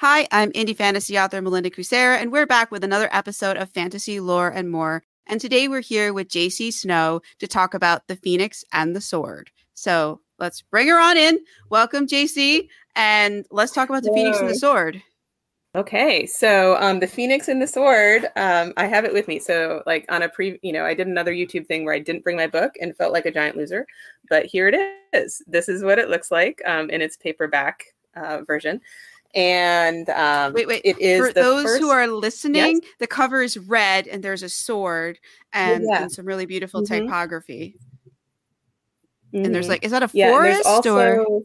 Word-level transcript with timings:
Hi, 0.00 0.28
I'm 0.30 0.52
indie 0.52 0.76
fantasy 0.76 1.18
author 1.18 1.40
Melinda 1.40 1.70
Kucsera, 1.70 2.20
and 2.20 2.30
we're 2.30 2.44
back 2.44 2.70
with 2.70 2.84
another 2.84 3.08
episode 3.12 3.56
of 3.56 3.70
Fantasy 3.70 4.20
Lore 4.20 4.50
and 4.50 4.70
More. 4.70 5.02
And 5.26 5.40
today 5.40 5.68
we're 5.68 5.80
here 5.80 6.12
with 6.12 6.28
JC 6.28 6.70
Snow 6.70 7.22
to 7.38 7.46
talk 7.46 7.72
about 7.72 8.06
the 8.06 8.16
Phoenix 8.16 8.62
and 8.74 8.94
the 8.94 9.00
Sword. 9.00 9.50
So 9.72 10.20
let's 10.38 10.60
bring 10.60 10.88
her 10.88 11.00
on 11.00 11.16
in. 11.16 11.38
Welcome, 11.70 12.06
JC, 12.06 12.68
and 12.94 13.46
let's 13.50 13.72
talk 13.72 13.88
about 13.88 14.02
the 14.02 14.10
Whoa. 14.10 14.16
Phoenix 14.16 14.38
and 14.38 14.50
the 14.50 14.56
Sword. 14.56 15.02
Okay, 15.74 16.26
so 16.26 16.76
um, 16.78 17.00
the 17.00 17.06
Phoenix 17.06 17.48
and 17.48 17.62
the 17.62 17.66
Sword, 17.66 18.26
um, 18.36 18.74
I 18.76 18.84
have 18.84 19.06
it 19.06 19.14
with 19.14 19.26
me. 19.28 19.38
So, 19.38 19.82
like 19.86 20.04
on 20.10 20.20
a 20.20 20.28
pre, 20.28 20.58
you 20.60 20.74
know, 20.74 20.84
I 20.84 20.92
did 20.92 21.06
another 21.06 21.32
YouTube 21.32 21.66
thing 21.68 21.86
where 21.86 21.94
I 21.94 22.00
didn't 22.00 22.22
bring 22.22 22.36
my 22.36 22.48
book 22.48 22.74
and 22.82 22.94
felt 22.94 23.14
like 23.14 23.24
a 23.24 23.32
giant 23.32 23.56
loser, 23.56 23.86
but 24.28 24.44
here 24.44 24.68
it 24.68 24.94
is. 25.14 25.40
This 25.46 25.70
is 25.70 25.82
what 25.82 25.98
it 25.98 26.10
looks 26.10 26.30
like 26.30 26.60
um, 26.66 26.90
in 26.90 27.00
its 27.00 27.16
paperback 27.16 27.94
uh, 28.14 28.42
version 28.46 28.82
and 29.36 30.08
um, 30.10 30.54
wait, 30.54 30.66
wait. 30.66 30.80
It 30.84 30.98
is 30.98 31.20
for 31.20 31.32
those 31.32 31.64
first... 31.64 31.80
who 31.80 31.90
are 31.90 32.08
listening. 32.08 32.80
Yes. 32.82 32.92
The 32.98 33.06
cover 33.06 33.42
is 33.42 33.56
red, 33.56 34.08
and 34.08 34.24
there's 34.24 34.42
a 34.42 34.48
sword 34.48 35.20
and, 35.52 35.84
yeah. 35.88 36.02
and 36.02 36.10
some 36.10 36.26
really 36.26 36.46
beautiful 36.46 36.82
mm-hmm. 36.82 37.04
typography. 37.04 37.76
Mm-hmm. 39.32 39.44
And 39.44 39.54
there's 39.54 39.66
mm-hmm. 39.66 39.72
like, 39.72 39.84
is 39.84 39.92
that 39.92 40.02
a 40.02 40.10
yeah, 40.12 40.30
forest 40.30 40.66
also... 40.66 40.96
or? 40.96 41.42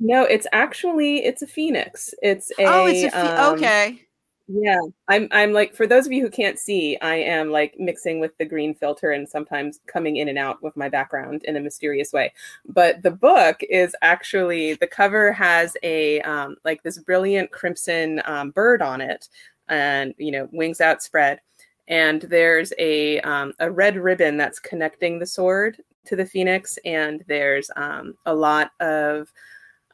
No, 0.00 0.22
it's 0.24 0.46
actually 0.52 1.24
it's 1.24 1.40
a 1.42 1.46
phoenix. 1.46 2.14
It's 2.20 2.50
a 2.58 2.64
oh, 2.64 2.86
it's 2.86 3.04
a 3.04 3.10
phe- 3.10 3.16
um, 3.16 3.54
okay. 3.54 4.00
Yeah, 4.46 4.80
I'm 5.08 5.26
I'm 5.30 5.52
like 5.54 5.74
for 5.74 5.86
those 5.86 6.04
of 6.04 6.12
you 6.12 6.20
who 6.20 6.28
can't 6.28 6.58
see, 6.58 6.98
I 7.00 7.14
am 7.14 7.50
like 7.50 7.76
mixing 7.78 8.20
with 8.20 8.36
the 8.36 8.44
green 8.44 8.74
filter 8.74 9.10
and 9.12 9.26
sometimes 9.26 9.80
coming 9.86 10.16
in 10.16 10.28
and 10.28 10.36
out 10.36 10.62
with 10.62 10.76
my 10.76 10.90
background 10.90 11.42
in 11.44 11.56
a 11.56 11.60
mysterious 11.60 12.12
way. 12.12 12.30
But 12.66 13.02
the 13.02 13.10
book 13.10 13.60
is 13.70 13.96
actually 14.02 14.74
the 14.74 14.86
cover 14.86 15.32
has 15.32 15.78
a 15.82 16.20
um, 16.22 16.56
like 16.62 16.82
this 16.82 16.98
brilliant 16.98 17.52
crimson 17.52 18.20
um, 18.26 18.50
bird 18.50 18.82
on 18.82 19.00
it, 19.00 19.28
and 19.68 20.12
you 20.18 20.30
know 20.30 20.46
wings 20.52 20.82
outspread, 20.82 21.40
and 21.88 22.20
there's 22.22 22.74
a 22.78 23.20
um, 23.20 23.54
a 23.60 23.70
red 23.70 23.96
ribbon 23.96 24.36
that's 24.36 24.58
connecting 24.58 25.18
the 25.18 25.26
sword 25.26 25.78
to 26.04 26.16
the 26.16 26.26
phoenix, 26.26 26.78
and 26.84 27.24
there's 27.28 27.70
um, 27.76 28.14
a 28.26 28.34
lot 28.34 28.72
of 28.80 29.32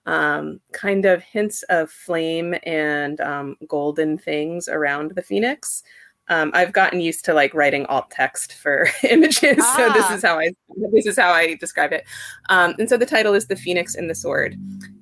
um, 0.07 0.61
kind 0.73 1.05
of 1.05 1.23
hints 1.23 1.63
of 1.65 1.91
flame 1.91 2.55
and 2.65 3.21
um, 3.21 3.57
golden 3.69 4.19
things 4.19 4.69
around 4.69 5.13
the 5.13 5.23
phoenix. 5.23 5.83
Um, 6.29 6.53
I've 6.55 6.73
gotten 6.73 7.01
used 7.01 7.25
to 7.25 7.35
like 7.35 7.55
writing 7.55 7.87
alt 7.87 8.11
text 8.11 8.55
for 8.55 8.89
images, 9.09 9.59
ah. 9.61 9.75
so 9.77 9.93
this 9.93 10.07
ah. 10.09 10.15
is 10.15 10.23
how 10.23 10.39
I 10.39 10.53
this 10.93 11.07
is 11.07 11.19
how 11.19 11.33
I 11.33 11.57
describe 11.57 11.93
it. 11.93 12.05
Um, 12.49 12.75
and 12.79 12.89
so 12.89 12.97
the 12.97 13.07
title 13.07 13.35
is 13.35 13.47
"The 13.47 13.57
Phoenix 13.57 13.97
and 13.97 14.09
the 14.09 14.15
Sword," 14.15 14.57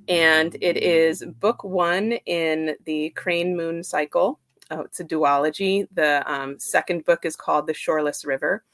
and 0.08 0.56
it 0.62 0.78
is 0.78 1.24
book 1.38 1.62
one 1.62 2.12
in 2.24 2.76
the 2.86 3.10
Crane 3.10 3.56
Moon 3.56 3.84
cycle. 3.84 4.40
Oh, 4.70 4.80
it's 4.80 5.00
a 5.00 5.04
duology. 5.04 5.86
The 5.92 6.22
um, 6.30 6.58
second 6.58 7.04
book 7.04 7.26
is 7.26 7.36
called 7.36 7.66
"The 7.66 7.74
Shoreless 7.74 8.24
River," 8.24 8.64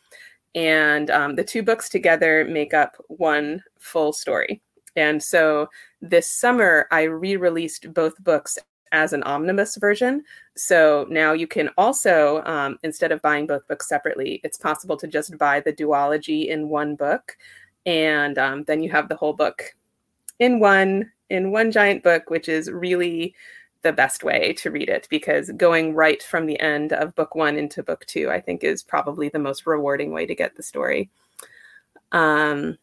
and 0.54 1.10
um, 1.10 1.34
the 1.34 1.44
two 1.44 1.64
books 1.64 1.88
together 1.88 2.46
make 2.48 2.72
up 2.72 2.94
one 3.08 3.64
full 3.80 4.12
story. 4.12 4.62
And 4.96 5.20
so 5.20 5.68
this 6.04 6.30
summer, 6.30 6.86
I 6.90 7.02
re 7.02 7.36
released 7.36 7.92
both 7.92 8.22
books 8.22 8.58
as 8.92 9.12
an 9.12 9.22
omnibus 9.24 9.76
version. 9.76 10.22
So 10.56 11.06
now 11.10 11.32
you 11.32 11.48
can 11.48 11.70
also, 11.76 12.42
um, 12.44 12.78
instead 12.84 13.10
of 13.10 13.22
buying 13.22 13.46
both 13.46 13.66
books 13.66 13.88
separately, 13.88 14.40
it's 14.44 14.58
possible 14.58 14.96
to 14.98 15.08
just 15.08 15.36
buy 15.36 15.60
the 15.60 15.72
duology 15.72 16.46
in 16.48 16.68
one 16.68 16.94
book. 16.94 17.36
And 17.86 18.38
um, 18.38 18.64
then 18.64 18.82
you 18.82 18.90
have 18.90 19.08
the 19.08 19.16
whole 19.16 19.32
book 19.32 19.74
in 20.38 20.60
one 20.60 21.10
in 21.30 21.50
one 21.50 21.72
giant 21.72 22.04
book, 22.04 22.30
which 22.30 22.48
is 22.48 22.70
really 22.70 23.34
the 23.82 23.92
best 23.92 24.24
way 24.24 24.52
to 24.54 24.70
read 24.70 24.88
it 24.88 25.06
because 25.10 25.50
going 25.56 25.94
right 25.94 26.22
from 26.22 26.46
the 26.46 26.58
end 26.60 26.92
of 26.92 27.14
book 27.14 27.34
one 27.34 27.56
into 27.56 27.82
book 27.82 28.04
two, 28.06 28.30
I 28.30 28.40
think, 28.40 28.62
is 28.62 28.82
probably 28.82 29.28
the 29.28 29.38
most 29.38 29.66
rewarding 29.66 30.12
way 30.12 30.26
to 30.26 30.34
get 30.34 30.56
the 30.56 30.62
story. 30.62 31.10
Um, 32.12 32.78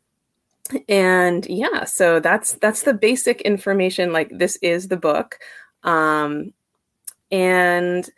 and 0.89 1.45
yeah 1.47 1.85
so 1.85 2.19
that's 2.19 2.53
that's 2.53 2.83
the 2.83 2.93
basic 2.93 3.41
information 3.41 4.13
like 4.13 4.29
this 4.31 4.57
is 4.57 4.87
the 4.87 4.97
book. 4.97 5.39
Um 5.83 6.53
and 7.31 8.09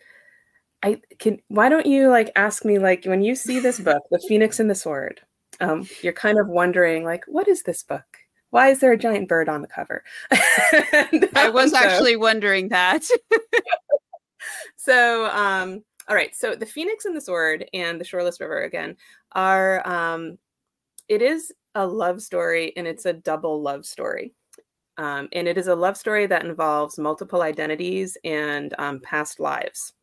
i 0.82 1.00
can 1.20 1.38
why 1.48 1.70
don't 1.70 1.86
you 1.86 2.10
like 2.10 2.32
ask 2.36 2.66
me 2.66 2.80
like 2.80 3.06
when 3.06 3.22
you 3.22 3.36
see 3.36 3.60
this 3.60 3.80
book 3.80 4.02
the 4.10 4.20
phoenix 4.28 4.60
and 4.60 4.70
the 4.70 4.76
sword 4.76 5.22
um 5.62 5.88
you're 6.02 6.12
kind 6.12 6.40
of 6.40 6.48
wondering 6.48 7.04
like 7.04 7.24
what 7.28 7.48
is 7.48 7.64
this 7.64 7.84
book? 7.84 8.04
Why 8.50 8.70
is 8.70 8.80
there 8.80 8.92
a 8.92 8.98
giant 8.98 9.28
bird 9.28 9.50
on 9.50 9.64
the 9.64 9.68
cover? 9.68 10.04
I 10.32 11.50
was 11.52 11.72
so, 11.72 11.78
actually 11.78 12.16
wondering 12.16 12.70
that. 12.70 13.04
So 14.76 15.28
um 15.28 15.84
all 16.10 16.16
right 16.16 16.36
so 16.36 16.56
the 16.56 16.66
phoenix 16.66 17.06
and 17.06 17.16
the 17.16 17.22
sword 17.22 17.66
and 17.74 18.00
the 18.00 18.04
shoreless 18.04 18.42
river 18.42 18.64
again 18.64 18.98
are 19.32 19.88
um 19.88 20.38
it 21.08 21.22
is 21.22 21.54
a 21.76 21.86
love 21.86 22.22
story 22.22 22.74
and 22.78 22.88
it's 22.88 23.06
a 23.06 23.14
double 23.14 23.62
love 23.62 23.86
story. 23.86 24.34
Um, 24.98 25.28
and 25.32 25.48
it 25.48 25.58
is 25.58 25.68
a 25.68 25.76
love 25.76 25.98
story 25.98 26.28
that 26.28 26.46
involves 26.46 27.00
multiple 27.00 27.42
identities 27.42 28.18
and 28.24 28.74
um, 28.78 29.00
past 29.00 29.40
lives. 29.40 29.94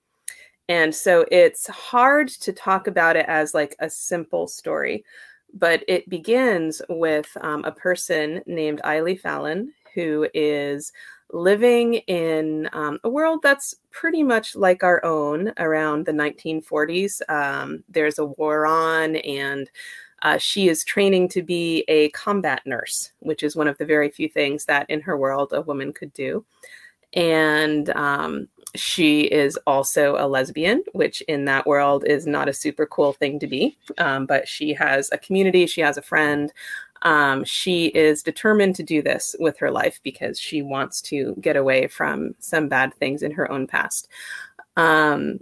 And 0.69 0.94
so 0.94 1.26
it's 1.31 1.66
hard 1.69 2.28
to 2.28 2.53
talk 2.53 2.86
about 2.86 3.16
it 3.16 3.26
as 3.28 3.54
like 3.54 3.75
a 3.81 3.91
simple 3.91 4.47
story, 4.47 5.04
but 5.53 5.84
it 5.88 6.08
begins 6.08 6.81
with 6.88 7.28
um, 7.41 7.64
a 7.64 7.72
person 7.72 8.42
named 8.47 8.81
Aili 8.84 9.19
Fallon 9.19 9.72
who 9.94 10.28
is 10.34 10.92
living 11.32 11.94
in 11.94 12.69
um, 12.72 12.98
a 13.04 13.08
world 13.08 13.41
that's 13.42 13.75
pretty 13.91 14.22
much 14.22 14.56
like 14.56 14.82
our 14.82 15.04
own 15.04 15.52
around 15.58 16.06
the 16.06 16.12
1940s. 16.12 17.20
Um, 17.28 17.84
there's 17.88 18.19
a 18.19 18.26
war 18.26 18.66
on, 18.66 19.16
and 19.16 19.70
uh, 20.22 20.38
she 20.38 20.69
is 20.69 20.84
training 20.84 21.28
to 21.28 21.42
be 21.42 21.84
a 21.88 22.10
combat 22.10 22.62
nurse, 22.66 23.12
which 23.20 23.42
is 23.42 23.56
one 23.56 23.69
of 23.69 23.78
the 23.78 23.84
very 23.84 24.10
few 24.10 24.28
things 24.28 24.64
that 24.66 24.88
in 24.91 25.00
her 25.00 25.16
world 25.16 25.53
a 25.53 25.62
woman 25.62 25.92
could 25.92 26.12
do. 26.12 26.44
And 27.14 27.91
um, 27.91 28.48
she 28.76 29.22
is 29.22 29.58
also 29.66 30.16
a 30.16 30.28
lesbian, 30.28 30.84
which 30.92 31.22
in 31.22 31.44
that 31.47 31.66
world 31.66 32.04
is 32.06 32.26
not 32.26 32.48
a 32.48 32.53
super 32.53 32.86
cool 32.86 33.12
thing 33.12 33.38
to 33.41 33.47
be. 33.47 33.76
Um, 33.98 34.26
but 34.26 34.47
she 34.47 34.72
has 34.75 35.10
a 35.12 35.19
community, 35.19 35.66
she 35.66 35.81
has 35.81 35.97
a 35.97 36.03
friend. 36.03 36.52
Um, 37.02 37.44
she 37.44 37.87
is 37.87 38.22
determined 38.22 38.76
to 38.76 38.82
do 38.82 39.00
this 39.00 39.34
with 39.41 39.58
her 39.58 39.70
life 39.70 40.00
because 40.02 40.38
she 40.38 40.60
wants 40.60 41.00
to 41.02 41.34
get 41.41 41.56
away 41.56 41.87
from 41.87 42.34
some 42.38 42.69
bad 42.69 42.94
things 42.94 43.22
in 43.22 43.32
her 43.32 43.50
own 43.50 43.66
past. 43.66 44.08
Um, 44.76 45.41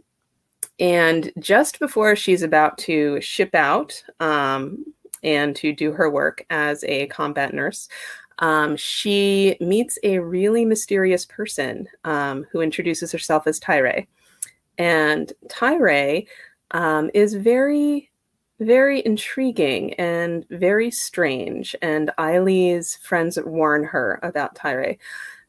and 0.78 1.32
just 1.38 1.78
before 1.78 2.14
she's 2.14 2.42
about 2.42 2.78
to 2.78 3.20
ship 3.20 3.54
out 3.54 4.02
um, 4.20 4.84
and 5.22 5.56
to 5.56 5.72
do 5.72 5.92
her 5.92 6.08
work 6.08 6.44
as 6.50 6.84
a 6.84 7.06
combat 7.08 7.52
nurse, 7.52 7.88
um, 8.38 8.76
she 8.76 9.56
meets 9.60 9.98
a 10.04 10.20
really 10.20 10.64
mysterious 10.64 11.26
person 11.26 11.88
um, 12.04 12.46
who 12.52 12.60
introduces 12.60 13.10
herself 13.10 13.46
as 13.46 13.58
Tyre. 13.58 14.06
And 14.78 15.32
Tyre 15.48 16.22
um, 16.70 17.10
is 17.14 17.34
very, 17.34 18.10
very 18.60 19.04
intriguing 19.04 19.94
and 19.94 20.46
very 20.50 20.92
strange. 20.92 21.74
And 21.82 22.12
Aili's 22.18 22.94
friends 22.96 23.38
warn 23.44 23.82
her 23.82 24.20
about 24.22 24.54
Tyre 24.54 24.96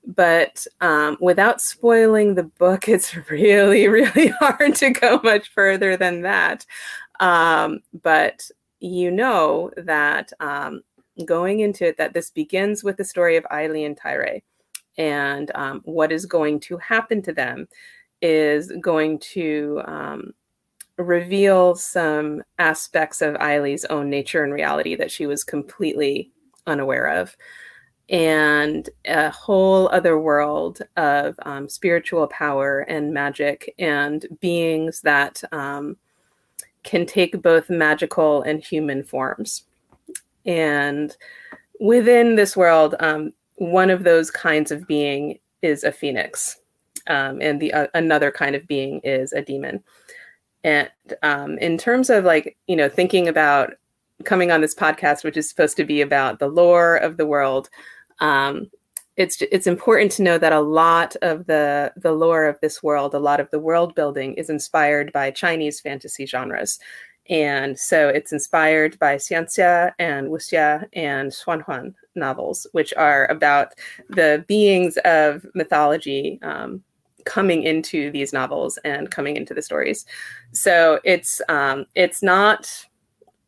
but 0.06 0.66
um, 0.82 1.18
without 1.20 1.62
spoiling 1.62 2.36
the 2.36 2.44
book, 2.44 2.88
it's 2.88 3.16
really, 3.30 3.88
really 3.88 4.28
hard 4.40 4.76
to 4.76 4.92
go 4.92 5.20
much 5.24 5.50
further 5.50 5.98
than 5.98 6.22
that. 6.22 6.66
Um, 7.20 7.82
but 8.02 8.50
you 8.80 9.12
know 9.12 9.72
that 9.78 10.32
um, 10.40 10.82
going 11.26 11.60
into 11.60 11.86
it, 11.86 11.98
that 11.98 12.14
this 12.14 12.30
begins 12.30 12.84
with 12.84 12.98
the 12.98 13.04
story 13.04 13.36
of 13.36 13.44
Aili 13.46 13.86
and 13.86 13.98
Tyre, 13.98 14.42
and 14.98 15.52
um, 15.56 15.82
what 15.86 16.12
is 16.12 16.26
going 16.26 16.60
to 16.62 16.78
happen 16.78 17.22
to 17.24 17.34
them 17.34 17.68
is 18.22 18.72
going 18.82 19.20
to 19.20 19.82
um, 19.86 20.34
reveal 20.98 21.76
some 21.76 22.44
aspects 22.58 23.22
of 23.22 23.36
Aili's 23.36 23.86
own 23.86 24.10
nature 24.10 24.44
and 24.44 24.54
reality 24.54 24.96
that 24.96 25.12
she 25.12 25.26
was 25.26 25.44
completely 25.44 26.32
unaware 26.68 27.08
of 27.08 27.36
and 28.10 28.90
a 29.06 29.30
whole 29.30 29.88
other 29.90 30.20
world 30.20 30.82
of 30.98 31.36
um, 31.44 31.70
spiritual 31.70 32.26
power 32.28 32.80
and 32.82 33.14
magic 33.14 33.74
and 33.78 34.26
beings 34.40 35.02
that 35.02 35.44
um, 35.52 35.96
can 36.84 37.06
take 37.06 37.42
both 37.42 37.70
magical 37.70 38.42
and 38.42 38.64
human 38.64 39.04
forms. 39.04 39.64
And 40.46 41.16
within 41.80 42.36
this 42.36 42.58
world, 42.58 42.96
um, 43.00 43.32
one 43.56 43.92
of 43.92 44.04
those 44.04 44.32
kinds 44.32 44.72
of 44.72 44.88
being 44.88 45.38
is 45.62 45.84
a 45.84 45.92
phoenix, 45.92 46.60
um, 47.08 47.42
and 47.42 47.60
the 47.60 47.74
uh, 47.74 47.88
another 47.94 48.32
kind 48.32 48.56
of 48.56 48.66
being 48.68 49.02
is 49.04 49.34
a 49.34 49.42
demon. 49.42 49.84
And 50.64 50.90
um, 51.22 51.58
in 51.60 51.78
terms 51.78 52.10
of 52.10 52.24
like 52.24 52.58
you 52.68 52.76
know 52.76 52.90
thinking 52.90 53.28
about 53.28 53.74
coming 54.24 54.52
on 54.52 54.62
this 54.62 54.76
podcast, 54.76 55.24
which 55.24 55.38
is 55.38 55.48
supposed 55.48 55.78
to 55.78 55.86
be 55.86 56.02
about 56.02 56.40
the 56.40 56.48
lore 56.48 56.96
of 56.98 57.18
the 57.18 57.26
world, 57.26 57.70
um, 58.20 58.70
it's 59.18 59.42
it's 59.42 59.68
important 59.68 60.12
to 60.14 60.24
know 60.24 60.38
that 60.38 60.54
a 60.54 60.62
lot 60.62 61.16
of 61.22 61.46
the 61.46 61.92
the 61.98 62.14
lore 62.14 62.46
of 62.46 62.60
this 62.62 62.82
world, 62.82 63.14
a 63.14 63.20
lot 63.20 63.40
of 63.40 63.52
the 63.52 63.60
world 63.60 63.94
building 63.94 64.34
is 64.36 64.50
inspired 64.50 65.12
by 65.12 65.30
Chinese 65.30 65.82
fantasy 65.82 66.26
genres. 66.26 66.80
And 67.30 67.78
so 67.78 68.10
it's 68.10 68.32
inspired 68.32 68.98
by 68.98 69.18
Xianxia 69.18 69.92
and 70.00 70.30
Wuxia 70.30 70.88
and 70.94 71.32
Xuanhuan 71.32 71.94
novels, 72.16 72.66
which 72.72 72.92
are 72.96 73.28
about 73.30 73.74
the 74.10 74.44
beings 74.48 74.98
of 75.06 75.46
mythology 75.54 76.40
um, 76.42 76.84
coming 77.26 77.62
into 77.64 78.10
these 78.12 78.34
novels 78.34 78.80
and 78.84 79.12
coming 79.12 79.38
into 79.38 79.54
the 79.54 79.62
stories. 79.62 80.06
So 80.54 81.00
it's 81.04 81.42
um, 81.50 81.86
it's 81.94 82.24
not 82.24 82.86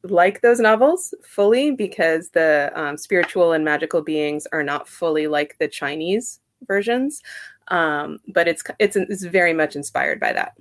like 0.03 0.41
those 0.41 0.59
novels 0.59 1.13
fully 1.23 1.71
because 1.71 2.29
the 2.29 2.71
um, 2.75 2.97
spiritual 2.97 3.51
and 3.53 3.63
magical 3.63 4.01
beings 4.01 4.47
are 4.51 4.63
not 4.63 4.87
fully 4.87 5.27
like 5.27 5.57
the 5.59 5.67
Chinese 5.67 6.39
versions, 6.67 7.21
um, 7.67 8.19
but 8.27 8.47
it's 8.47 8.63
it's 8.79 8.95
it's 8.95 9.23
very 9.23 9.53
much 9.53 9.75
inspired 9.75 10.19
by 10.19 10.33
that. 10.33 10.53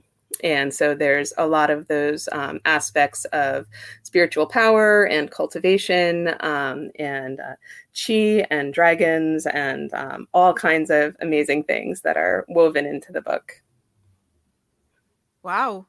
And 0.45 0.73
so 0.73 0.95
there's 0.95 1.33
a 1.39 1.47
lot 1.47 1.71
of 1.71 1.89
those 1.89 2.29
um, 2.33 2.61
aspects 2.65 3.25
of 3.27 3.67
spiritual 4.05 4.47
power 4.47 5.05
and 5.05 5.31
cultivation 5.31 6.35
um, 6.41 6.91
and 6.99 7.41
uh, 7.41 7.57
chi 7.95 8.47
and 8.51 8.73
dragons 8.73 9.47
and 9.47 9.93
um, 9.93 10.29
all 10.33 10.55
kinds 10.55 10.89
of 10.91 11.17
amazing 11.21 11.65
things 11.65 12.03
that 12.03 12.17
are 12.17 12.47
woven 12.49 12.87
into 12.87 13.13
the 13.13 13.21
book. 13.21 13.61
Wow. 15.43 15.87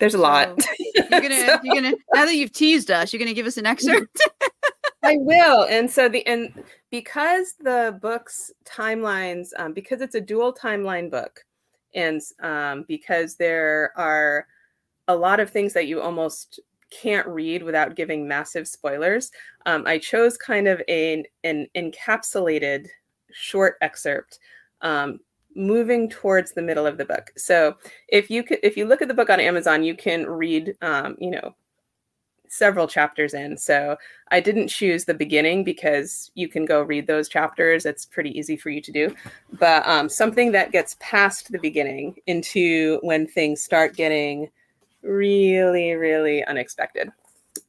There's 0.00 0.14
a 0.14 0.18
so 0.18 0.22
lot. 0.22 0.66
You're 0.94 1.20
gonna, 1.20 1.40
so. 1.46 1.58
you're 1.62 1.74
gonna. 1.74 1.96
Now 2.12 2.24
that 2.24 2.34
you've 2.34 2.52
teased 2.52 2.90
us, 2.90 3.12
you're 3.12 3.18
gonna 3.18 3.34
give 3.34 3.46
us 3.46 3.56
an 3.56 3.66
excerpt. 3.66 4.20
I 5.02 5.16
will. 5.18 5.64
And 5.64 5.90
so 5.90 6.08
the 6.08 6.26
and 6.26 6.64
because 6.90 7.54
the 7.60 7.98
book's 8.00 8.50
timelines, 8.64 9.48
um, 9.58 9.72
because 9.72 10.00
it's 10.00 10.14
a 10.14 10.20
dual 10.20 10.52
timeline 10.52 11.10
book, 11.10 11.44
and 11.94 12.20
um, 12.42 12.84
because 12.88 13.36
there 13.36 13.92
are 13.96 14.46
a 15.08 15.14
lot 15.14 15.40
of 15.40 15.50
things 15.50 15.72
that 15.74 15.86
you 15.86 16.00
almost 16.00 16.60
can't 16.90 17.26
read 17.26 17.62
without 17.62 17.94
giving 17.94 18.26
massive 18.26 18.66
spoilers, 18.66 19.30
um, 19.66 19.84
I 19.86 19.98
chose 19.98 20.36
kind 20.36 20.66
of 20.66 20.82
a, 20.88 21.24
an 21.44 21.66
encapsulated 21.76 22.88
short 23.32 23.76
excerpt 23.80 24.38
um, 24.82 25.20
moving 25.54 26.08
towards 26.08 26.52
the 26.52 26.62
middle 26.62 26.86
of 26.86 26.98
the 26.98 27.04
book. 27.04 27.32
So 27.36 27.76
if 28.08 28.30
you 28.30 28.42
could, 28.42 28.58
if 28.62 28.76
you 28.76 28.86
look 28.86 29.02
at 29.02 29.08
the 29.08 29.14
book 29.14 29.30
on 29.30 29.40
Amazon, 29.40 29.82
you 29.82 29.94
can 29.94 30.26
read, 30.26 30.76
um, 30.82 31.16
you 31.18 31.30
know, 31.30 31.54
several 32.48 32.88
chapters 32.88 33.32
in. 33.32 33.56
So 33.56 33.96
I 34.30 34.40
didn't 34.40 34.68
choose 34.68 35.04
the 35.04 35.14
beginning 35.14 35.62
because 35.62 36.30
you 36.34 36.48
can 36.48 36.66
go 36.66 36.82
read 36.82 37.06
those 37.06 37.28
chapters. 37.28 37.86
It's 37.86 38.04
pretty 38.04 38.36
easy 38.36 38.56
for 38.56 38.70
you 38.70 38.80
to 38.80 38.92
do. 38.92 39.14
But 39.58 39.86
um, 39.86 40.08
something 40.08 40.50
that 40.52 40.72
gets 40.72 40.96
past 40.98 41.52
the 41.52 41.60
beginning 41.60 42.16
into 42.26 42.98
when 43.02 43.26
things 43.26 43.62
start 43.62 43.96
getting 43.96 44.50
really, 45.02 45.92
really 45.92 46.44
unexpected. 46.44 47.10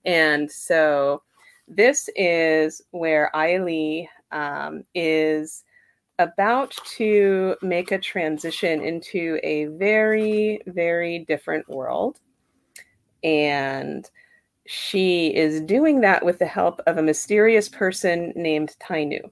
And 0.03 0.51
so 0.51 1.21
this 1.67 2.09
is 2.15 2.81
where 2.91 3.29
Ai 3.35 4.07
um, 4.31 4.83
is 4.95 5.63
about 6.19 6.75
to 6.97 7.55
make 7.61 7.91
a 7.91 7.97
transition 7.97 8.81
into 8.81 9.39
a 9.43 9.65
very, 9.65 10.61
very 10.67 11.19
different 11.19 11.67
world. 11.69 12.19
And 13.23 14.09
she 14.67 15.35
is 15.35 15.61
doing 15.61 16.01
that 16.01 16.23
with 16.23 16.39
the 16.39 16.45
help 16.45 16.81
of 16.87 16.97
a 16.97 17.03
mysterious 17.03 17.67
person 17.67 18.31
named 18.35 18.75
Tainu. 18.79 19.29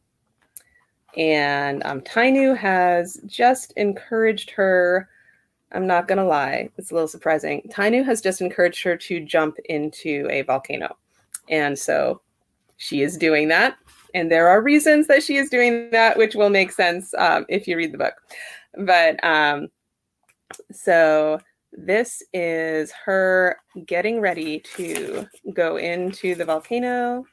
And 1.17 1.83
um, 1.85 2.01
Tainu 2.01 2.55
has 2.57 3.19
just 3.25 3.73
encouraged 3.77 4.51
her. 4.51 5.09
I'm 5.71 5.87
not 5.87 6.07
going 6.07 6.17
to 6.17 6.23
lie, 6.23 6.69
it's 6.77 6.91
a 6.91 6.93
little 6.93 7.07
surprising. 7.07 7.69
Tainu 7.71 8.03
has 8.05 8.21
just 8.21 8.41
encouraged 8.41 8.83
her 8.83 8.97
to 8.97 9.19
jump 9.19 9.57
into 9.65 10.27
a 10.31 10.41
volcano. 10.41 10.97
And 11.47 11.77
so 11.77 12.21
she 12.77 13.01
is 13.01 13.17
doing 13.17 13.47
that. 13.49 13.77
And 14.13 14.31
there 14.31 14.47
are 14.47 14.61
reasons 14.61 15.07
that 15.07 15.23
she 15.23 15.37
is 15.37 15.49
doing 15.49 15.89
that, 15.91 16.17
which 16.17 16.35
will 16.35 16.49
make 16.49 16.71
sense 16.71 17.13
um, 17.17 17.45
if 17.49 17.67
you 17.67 17.77
read 17.77 17.91
the 17.91 17.97
book. 17.97 18.15
But 18.77 19.23
um, 19.23 19.67
so 20.71 21.39
this 21.71 22.23
is 22.33 22.91
her 23.05 23.57
getting 23.85 24.19
ready 24.19 24.59
to 24.75 25.27
go 25.53 25.77
into 25.77 26.35
the 26.35 26.45
volcano 26.45 27.25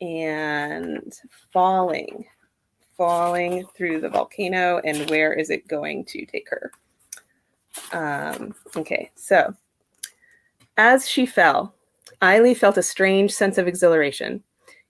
and 0.00 1.12
falling, 1.52 2.26
falling 2.96 3.66
through 3.74 4.00
the 4.00 4.08
volcano. 4.08 4.80
And 4.84 5.08
where 5.10 5.32
is 5.32 5.50
it 5.50 5.68
going 5.68 6.04
to 6.06 6.26
take 6.26 6.48
her? 6.50 6.70
Um, 7.92 8.54
okay, 8.76 9.10
so 9.14 9.54
as 10.76 11.08
she 11.08 11.26
fell, 11.26 11.74
Aili 12.22 12.56
felt 12.56 12.78
a 12.78 12.82
strange 12.82 13.32
sense 13.32 13.58
of 13.58 13.68
exhilaration. 13.68 14.42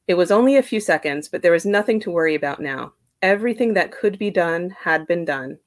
It 0.08 0.16
was 0.16 0.30
only 0.30 0.56
a 0.56 0.62
few 0.62 0.80
seconds, 0.80 1.28
but 1.28 1.42
there 1.42 1.52
was 1.52 1.66
nothing 1.66 2.00
to 2.00 2.10
worry 2.10 2.34
about 2.34 2.62
now. 2.62 2.94
Everything 3.20 3.74
that 3.74 3.92
could 3.92 4.18
be 4.18 4.30
done 4.30 4.70
had 4.70 5.06
been 5.06 5.26
done. 5.26 5.58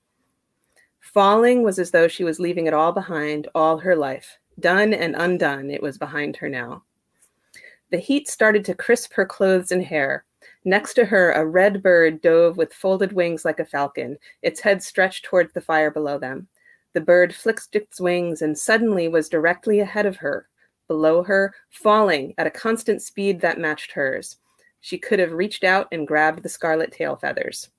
Falling 1.00 1.62
was 1.62 1.78
as 1.78 1.92
though 1.92 2.08
she 2.08 2.24
was 2.24 2.40
leaving 2.40 2.66
it 2.66 2.74
all 2.74 2.92
behind 2.92 3.48
all 3.54 3.78
her 3.78 3.96
life. 3.96 4.40
Done 4.60 4.96
and 4.96 5.16
undone, 5.16 5.70
it 5.70 5.82
was 5.82 6.00
behind 6.00 6.38
her 6.38 6.50
now. 6.50 6.84
The 7.92 8.00
heat 8.00 8.28
started 8.28 8.66
to 8.66 8.74
crisp 8.74 9.14
her 9.14 9.28
clothes 9.28 9.72
and 9.72 9.84
hair. 9.84 10.26
Next 10.66 10.96
to 10.96 11.06
her, 11.06 11.32
a 11.32 11.46
red 11.46 11.84
bird 11.84 12.22
dove 12.22 12.58
with 12.58 12.74
folded 12.74 13.14
wings 13.14 13.46
like 13.46 13.60
a 13.60 13.66
falcon, 13.66 14.18
its 14.42 14.60
head 14.60 14.82
stretched 14.82 15.26
towards 15.26 15.54
the 15.54 15.62
fire 15.62 15.92
below 15.92 16.18
them. 16.18 16.48
The 16.94 17.02
bird 17.02 17.36
flicked 17.36 17.76
its 17.76 18.02
wings 18.02 18.42
and 18.42 18.58
suddenly 18.58 19.08
was 19.08 19.30
directly 19.30 19.80
ahead 19.82 20.08
of 20.08 20.18
her, 20.18 20.48
below 20.92 21.24
her, 21.24 21.54
falling 21.70 22.34
at 22.38 22.46
a 22.46 22.52
constant 22.52 23.02
speed 23.02 23.40
that 23.40 23.58
matched 23.58 23.94
hers. 23.94 24.36
She 24.82 24.98
could 24.98 25.20
have 25.20 25.32
reached 25.32 25.64
out 25.64 25.88
and 25.94 26.06
grabbed 26.06 26.44
the 26.44 26.50
scarlet 26.50 26.92
tail 26.92 27.16
feathers. 27.16 27.70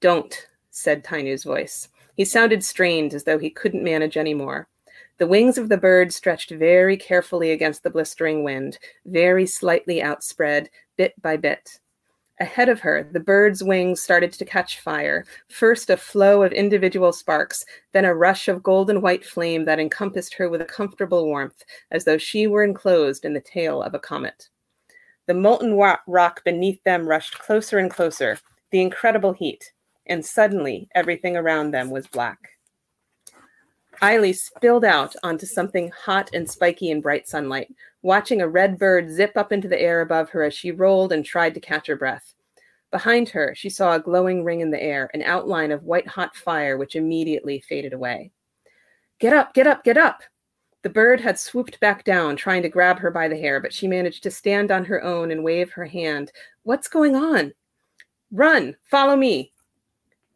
Don't, 0.00 0.48
said 0.72 1.04
Tainu's 1.04 1.44
voice. 1.44 1.90
He 2.16 2.24
sounded 2.24 2.64
strained, 2.64 3.14
as 3.14 3.22
though 3.22 3.38
he 3.38 3.50
couldn't 3.50 3.84
manage 3.84 4.16
any 4.16 4.34
more. 4.34 4.66
The 5.18 5.28
wings 5.28 5.58
of 5.58 5.68
the 5.68 5.76
bird 5.76 6.12
stretched 6.12 6.50
very 6.50 6.96
carefully 6.96 7.52
against 7.52 7.84
the 7.84 7.90
blistering 7.90 8.42
wind, 8.42 8.80
very 9.06 9.46
slightly 9.46 10.02
outspread, 10.02 10.70
bit 10.96 11.14
by 11.22 11.36
bit. 11.36 11.78
Ahead 12.40 12.68
of 12.68 12.80
her, 12.80 13.08
the 13.12 13.20
bird's 13.20 13.62
wings 13.62 14.00
started 14.00 14.32
to 14.32 14.44
catch 14.44 14.80
fire. 14.80 15.24
First, 15.48 15.88
a 15.88 15.96
flow 15.96 16.42
of 16.42 16.52
individual 16.52 17.12
sparks, 17.12 17.64
then 17.92 18.04
a 18.04 18.14
rush 18.14 18.48
of 18.48 18.62
golden 18.62 19.00
white 19.00 19.24
flame 19.24 19.64
that 19.66 19.78
encompassed 19.78 20.34
her 20.34 20.48
with 20.48 20.60
a 20.60 20.64
comfortable 20.64 21.26
warmth, 21.26 21.64
as 21.92 22.04
though 22.04 22.18
she 22.18 22.48
were 22.48 22.64
enclosed 22.64 23.24
in 23.24 23.34
the 23.34 23.40
tail 23.40 23.80
of 23.80 23.94
a 23.94 24.00
comet. 24.00 24.48
The 25.26 25.34
molten 25.34 25.76
rock 25.76 26.44
beneath 26.44 26.82
them 26.82 27.06
rushed 27.06 27.38
closer 27.38 27.78
and 27.78 27.90
closer, 27.90 28.38
the 28.70 28.80
incredible 28.80 29.32
heat, 29.32 29.72
and 30.06 30.26
suddenly 30.26 30.88
everything 30.94 31.36
around 31.36 31.70
them 31.70 31.88
was 31.90 32.08
black. 32.08 32.50
Aili 34.02 34.36
spilled 34.36 34.84
out 34.84 35.14
onto 35.22 35.46
something 35.46 35.90
hot 35.90 36.30
and 36.34 36.50
spiky 36.50 36.90
in 36.90 37.00
bright 37.00 37.28
sunlight, 37.28 37.72
watching 38.02 38.42
a 38.42 38.48
red 38.48 38.78
bird 38.78 39.10
zip 39.10 39.32
up 39.36 39.52
into 39.52 39.68
the 39.68 39.80
air 39.80 40.00
above 40.00 40.30
her 40.30 40.42
as 40.42 40.52
she 40.52 40.72
rolled 40.72 41.12
and 41.12 41.24
tried 41.24 41.54
to 41.54 41.60
catch 41.60 41.86
her 41.86 41.96
breath. 41.96 42.33
Behind 42.94 43.28
her, 43.30 43.56
she 43.56 43.70
saw 43.70 43.96
a 43.96 43.98
glowing 43.98 44.44
ring 44.44 44.60
in 44.60 44.70
the 44.70 44.80
air, 44.80 45.10
an 45.14 45.22
outline 45.22 45.72
of 45.72 45.82
white 45.82 46.06
hot 46.06 46.36
fire 46.36 46.76
which 46.76 46.94
immediately 46.94 47.58
faded 47.58 47.92
away. 47.92 48.30
Get 49.18 49.32
up, 49.32 49.52
get 49.52 49.66
up, 49.66 49.82
get 49.82 49.98
up! 49.98 50.22
The 50.82 50.90
bird 50.90 51.20
had 51.20 51.36
swooped 51.36 51.80
back 51.80 52.04
down, 52.04 52.36
trying 52.36 52.62
to 52.62 52.68
grab 52.68 53.00
her 53.00 53.10
by 53.10 53.26
the 53.26 53.36
hair, 53.36 53.58
but 53.58 53.72
she 53.72 53.88
managed 53.88 54.22
to 54.22 54.30
stand 54.30 54.70
on 54.70 54.84
her 54.84 55.02
own 55.02 55.32
and 55.32 55.42
wave 55.42 55.72
her 55.72 55.86
hand. 55.86 56.30
What's 56.62 56.86
going 56.86 57.16
on? 57.16 57.52
Run! 58.30 58.76
Follow 58.84 59.16
me! 59.16 59.52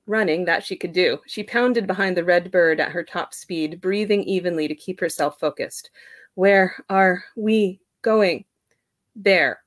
Running, 0.09 0.45
that 0.47 0.65
she 0.65 0.75
could 0.75 0.93
do. 0.93 1.19
She 1.29 1.45
pounded 1.45 1.87
behind 1.87 2.17
the 2.17 2.25
red 2.25 2.51
bird 2.51 2.81
at 2.81 2.91
her 2.91 3.05
top 3.05 3.35
speed, 3.35 3.81
breathing 3.81 4.25
evenly 4.25 4.67
to 4.67 4.75
keep 4.75 4.99
herself 4.99 5.39
focused. 5.39 5.91
Where 6.35 6.75
are 6.91 7.23
we 7.37 7.79
going? 8.03 8.47
There. 9.15 9.61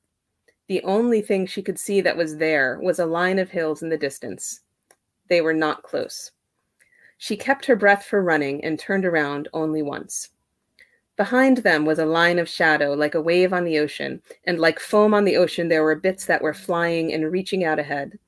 The 0.72 0.82
only 0.84 1.20
thing 1.20 1.44
she 1.44 1.60
could 1.60 1.78
see 1.78 2.00
that 2.00 2.16
was 2.16 2.38
there 2.38 2.80
was 2.80 2.98
a 2.98 3.04
line 3.04 3.38
of 3.38 3.50
hills 3.50 3.82
in 3.82 3.90
the 3.90 3.98
distance. 3.98 4.62
They 5.28 5.42
were 5.42 5.52
not 5.52 5.82
close. 5.82 6.30
She 7.18 7.36
kept 7.36 7.66
her 7.66 7.76
breath 7.76 8.06
for 8.06 8.22
running 8.22 8.64
and 8.64 8.78
turned 8.78 9.04
around 9.04 9.48
only 9.52 9.82
once. 9.82 10.30
Behind 11.18 11.58
them 11.58 11.84
was 11.84 11.98
a 11.98 12.06
line 12.06 12.38
of 12.38 12.48
shadow 12.48 12.94
like 12.94 13.14
a 13.14 13.20
wave 13.20 13.52
on 13.52 13.64
the 13.64 13.78
ocean, 13.78 14.22
and 14.46 14.58
like 14.58 14.80
foam 14.80 15.12
on 15.12 15.26
the 15.26 15.36
ocean, 15.36 15.68
there 15.68 15.84
were 15.84 15.94
bits 15.94 16.24
that 16.24 16.40
were 16.40 16.54
flying 16.54 17.12
and 17.12 17.30
reaching 17.30 17.64
out 17.64 17.78
ahead. 17.78 18.18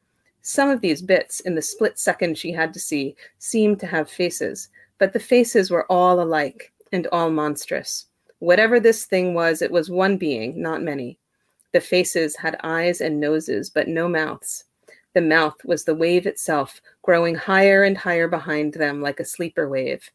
Some 0.43 0.69
of 0.69 0.83
these 0.83 1.01
bits, 1.01 1.41
in 1.41 1.55
the 1.55 1.63
split 1.63 1.99
second 1.99 2.37
she 2.37 2.53
had 2.53 2.75
to 2.75 2.79
see, 2.79 3.17
seemed 3.39 3.81
to 3.81 3.87
have 3.87 4.11
faces, 4.11 4.69
but 4.99 5.15
the 5.15 5.19
faces 5.19 5.71
were 5.71 5.91
all 5.91 6.21
alike 6.21 6.75
and 6.93 7.07
all 7.07 7.31
monstrous. 7.31 8.05
Whatever 8.41 8.81
this 8.81 9.07
thing 9.07 9.33
was, 9.33 9.63
it 9.63 9.73
was 9.73 9.89
one 9.89 10.19
being, 10.19 10.61
not 10.61 10.83
many. 10.83 11.19
The 11.75 11.81
faces 11.81 12.37
had 12.37 12.57
eyes 12.63 13.01
and 13.01 13.19
noses, 13.19 13.69
but 13.69 13.89
no 13.89 14.09
mouths. 14.09 14.63
The 15.13 15.21
mouth 15.21 15.57
was 15.65 15.83
the 15.83 15.95
wave 15.97 16.25
itself, 16.25 16.81
growing 17.03 17.35
higher 17.35 17.83
and 17.83 17.99
higher 17.99 18.29
behind 18.29 18.75
them 18.75 19.03
like 19.03 19.19
a 19.19 19.25
sleeper 19.25 19.69
wave. 19.69 20.09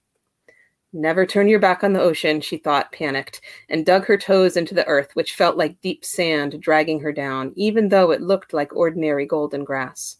Never 0.93 1.25
turn 1.25 1.49
your 1.49 1.59
back 1.59 1.83
on 1.83 1.91
the 1.91 1.99
ocean, 1.99 2.39
she 2.39 2.55
thought, 2.55 2.93
panicked, 2.93 3.41
and 3.67 3.85
dug 3.85 4.05
her 4.05 4.17
toes 4.17 4.55
into 4.55 4.73
the 4.73 4.87
earth, 4.87 5.09
which 5.15 5.35
felt 5.35 5.57
like 5.57 5.81
deep 5.81 6.05
sand 6.05 6.61
dragging 6.61 7.01
her 7.01 7.11
down, 7.11 7.51
even 7.57 7.89
though 7.89 8.11
it 8.11 8.21
looked 8.21 8.53
like 8.53 8.73
ordinary 8.73 9.25
golden 9.25 9.65
grass. 9.65 10.15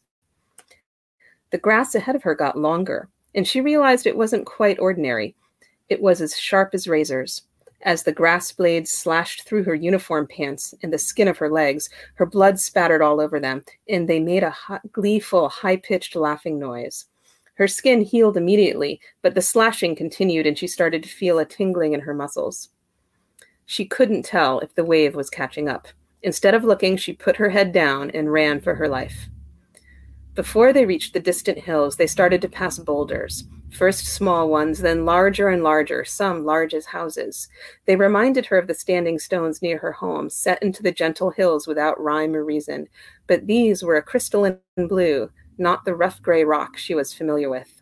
The 1.51 1.57
grass 1.57 1.95
ahead 1.95 2.17
of 2.17 2.23
her 2.23 2.35
got 2.35 2.57
longer, 2.57 3.07
and 3.33 3.47
she 3.47 3.61
realized 3.61 4.05
it 4.05 4.17
wasn't 4.17 4.45
quite 4.45 4.77
ordinary. 4.77 5.35
It 5.87 6.01
was 6.01 6.21
as 6.21 6.37
sharp 6.37 6.71
as 6.73 6.85
razors. 6.85 7.43
As 7.83 8.03
the 8.03 8.11
grass 8.11 8.51
blades 8.51 8.91
slashed 8.91 9.43
through 9.43 9.63
her 9.63 9.75
uniform 9.75 10.27
pants 10.27 10.73
and 10.83 10.91
the 10.91 10.97
skin 10.97 11.27
of 11.27 11.37
her 11.37 11.49
legs, 11.49 11.89
her 12.15 12.25
blood 12.25 12.59
spattered 12.59 13.01
all 13.01 13.21
over 13.21 13.39
them, 13.39 13.63
and 13.87 14.07
they 14.07 14.19
made 14.19 14.43
a 14.43 14.49
hot, 14.49 14.81
gleeful, 14.91 15.47
high 15.47 15.77
pitched 15.77 16.15
laughing 16.15 16.59
noise. 16.59 17.05
Her 17.55 17.67
skin 17.67 18.01
healed 18.01 18.37
immediately, 18.37 18.99
but 19.21 19.35
the 19.35 19.41
slashing 19.41 19.95
continued 19.95 20.45
and 20.45 20.57
she 20.57 20.67
started 20.67 21.03
to 21.03 21.09
feel 21.09 21.39
a 21.39 21.45
tingling 21.45 21.93
in 21.93 22.01
her 22.01 22.13
muscles. 22.13 22.69
She 23.65 23.85
couldn't 23.85 24.23
tell 24.23 24.59
if 24.59 24.75
the 24.75 24.85
wave 24.85 25.15
was 25.15 25.29
catching 25.29 25.69
up. 25.69 25.87
Instead 26.21 26.55
of 26.55 26.63
looking, 26.63 26.97
she 26.97 27.13
put 27.13 27.37
her 27.37 27.49
head 27.49 27.71
down 27.71 28.11
and 28.11 28.31
ran 28.31 28.59
for 28.59 28.75
her 28.75 28.87
life. 28.89 29.29
Before 30.39 30.71
they 30.71 30.85
reached 30.85 31.11
the 31.11 31.19
distant 31.19 31.57
hills, 31.57 31.97
they 31.97 32.07
started 32.07 32.41
to 32.43 32.47
pass 32.47 32.79
boulders. 32.79 33.43
First 33.71 34.05
small 34.05 34.47
ones, 34.49 34.79
then 34.79 35.03
larger 35.03 35.49
and 35.49 35.63
larger, 35.63 36.05
some 36.05 36.45
large 36.45 36.73
as 36.73 36.85
houses. 36.85 37.49
They 37.85 37.97
reminded 37.97 38.45
her 38.45 38.57
of 38.57 38.67
the 38.67 38.73
standing 38.73 39.19
stones 39.19 39.61
near 39.61 39.77
her 39.79 39.91
home, 39.91 40.29
set 40.29 40.63
into 40.63 40.81
the 40.81 40.93
gentle 40.93 41.31
hills 41.31 41.67
without 41.67 42.01
rhyme 42.01 42.33
or 42.37 42.45
reason. 42.45 42.87
But 43.27 43.47
these 43.47 43.83
were 43.83 43.97
a 43.97 44.01
crystalline 44.01 44.59
blue, 44.77 45.29
not 45.57 45.83
the 45.83 45.93
rough 45.93 46.21
gray 46.21 46.45
rock 46.45 46.77
she 46.77 46.95
was 46.95 47.13
familiar 47.13 47.49
with. 47.49 47.78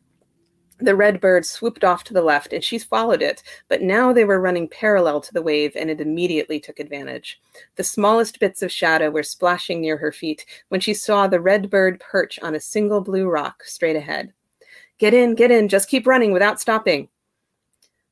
The 0.80 0.96
red 0.96 1.20
bird 1.20 1.44
swooped 1.44 1.84
off 1.84 2.04
to 2.06 2.14
the 2.14 2.22
left, 2.22 2.54
and 2.54 2.64
she 2.64 2.78
followed 2.78 3.24
it, 3.24 3.42
but 3.68 3.82
now 3.82 4.14
they 4.14 4.24
were 4.24 4.40
running 4.40 4.68
parallel 4.68 5.22
to 5.22 5.34
the 5.34 5.42
wave, 5.42 5.76
and 5.76 5.90
it 5.90 6.00
immediately 6.00 6.60
took 6.60 6.80
advantage. 6.80 7.42
The 7.78 7.84
smallest 7.84 8.40
bits 8.40 8.62
of 8.62 8.72
shadow 8.72 9.10
were 9.10 9.24
splashing 9.24 9.82
near 9.82 9.98
her 9.98 10.12
feet 10.12 10.46
when 10.70 10.80
she 10.80 10.94
saw 10.94 11.26
the 11.26 11.42
red 11.42 11.72
bird 11.72 12.00
perch 12.00 12.38
on 12.44 12.54
a 12.54 12.60
single 12.60 13.02
blue 13.02 13.28
rock 13.28 13.64
straight 13.64 13.96
ahead. 13.96 14.34
Get 15.00 15.16
in, 15.16 15.34
get 15.34 15.50
in, 15.50 15.68
just 15.68 15.90
keep 15.90 16.06
running 16.06 16.32
without 16.32 16.60
stopping. 16.60 17.10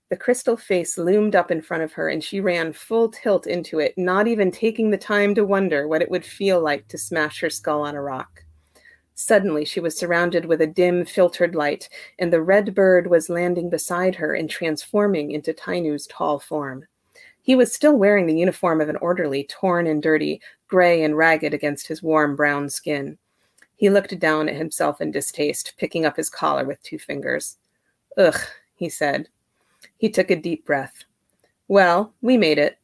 The 0.10 0.18
crystal 0.18 0.58
face 0.58 0.98
loomed 0.98 1.36
up 1.36 1.52
in 1.52 1.62
front 1.62 1.84
of 1.84 1.94
her, 1.94 2.10
and 2.10 2.24
she 2.24 2.40
ran 2.40 2.74
full 2.74 3.10
tilt 3.10 3.48
into 3.48 3.80
it, 3.80 3.96
not 3.98 4.28
even 4.28 4.50
taking 4.52 4.90
the 4.90 4.98
time 4.98 5.36
to 5.36 5.46
wonder 5.46 5.88
what 5.88 6.02
it 6.02 6.10
would 6.10 6.26
feel 6.26 6.62
like 6.62 6.88
to 6.88 6.98
smash 6.98 7.42
her 7.42 7.50
skull 7.50 7.82
on 7.82 7.96
a 7.96 8.02
rock. 8.02 8.45
Suddenly, 9.18 9.64
she 9.64 9.80
was 9.80 9.98
surrounded 9.98 10.46
with 10.46 10.62
a 10.62 10.68
dim, 10.68 11.06
filtered 11.06 11.56
light, 11.56 11.88
and 12.20 12.32
the 12.32 12.42
red 12.42 12.76
bird 12.76 13.08
was 13.08 13.30
landing 13.30 13.70
beside 13.70 14.16
her 14.16 14.36
and 14.36 14.50
transforming 14.50 15.32
into 15.32 15.54
Tainu's 15.54 16.06
tall 16.08 16.38
form. 16.38 16.86
He 17.42 17.56
was 17.56 17.74
still 17.74 17.96
wearing 17.98 18.26
the 18.26 18.38
uniform 18.38 18.82
of 18.82 18.90
an 18.90 18.98
orderly, 18.98 19.46
torn 19.46 19.88
and 19.88 20.04
dirty, 20.04 20.42
gray 20.68 21.04
and 21.04 21.16
ragged 21.16 21.54
against 21.54 21.88
his 21.88 22.04
warm 22.04 22.36
brown 22.36 22.70
skin. 22.70 23.18
He 23.78 23.90
looked 23.90 24.18
down 24.20 24.50
at 24.50 24.56
himself 24.56 25.00
in 25.00 25.12
distaste, 25.12 25.76
picking 25.78 26.06
up 26.06 26.18
his 26.18 26.30
collar 26.30 26.66
with 26.66 26.84
two 26.84 27.00
fingers. 27.00 27.58
Ugh, 28.18 28.40
he 28.76 28.90
said. 28.90 29.30
He 29.98 30.10
took 30.10 30.30
a 30.30 30.36
deep 30.36 30.66
breath. 30.66 31.06
Well, 31.70 32.14
we 32.22 32.36
made 32.36 32.58
it. 32.58 32.80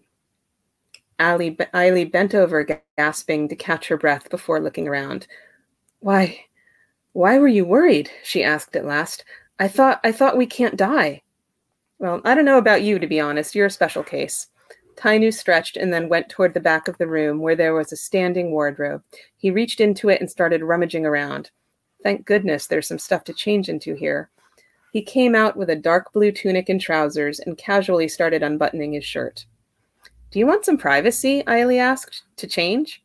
Aili 1.20 2.10
bent 2.12 2.36
over, 2.36 2.66
gasping 2.98 3.50
to 3.50 3.56
catch 3.56 3.88
her 3.90 3.98
breath 3.98 4.30
before 4.30 4.60
looking 4.62 4.88
around. 4.88 5.28
Why, 6.02 6.46
why 7.14 7.38
were 7.38 7.48
you 7.48 7.64
worried? 7.64 8.10
she 8.24 8.44
asked 8.44 8.76
at 8.76 8.86
last. 8.86 9.24
I 9.60 9.68
thought, 9.68 10.00
I 10.04 10.12
thought 10.12 10.38
we 10.38 10.48
can't 10.48 10.76
die. 10.76 11.22
Well, 12.00 12.22
I 12.26 12.34
don't 12.34 12.46
know 12.46 12.58
about 12.58 12.82
you, 12.82 12.98
to 12.98 13.06
be 13.06 13.20
honest. 13.20 13.54
You're 13.54 13.68
a 13.68 13.72
special 13.72 14.04
case. 14.04 14.48
Tainu 14.96 15.32
stretched 15.32 15.78
and 15.78 15.94
then 15.94 16.10
went 16.10 16.30
toward 16.30 16.56
the 16.56 16.60
back 16.60 16.88
of 16.88 16.98
the 16.98 17.08
room 17.08 17.40
where 17.40 17.56
there 17.56 17.76
was 17.76 17.92
a 17.92 17.96
standing 17.96 18.52
wardrobe. 18.52 19.04
He 19.38 19.52
reached 19.52 19.80
into 19.80 20.10
it 20.10 20.20
and 20.20 20.30
started 20.30 20.64
rummaging 20.64 21.06
around. 21.06 21.52
Thank 22.02 22.26
goodness 22.26 22.66
there's 22.66 22.88
some 22.88 23.00
stuff 23.00 23.24
to 23.26 23.34
change 23.34 23.70
into 23.70 23.94
here. 23.94 24.32
He 24.92 25.04
came 25.04 25.36
out 25.36 25.56
with 25.56 25.70
a 25.70 25.76
dark 25.76 26.12
blue 26.14 26.32
tunic 26.32 26.68
and 26.68 26.82
trousers 26.82 27.40
and 27.40 27.58
casually 27.58 28.08
started 28.08 28.42
unbuttoning 28.42 28.94
his 28.94 29.06
shirt. 29.06 29.46
Do 30.32 30.40
you 30.40 30.48
want 30.48 30.66
some 30.66 30.78
privacy? 30.78 31.44
Aili 31.44 31.78
asked. 31.78 32.24
To 32.38 32.48
change? 32.48 33.04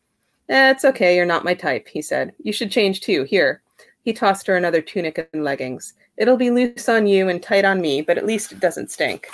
Eh, 0.48 0.70
it's 0.70 0.84
okay, 0.84 1.16
you're 1.16 1.26
not 1.26 1.44
my 1.44 1.54
type, 1.54 1.88
he 1.88 2.00
said. 2.00 2.32
You 2.42 2.52
should 2.52 2.70
change 2.70 3.00
too. 3.00 3.24
Here. 3.24 3.62
He 4.02 4.12
tossed 4.12 4.46
her 4.46 4.56
another 4.56 4.80
tunic 4.80 5.28
and 5.32 5.42
leggings. 5.42 5.94
It'll 6.16 6.36
be 6.36 6.50
loose 6.50 6.88
on 6.88 7.06
you 7.06 7.28
and 7.28 7.42
tight 7.42 7.64
on 7.64 7.80
me, 7.80 8.02
but 8.02 8.16
at 8.16 8.26
least 8.26 8.52
it 8.52 8.60
doesn't 8.60 8.90
stink. 8.92 9.28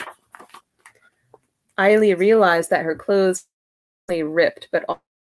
Aili 1.79 2.19
realized 2.19 2.71
that 2.71 2.85
her 2.85 2.95
clothes 2.95 3.47
lay 4.09 4.23
ripped, 4.23 4.69
but 4.73 4.85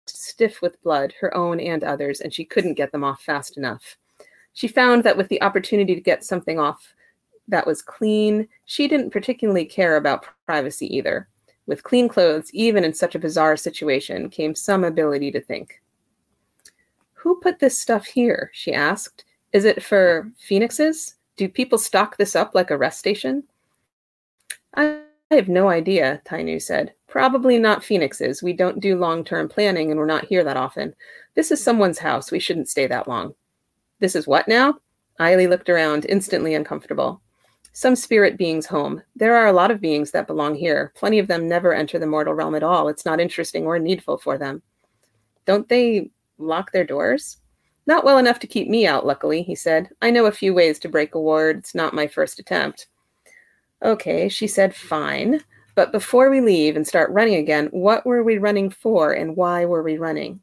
stiff 0.07 0.61
with 0.61 0.81
blood, 0.81 1.13
her 1.21 1.35
own 1.35 1.59
and 1.59 1.83
others, 1.83 2.21
and 2.21 2.33
she 2.33 2.45
couldn't 2.45 2.73
get 2.73 2.91
them 2.91 3.03
off 3.03 3.21
fast 3.21 3.57
enough. 3.57 3.97
She 4.53 4.67
found 4.67 5.03
that 5.03 5.17
with 5.17 5.29
the 5.29 5.41
opportunity 5.43 5.93
to 5.93 6.01
get 6.01 6.23
something 6.23 6.57
off 6.59 6.93
that 7.47 7.67
was 7.67 7.81
clean, 7.81 8.47
she 8.65 8.87
didn't 8.87 9.11
particularly 9.11 9.65
care 9.65 9.97
about 9.97 10.25
privacy 10.45 10.93
either. 10.95 11.27
With 11.67 11.83
clean 11.83 12.07
clothes, 12.07 12.49
even 12.53 12.85
in 12.85 12.93
such 12.93 13.13
a 13.13 13.19
bizarre 13.19 13.57
situation, 13.57 14.29
came 14.29 14.55
some 14.55 14.85
ability 14.85 15.31
to 15.31 15.41
think. 15.41 15.81
Who 17.13 17.39
put 17.41 17.59
this 17.59 17.77
stuff 17.77 18.05
here? 18.05 18.49
she 18.53 18.73
asked. 18.73 19.25
Is 19.51 19.65
it 19.65 19.83
for 19.83 20.31
phoenixes? 20.39 21.15
Do 21.35 21.49
people 21.49 21.77
stock 21.77 22.17
this 22.17 22.35
up 22.35 22.51
like 22.55 22.71
a 22.71 22.77
rest 22.77 22.99
station? 22.99 23.43
I 24.75 25.01
have 25.31 25.49
no 25.49 25.67
idea, 25.67 26.21
Tainu 26.25 26.61
said. 26.61 26.93
Probably 27.07 27.59
not 27.59 27.83
phoenixes. 27.83 28.41
We 28.41 28.53
don't 28.53 28.79
do 28.79 28.97
long 28.97 29.25
term 29.25 29.49
planning 29.49 29.91
and 29.91 29.99
we're 29.99 30.05
not 30.05 30.25
here 30.25 30.43
that 30.45 30.57
often. 30.57 30.95
This 31.35 31.51
is 31.51 31.61
someone's 31.61 31.99
house. 31.99 32.31
We 32.31 32.39
shouldn't 32.39 32.69
stay 32.69 32.87
that 32.87 33.09
long. 33.09 33.33
This 33.99 34.15
is 34.15 34.25
what 34.25 34.47
now? 34.47 34.75
Aili 35.19 35.49
looked 35.49 35.69
around, 35.69 36.05
instantly 36.07 36.53
uncomfortable 36.53 37.21
some 37.77 37.95
spirit 37.95 38.39
beings 38.39 38.65
home. 38.65 38.99
There 39.15 39.35
are 39.35 39.45
a 39.45 39.53
lot 39.53 39.69
of 39.69 39.79
beings 39.79 40.09
that 40.09 40.25
belong 40.25 40.55
here. 40.55 40.91
Plenty 40.95 41.19
of 41.19 41.27
them 41.27 41.47
never 41.47 41.75
enter 41.75 41.99
the 41.99 42.07
mortal 42.07 42.33
realm 42.33 42.55
at 42.55 42.63
all. 42.63 42.87
It's 42.87 43.05
not 43.05 43.19
interesting 43.19 43.67
or 43.67 43.77
needful 43.77 44.17
for 44.17 44.35
them. 44.35 44.63
Don't 45.45 45.69
they 45.69 46.09
lock 46.39 46.71
their 46.71 46.83
doors? 46.83 47.37
Not 47.85 48.03
well 48.03 48.17
enough 48.17 48.39
to 48.39 48.47
keep 48.47 48.67
me 48.67 48.87
out, 48.87 49.05
luckily, 49.05 49.43
he 49.43 49.53
said. 49.53 49.89
I 50.01 50.09
know 50.09 50.25
a 50.25 50.31
few 50.31 50.55
ways 50.55 50.79
to 50.79 50.89
break 50.89 51.13
a 51.13 51.19
ward. 51.21 51.57
It's 51.57 51.75
not 51.75 51.93
my 51.93 52.07
first 52.07 52.39
attempt. 52.39 52.87
Okay, 53.83 54.27
she 54.27 54.47
said, 54.47 54.73
fine. 54.73 55.41
But 55.75 55.91
before 55.91 56.31
we 56.31 56.41
leave 56.41 56.77
and 56.77 56.87
start 56.87 57.11
running 57.11 57.35
again, 57.35 57.67
what 57.67 58.07
were 58.07 58.23
we 58.23 58.39
running 58.39 58.71
for 58.71 59.13
and 59.13 59.35
why 59.35 59.65
were 59.65 59.83
we 59.83 59.99
running? 59.99 60.39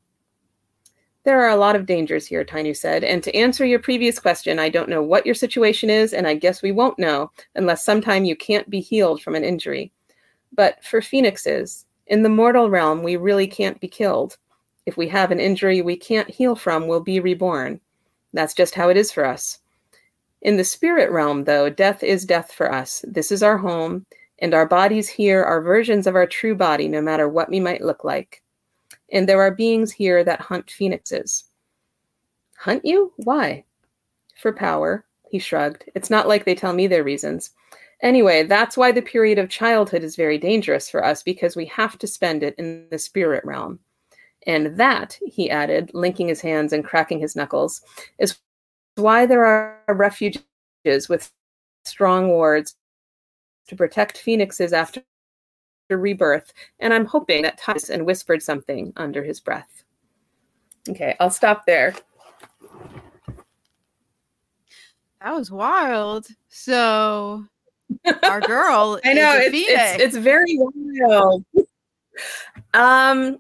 There 1.25 1.43
are 1.43 1.49
a 1.49 1.57
lot 1.57 1.75
of 1.75 1.87
dangers 1.87 2.27
here, 2.27 2.45
Tainu 2.45 2.77
said, 2.77 3.03
and 3.03 3.23
to 3.23 3.35
answer 3.35 3.65
your 3.65 3.79
previous 3.79 4.19
question, 4.19 4.59
I 4.59 4.69
don't 4.69 4.91
know 4.91 5.03
what 5.03 5.25
your 5.25 5.35
situation 5.35 5.89
is, 5.89 6.13
and 6.13 6.27
I 6.27 6.35
guess 6.35 6.63
we 6.63 6.71
won't 6.71 6.99
know 6.99 7.31
unless 7.55 7.83
sometime 7.83 8.27
you 8.27 8.37
can't 8.37 8.69
be 8.69 8.81
healed 8.81 9.23
from 9.23 9.35
an 9.35 9.43
injury. 9.43 9.91
But 10.53 10.85
for 10.85 11.01
phoenixes, 11.01 11.87
in 12.09 12.23
the 12.23 12.29
mortal 12.29 12.69
realm, 12.69 13.03
we 13.03 13.17
really 13.17 13.47
can't 13.47 13.81
be 13.81 13.89
killed. 13.89 14.37
If 14.85 14.99
we 14.99 15.09
have 15.09 15.31
an 15.31 15.41
injury 15.41 15.81
we 15.81 15.97
can't 15.97 16.29
heal 16.29 16.55
from, 16.55 16.87
we'll 16.87 17.01
be 17.01 17.21
reborn. 17.21 17.81
That's 18.35 18.53
just 18.53 18.75
how 18.75 18.91
it 18.91 18.99
is 18.99 19.11
for 19.11 19.25
us. 19.25 19.61
In 20.43 20.59
the 20.59 20.65
spirit 20.65 21.11
realm, 21.11 21.45
though, 21.45 21.71
death 21.71 22.03
is 22.03 22.27
death 22.27 22.53
for 22.53 22.71
us. 22.71 23.03
This 23.09 23.33
is 23.33 23.43
our 23.43 23.57
home, 23.57 24.05
and 24.41 24.53
our 24.53 24.67
bodies 24.67 25.09
here 25.09 25.43
are 25.43 25.63
versions 25.63 26.07
of 26.07 26.17
our 26.17 26.27
true 26.27 26.55
body, 26.55 26.87
no 26.87 27.01
matter 27.01 27.31
what 27.31 27.49
we 27.49 27.61
might 27.61 27.81
look 27.81 28.05
like 28.05 28.43
and 29.15 29.29
there 29.29 29.41
are 29.41 29.51
beings 29.51 29.93
here 29.93 30.25
that 30.25 30.41
hunt 30.41 30.71
phoenixes. 30.71 31.45
Hunt 32.59 32.85
you? 32.85 33.13
Why? 33.17 33.65
For 34.37 34.53
power, 34.53 35.07
he 35.31 35.39
shrugged. 35.39 35.85
It's 35.95 36.11
not 36.11 36.29
like 36.29 36.45
they 36.45 36.55
tell 36.57 36.73
me 36.73 36.89
their 36.89 37.05
reasons. 37.05 37.53
Anyway, 38.03 38.43
that's 38.43 38.77
why 38.77 38.91
the 38.93 39.01
period 39.01 39.39
of 39.39 39.49
childhood 39.49 40.03
is 40.03 40.17
very 40.17 40.37
dangerous 40.37 40.91
for 40.91 41.03
us 41.03 41.23
because 41.23 41.57
we 41.57 41.65
have 41.67 41.97
to 41.99 42.07
spend 42.07 42.43
it 42.43 42.57
in 42.59 42.87
the 42.91 42.99
spirit 42.99 43.45
realm. 43.45 43.79
And 44.47 44.77
that, 44.79 45.19
he 45.25 45.49
added, 45.49 45.91
linking 45.95 46.29
his 46.29 46.41
hands 46.41 46.73
and 46.73 46.85
cracking 46.85 47.21
his 47.21 47.37
knuckles, 47.37 47.81
is 48.19 48.37
why 48.97 49.27
there 49.27 49.45
are 49.45 49.81
refuges 49.89 50.43
with 51.09 51.33
strong 51.85 52.29
wards 52.29 52.75
to 53.69 53.77
protect 53.77 54.19
phoenixes 54.19 54.73
after 54.73 55.03
rebirth, 55.91 56.53
and 56.81 56.93
I'm 56.93 57.05
hoping 57.05 57.43
that 57.43 57.59
Tus 57.59 57.91
and 57.91 58.07
whispered 58.07 58.43
something 58.43 58.93
under 58.97 59.23
his 59.23 59.41
breath. 59.41 59.85
Okay, 60.89 61.17
I'll 61.21 61.31
stop 61.31 61.67
there. 61.67 61.95
That 65.23 65.35
was 65.35 65.51
wild. 65.51 66.27
So 66.49 67.45
our 68.23 68.41
girl 68.41 69.01
I 69.05 69.15
know 69.15 69.33
it's, 69.37 69.55
it's, 69.55 70.03
it's 70.03 70.17
very 70.17 70.59
wild. 70.59 71.45
um 72.75 73.39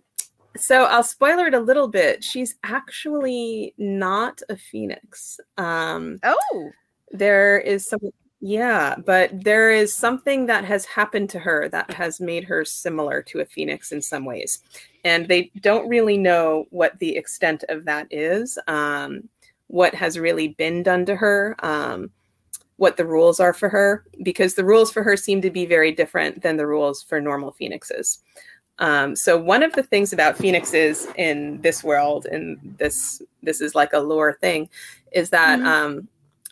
so 0.56 0.84
I'll 0.84 1.02
spoiler 1.02 1.46
it 1.46 1.54
a 1.54 1.60
little 1.60 1.88
bit. 1.88 2.22
She's 2.22 2.54
actually 2.62 3.74
not 3.76 4.40
a 4.48 4.56
phoenix. 4.56 5.40
Um, 5.56 6.20
oh, 6.22 6.70
there 7.10 7.58
is 7.58 7.88
some, 7.88 8.00
yeah, 8.46 8.96
but 9.06 9.30
there 9.42 9.70
is 9.70 9.94
something 9.94 10.44
that 10.46 10.66
has 10.66 10.84
happened 10.84 11.30
to 11.30 11.38
her 11.38 11.66
that 11.70 11.90
has 11.94 12.20
made 12.20 12.44
her 12.44 12.62
similar 12.62 13.22
to 13.22 13.40
a 13.40 13.46
phoenix 13.46 13.90
in 13.90 14.02
some 14.02 14.26
ways, 14.26 14.62
and 15.02 15.26
they 15.28 15.50
don't 15.62 15.88
really 15.88 16.18
know 16.18 16.66
what 16.68 16.98
the 16.98 17.16
extent 17.16 17.64
of 17.70 17.86
that 17.86 18.06
is. 18.10 18.58
Um, 18.66 19.30
what 19.68 19.94
has 19.94 20.18
really 20.18 20.48
been 20.48 20.82
done 20.82 21.06
to 21.06 21.16
her? 21.16 21.56
Um, 21.60 22.10
what 22.76 22.98
the 22.98 23.06
rules 23.06 23.40
are 23.40 23.54
for 23.54 23.70
her? 23.70 24.04
Because 24.22 24.56
the 24.56 24.64
rules 24.66 24.92
for 24.92 25.02
her 25.02 25.16
seem 25.16 25.40
to 25.40 25.50
be 25.50 25.64
very 25.64 25.90
different 25.92 26.42
than 26.42 26.58
the 26.58 26.66
rules 26.66 27.02
for 27.02 27.22
normal 27.22 27.52
phoenixes. 27.52 28.18
Um, 28.78 29.16
so 29.16 29.38
one 29.38 29.62
of 29.62 29.72
the 29.72 29.84
things 29.84 30.12
about 30.12 30.36
phoenixes 30.36 31.06
in 31.16 31.62
this 31.62 31.82
world, 31.82 32.26
and 32.26 32.58
this 32.78 33.22
this 33.42 33.62
is 33.62 33.74
like 33.74 33.94
a 33.94 34.00
lore 34.00 34.34
thing, 34.34 34.68
is 35.12 35.30
that 35.30 35.60
mm-hmm. 35.60 35.66
um, 35.66 36.08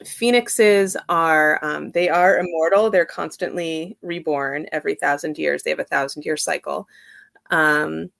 phoenixes 0.06 0.96
are 1.08 1.58
um, 1.62 1.90
they 1.90 2.08
are 2.08 2.38
immortal. 2.38 2.90
They're 2.90 3.04
constantly 3.04 3.96
reborn 4.02 4.66
every 4.72 4.94
thousand 4.94 5.38
years. 5.38 5.62
They 5.62 5.70
have 5.70 5.78
a 5.78 5.84
thousand 5.84 6.24
year 6.24 6.36
cycle, 6.36 6.88
um, 7.50 8.10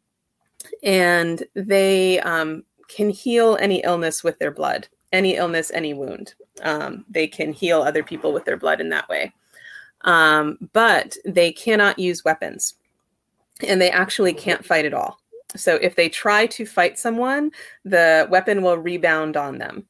and 0.82 1.42
they 1.54 2.20
um, 2.20 2.64
can 2.88 3.10
heal 3.10 3.56
any 3.60 3.82
illness 3.82 4.22
with 4.22 4.38
their 4.38 4.50
blood, 4.50 4.88
any 5.12 5.36
illness, 5.36 5.70
any 5.72 5.94
wound. 5.94 6.34
Um, 6.62 7.04
they 7.08 7.26
can 7.26 7.52
heal 7.52 7.82
other 7.82 8.02
people 8.02 8.32
with 8.32 8.44
their 8.44 8.56
blood 8.56 8.80
in 8.80 8.88
that 8.90 9.08
way, 9.08 9.32
but 10.04 11.16
they 11.24 11.52
cannot 11.52 11.98
use 11.98 12.24
weapons 12.24 12.74
and 13.66 13.80
they 13.80 13.90
actually 13.90 14.32
can't 14.32 14.64
fight 14.64 14.84
at 14.84 14.94
all. 14.94 15.20
So 15.56 15.76
if 15.76 15.96
they 15.96 16.08
try 16.08 16.46
to 16.46 16.66
fight 16.66 16.98
someone, 16.98 17.50
the 17.84 18.26
weapon 18.30 18.62
will 18.62 18.78
rebound 18.78 19.36
on 19.36 19.58
them 19.58 19.86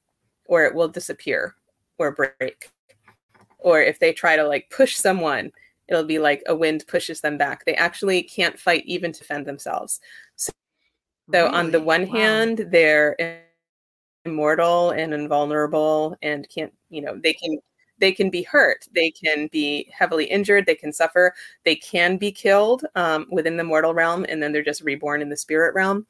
or 0.47 0.65
it 0.65 0.75
will 0.75 0.89
disappear 0.89 1.55
or 1.99 2.13
break. 2.13 2.71
Or 3.59 3.81
if 3.81 3.99
they 3.99 4.13
try 4.13 4.37
to 4.37 4.47
like 4.47 4.71
push 4.71 4.97
someone, 4.97 5.53
it'll 5.89 6.05
be 6.05 6.19
like 6.19 6.43
a 6.47 6.55
wind 6.55 6.85
pushes 6.87 7.21
them 7.21 7.39
back. 7.39 7.65
They 7.65 7.75
actually 7.75 8.23
can't 8.23 8.59
fight 8.59 8.85
even 8.87 9.13
to 9.13 9.19
defend 9.21 9.47
themselves. 9.47 10.01
So, 10.37 10.53
really? 11.29 11.49
on 11.49 11.71
the 11.71 11.81
one 11.81 12.09
wow. 12.09 12.19
hand, 12.19 12.67
they're 12.71 13.47
immortal 14.25 14.91
and 14.91 15.13
invulnerable 15.13 16.17
and 16.23 16.49
can't, 16.49 16.73
you 16.91 17.03
know, 17.03 17.19
they 17.23 17.33
can 17.33 17.59
they 17.99 18.13
can 18.13 18.31
be 18.31 18.43
hurt, 18.43 18.85
they 18.93 19.13
can 19.13 19.49
be 19.53 19.89
heavily 19.97 20.25
injured, 20.25 20.67
they 20.67 20.75
can 20.75 20.93
suffer, 20.93 21.33
they 21.65 21.77
can 21.77 22.17
be 22.17 22.33
killed 22.33 22.85
um, 22.97 23.27
within 23.31 23.57
the 23.57 23.63
mortal 23.63 23.95
realm, 23.95 24.27
and 24.29 24.43
then 24.43 24.51
they're 24.51 24.65
just 24.65 24.83
reborn 24.83 25.23
in 25.23 25.29
the 25.29 25.37
spirit 25.37 25.73
realm. 25.73 26.05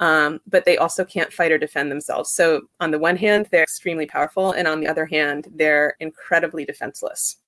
Um, 0.00 0.40
but 0.46 0.64
they 0.64 0.76
also 0.76 1.04
can't 1.04 1.32
fight 1.32 1.50
or 1.50 1.58
defend 1.58 1.90
themselves. 1.90 2.30
So, 2.30 2.62
on 2.78 2.92
the 2.92 2.98
one 2.98 3.16
hand, 3.16 3.48
they're 3.50 3.64
extremely 3.64 4.06
powerful, 4.06 4.52
and 4.52 4.68
on 4.68 4.80
the 4.80 4.86
other 4.86 5.06
hand, 5.06 5.48
they're 5.54 5.96
incredibly 5.98 6.64
defenseless. 6.64 7.38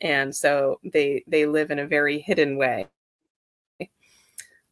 And 0.00 0.34
so 0.34 0.80
they 0.82 1.22
they 1.26 1.46
live 1.46 1.70
in 1.70 1.78
a 1.78 1.86
very 1.86 2.18
hidden 2.18 2.56
way. 2.56 2.88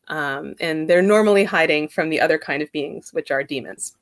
Um, 0.09 0.55
and 0.61 0.89
they're 0.89 1.03
normally 1.03 1.45
hiding 1.45 1.89
from 1.89 2.11
the 2.11 2.21
other 2.21 2.39
kind 2.39 2.63
of 2.63 2.73
beings, 2.73 3.13
which 3.13 3.31
are 3.31 3.43
demons. 3.43 3.97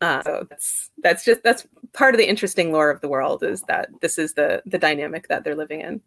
Uh, 0.00 0.22
so 0.22 0.46
that's 0.48 0.90
that's 1.02 1.24
just 1.24 1.42
that's 1.42 1.66
part 1.92 2.14
of 2.14 2.18
the 2.18 2.28
interesting 2.28 2.72
lore 2.72 2.90
of 2.90 3.00
the 3.00 3.08
world 3.08 3.42
is 3.42 3.62
that 3.62 3.88
this 4.00 4.18
is 4.18 4.34
the 4.34 4.62
the 4.66 4.78
dynamic 4.78 5.28
that 5.28 5.44
they're 5.44 5.54
living 5.54 5.80
in. 5.80 6.00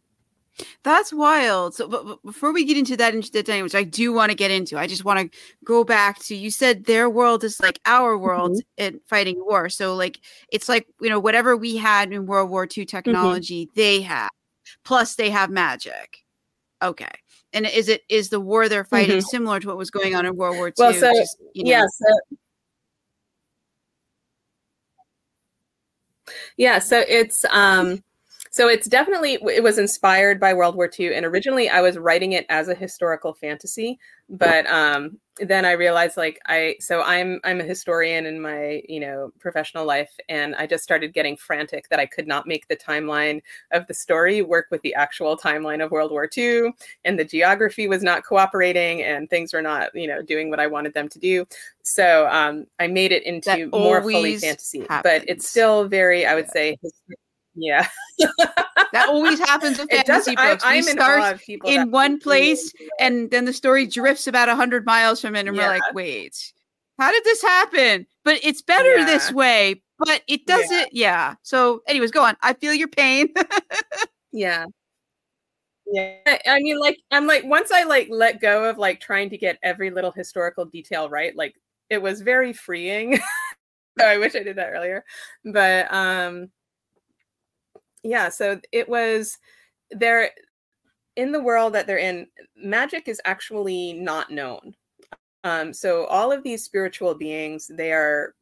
That's 0.84 1.14
wild. 1.14 1.76
So, 1.76 1.88
but, 1.88 2.06
but 2.06 2.24
before 2.24 2.52
we 2.52 2.66
get 2.66 2.78
into 2.78 2.98
that, 2.98 3.14
into 3.14 3.32
the 3.32 3.44
dynamic, 3.44 3.66
which 3.66 3.76
I 3.76 3.84
do 3.84 4.12
want 4.12 4.32
to 4.32 4.36
get 4.36 4.52
into, 4.52 4.78
I 4.78 4.88
just 4.88 5.06
want 5.06 5.20
to 5.32 5.40
go 5.64 5.84
back 5.84 6.20
to 6.26 6.36
you 6.36 6.50
said 6.50 6.86
their 6.86 7.10
world 7.10 7.44
is 7.44 7.60
like 7.60 7.80
our 7.86 8.18
world 8.18 8.52
mm-hmm. 8.52 8.84
in 8.96 9.00
fighting 9.08 9.40
war. 9.40 9.70
So, 9.70 9.96
like, 9.96 10.20
it's 10.52 10.68
like 10.68 10.88
you 11.00 11.10
know 11.10 11.20
whatever 11.20 11.56
we 11.56 11.78
had 11.78 12.12
in 12.12 12.26
World 12.26 12.50
War 12.50 12.64
II 12.64 12.86
mm-hmm. 12.86 12.98
technology, 12.98 13.66
mm-hmm. 13.66 13.80
they 13.80 14.02
have, 14.02 14.32
plus 14.84 15.16
they 15.16 15.30
have 15.30 15.50
magic. 15.50 16.18
Okay, 16.82 17.12
and 17.54 17.66
is 17.66 17.90
it 17.90 18.02
is 18.10 18.30
the 18.30 18.40
war 18.40 18.70
they're 18.70 18.84
fighting 18.84 19.18
mm-hmm. 19.18 19.28
similar 19.28 19.60
to 19.60 19.68
what 19.68 19.78
was 19.78 19.92
going 19.92 20.16
on 20.16 20.26
in 20.26 20.36
World 20.36 20.58
War 20.58 20.68
II? 20.68 20.74
Well, 20.78 20.94
so 20.94 21.14
just, 21.14 21.38
you 21.54 21.64
know, 21.64 21.72
yeah, 21.72 21.86
so 21.88 22.38
Yeah, 26.58 26.80
so 26.80 27.04
it's 27.08 27.46
um 27.52 28.04
so 28.58 28.68
it's 28.68 28.88
definitely 28.88 29.38
it 29.54 29.62
was 29.62 29.78
inspired 29.78 30.40
by 30.40 30.52
World 30.52 30.76
War 30.76 30.90
II 31.00 31.14
and 31.14 31.28
originally 31.28 31.70
I 31.70 31.82
was 31.82 31.96
writing 31.96 32.32
it 32.32 32.44
as 32.50 32.70
a 32.70 32.74
historical 32.74 33.36
fantasy, 33.36 34.00
but 34.30 34.66
um 34.66 35.20
then 35.40 35.64
I 35.64 35.74
realized 35.74 36.18
like 36.18 36.40
I 36.48 36.76
so 36.80 37.04
I'm 37.04 37.40
I'm 37.44 37.62
a 37.62 37.64
historian 37.64 38.26
in 38.26 38.42
my, 38.42 38.82
you 38.90 39.00
know, 39.00 39.32
professional 39.38 39.86
life 39.86 40.10
and 40.28 40.56
I 40.56 40.66
just 40.66 40.84
started 40.84 41.14
getting 41.14 41.38
frantic 41.38 41.88
that 41.90 42.00
I 42.00 42.08
could 42.08 42.28
not 42.28 42.48
make 42.48 42.68
the 42.68 42.76
timeline 42.76 43.44
of 43.74 43.86
the 43.86 43.94
story 43.94 44.42
work 44.42 44.66
with 44.72 44.82
the 44.82 44.96
actual 44.96 45.38
timeline 45.38 45.86
of 45.86 45.92
World 45.92 46.10
War 46.10 46.28
II 46.36 46.74
and 47.06 47.20
the 47.20 47.26
geography 47.26 47.88
was 47.88 48.02
not 48.02 48.26
cooperating 48.26 49.04
and 49.04 49.30
things 49.30 49.54
were 49.54 49.62
not, 49.62 49.94
you 49.94 50.08
know, 50.08 50.24
doing 50.24 50.50
what 50.50 50.60
I 50.60 50.66
wanted 50.66 50.96
them 50.96 51.10
to 51.10 51.20
do. 51.20 51.46
So 51.84 52.28
um 52.32 52.66
I 52.80 52.88
made 52.88 53.12
it 53.12 53.22
into 53.22 53.68
more 53.68 54.02
fully 54.02 54.36
fantasy, 54.40 54.80
happens. 54.90 55.04
but 55.04 55.30
it's 55.30 55.48
still 55.48 55.88
very 55.88 56.26
I 56.26 56.34
would 56.34 56.46
yeah. 56.56 56.74
say 56.74 56.78
yeah. 57.58 57.88
that 58.94 59.10
always 59.10 59.40
happens 59.40 59.78
with 59.78 59.90
fantasy 59.92 60.36
books. 60.36 60.64
I, 60.64 60.78
we 60.78 60.82
start 60.84 61.42
in, 61.48 61.60
in 61.66 61.92
one 61.92 62.20
place 62.20 62.72
and 63.00 63.30
then 63.32 63.46
the 63.46 63.54
story 63.54 63.86
drifts 63.86 64.28
about 64.28 64.48
100 64.48 64.86
miles 64.86 65.22
from 65.22 65.36
it 65.36 65.48
and 65.48 65.56
yeah. 65.56 65.64
we're 65.64 65.74
like, 65.74 65.94
wait, 65.94 66.54
how 67.00 67.12
did 67.12 67.24
this 67.24 67.42
happen? 67.42 68.08
But 68.24 68.40
it's 68.44 68.62
better 68.62 68.98
yeah. 68.98 69.06
this 69.06 69.32
way, 69.32 69.82
but 70.00 70.22
it 70.28 70.46
doesn't. 70.46 70.94
Yeah. 70.94 71.30
yeah. 71.30 71.36
So, 71.44 71.82
anyways, 71.88 72.12
go 72.12 72.24
on. 72.24 72.36
I 72.42 72.54
feel 72.54 72.74
your 72.74 72.88
pain. 72.88 73.30
yeah. 74.32 74.66
Yeah. 75.86 76.38
I 76.46 76.60
mean, 76.60 76.80
like, 76.80 76.98
I'm 77.12 77.28
like, 77.28 77.44
once 77.46 77.72
I 77.72 77.84
like 77.84 78.08
let 78.10 78.42
go 78.42 78.66
of 78.70 78.78
like 78.78 79.00
trying 79.00 79.30
to 79.30 79.38
get 79.38 79.58
every 79.64 79.90
little 79.90 80.12
historical 80.12 80.66
detail 80.66 81.10
right, 81.10 81.36
like, 81.36 81.56
it 81.90 82.02
was 82.02 82.22
very 82.22 82.52
freeing. 82.52 83.20
I 84.02 84.18
wish 84.18 84.36
I 84.36 84.44
did 84.44 84.58
that 84.58 84.70
earlier. 84.70 85.06
But, 85.46 85.92
um, 85.94 86.50
yeah 88.04 88.30
so 88.30 88.60
it 88.72 88.88
was 88.88 89.38
there 89.92 90.32
in 91.18 91.32
the 91.32 91.42
world 91.42 91.74
that 91.74 91.88
they're 91.88 91.98
in 91.98 92.28
magic 92.56 93.08
is 93.08 93.20
actually 93.26 93.94
not 93.94 94.32
known. 94.32 94.74
Um, 95.44 95.74
so 95.74 96.06
all 96.06 96.32
of 96.32 96.44
these 96.44 96.64
spiritual 96.64 97.14
beings 97.14 97.70
they 97.74 97.92
are 97.92 98.36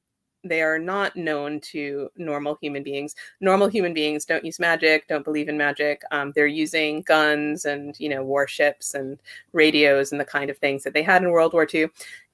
they 0.44 0.62
are 0.62 0.78
not 0.78 1.15
known 1.15 1.60
to 1.60 2.08
normal 2.18 2.56
human 2.62 2.84
beings. 2.84 3.15
Normal 3.41 3.68
human 3.68 3.94
beings 3.94 4.26
don't 4.26 4.46
use 4.46 4.60
magic 4.60 5.08
don't 5.08 5.24
believe 5.24 5.50
in 5.50 5.58
magic. 5.58 6.02
Um, 6.12 6.34
they're 6.36 6.48
using 6.48 7.02
guns 7.02 7.65
and 7.65 8.00
you 8.00 8.10
know 8.10 8.24
warships 8.24 8.94
and 8.94 9.18
radios 9.54 10.12
and 10.12 10.22
the 10.22 10.26
kind 10.26 10.50
of 10.50 10.58
things 10.58 10.84
that 10.84 10.94
they 10.94 11.04
had 11.04 11.24
in 11.24 11.32
world 11.32 11.54
war 11.54 11.68
ii 11.74 11.88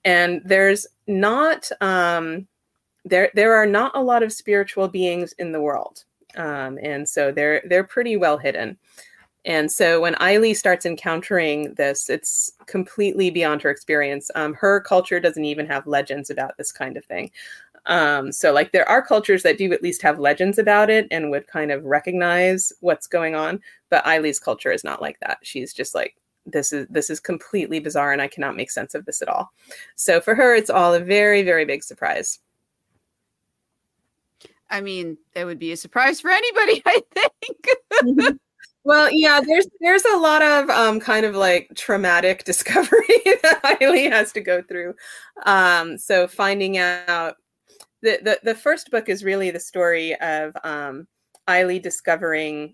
and 0.03 0.41
there's 0.43 0.87
not 1.07 1.69
um, 1.81 2.47
there 3.05 3.29
there 3.35 3.53
are 3.53 3.67
not 3.67 3.91
a 3.95 4.01
lot 4.01 4.23
of 4.23 4.33
spiritual 4.33 4.87
beings 4.87 5.33
in 5.37 5.51
the 5.51 5.61
world 5.61 6.03
um, 6.35 6.77
and 6.81 7.07
so 7.07 7.31
they're 7.31 7.61
they're 7.65 7.83
pretty 7.83 8.17
well 8.17 8.37
hidden. 8.37 8.77
And 9.43 9.71
so 9.71 10.01
when 10.01 10.13
Aili 10.15 10.55
starts 10.55 10.85
encountering 10.85 11.73
this, 11.73 12.09
it's 12.09 12.51
completely 12.67 13.31
beyond 13.31 13.63
her 13.63 13.71
experience. 13.71 14.29
Um, 14.35 14.53
her 14.53 14.79
culture 14.81 15.19
doesn't 15.19 15.45
even 15.45 15.65
have 15.65 15.87
legends 15.87 16.29
about 16.29 16.57
this 16.57 16.71
kind 16.71 16.95
of 16.95 17.03
thing. 17.05 17.31
Um, 17.87 18.31
so 18.31 18.51
like 18.53 18.71
there 18.71 18.87
are 18.87 19.01
cultures 19.01 19.41
that 19.43 19.57
do 19.57 19.73
at 19.73 19.81
least 19.81 20.03
have 20.03 20.19
legends 20.19 20.59
about 20.59 20.89
it 20.91 21.07
and 21.09 21.31
would 21.31 21.47
kind 21.47 21.71
of 21.71 21.83
recognize 21.83 22.71
what's 22.81 23.07
going 23.07 23.33
on, 23.33 23.59
but 23.89 24.05
Aili's 24.05 24.39
culture 24.39 24.71
is 24.71 24.83
not 24.83 25.01
like 25.01 25.19
that. 25.21 25.39
She's 25.41 25.73
just 25.73 25.95
like 25.95 26.15
this 26.45 26.73
is 26.73 26.87
this 26.89 27.09
is 27.09 27.19
completely 27.19 27.79
bizarre 27.79 28.11
and 28.11 28.21
I 28.21 28.27
cannot 28.27 28.55
make 28.55 28.71
sense 28.71 28.93
of 28.93 29.05
this 29.05 29.21
at 29.21 29.27
all. 29.27 29.51
So 29.95 30.21
for 30.21 30.35
her, 30.35 30.55
it's 30.55 30.69
all 30.69 30.93
a 30.93 30.99
very 30.99 31.41
very 31.41 31.65
big 31.65 31.83
surprise. 31.83 32.39
I 34.71 34.81
mean, 34.81 35.17
that 35.33 35.45
would 35.45 35.59
be 35.59 35.71
a 35.71 35.77
surprise 35.77 36.21
for 36.21 36.31
anybody, 36.31 36.81
I 36.85 37.01
think. 37.13 37.67
mm-hmm. 38.03 38.35
Well, 38.83 39.11
yeah, 39.11 39.41
there's 39.45 39.67
there's 39.79 40.05
a 40.05 40.17
lot 40.17 40.41
of 40.41 40.69
um, 40.69 40.99
kind 40.99 41.25
of 41.25 41.35
like 41.35 41.69
traumatic 41.75 42.43
discovery 42.45 43.05
that 43.43 43.77
Aili 43.79 44.09
has 44.09 44.31
to 44.33 44.41
go 44.41 44.61
through. 44.61 44.95
Um, 45.45 45.97
so 45.97 46.27
finding 46.27 46.77
out 46.77 47.35
the, 48.01 48.19
the 48.23 48.39
the 48.43 48.55
first 48.55 48.89
book 48.89 49.07
is 49.07 49.23
really 49.23 49.51
the 49.51 49.59
story 49.59 50.19
of 50.19 50.55
um, 50.63 51.07
Aili 51.47 51.81
discovering, 51.81 52.73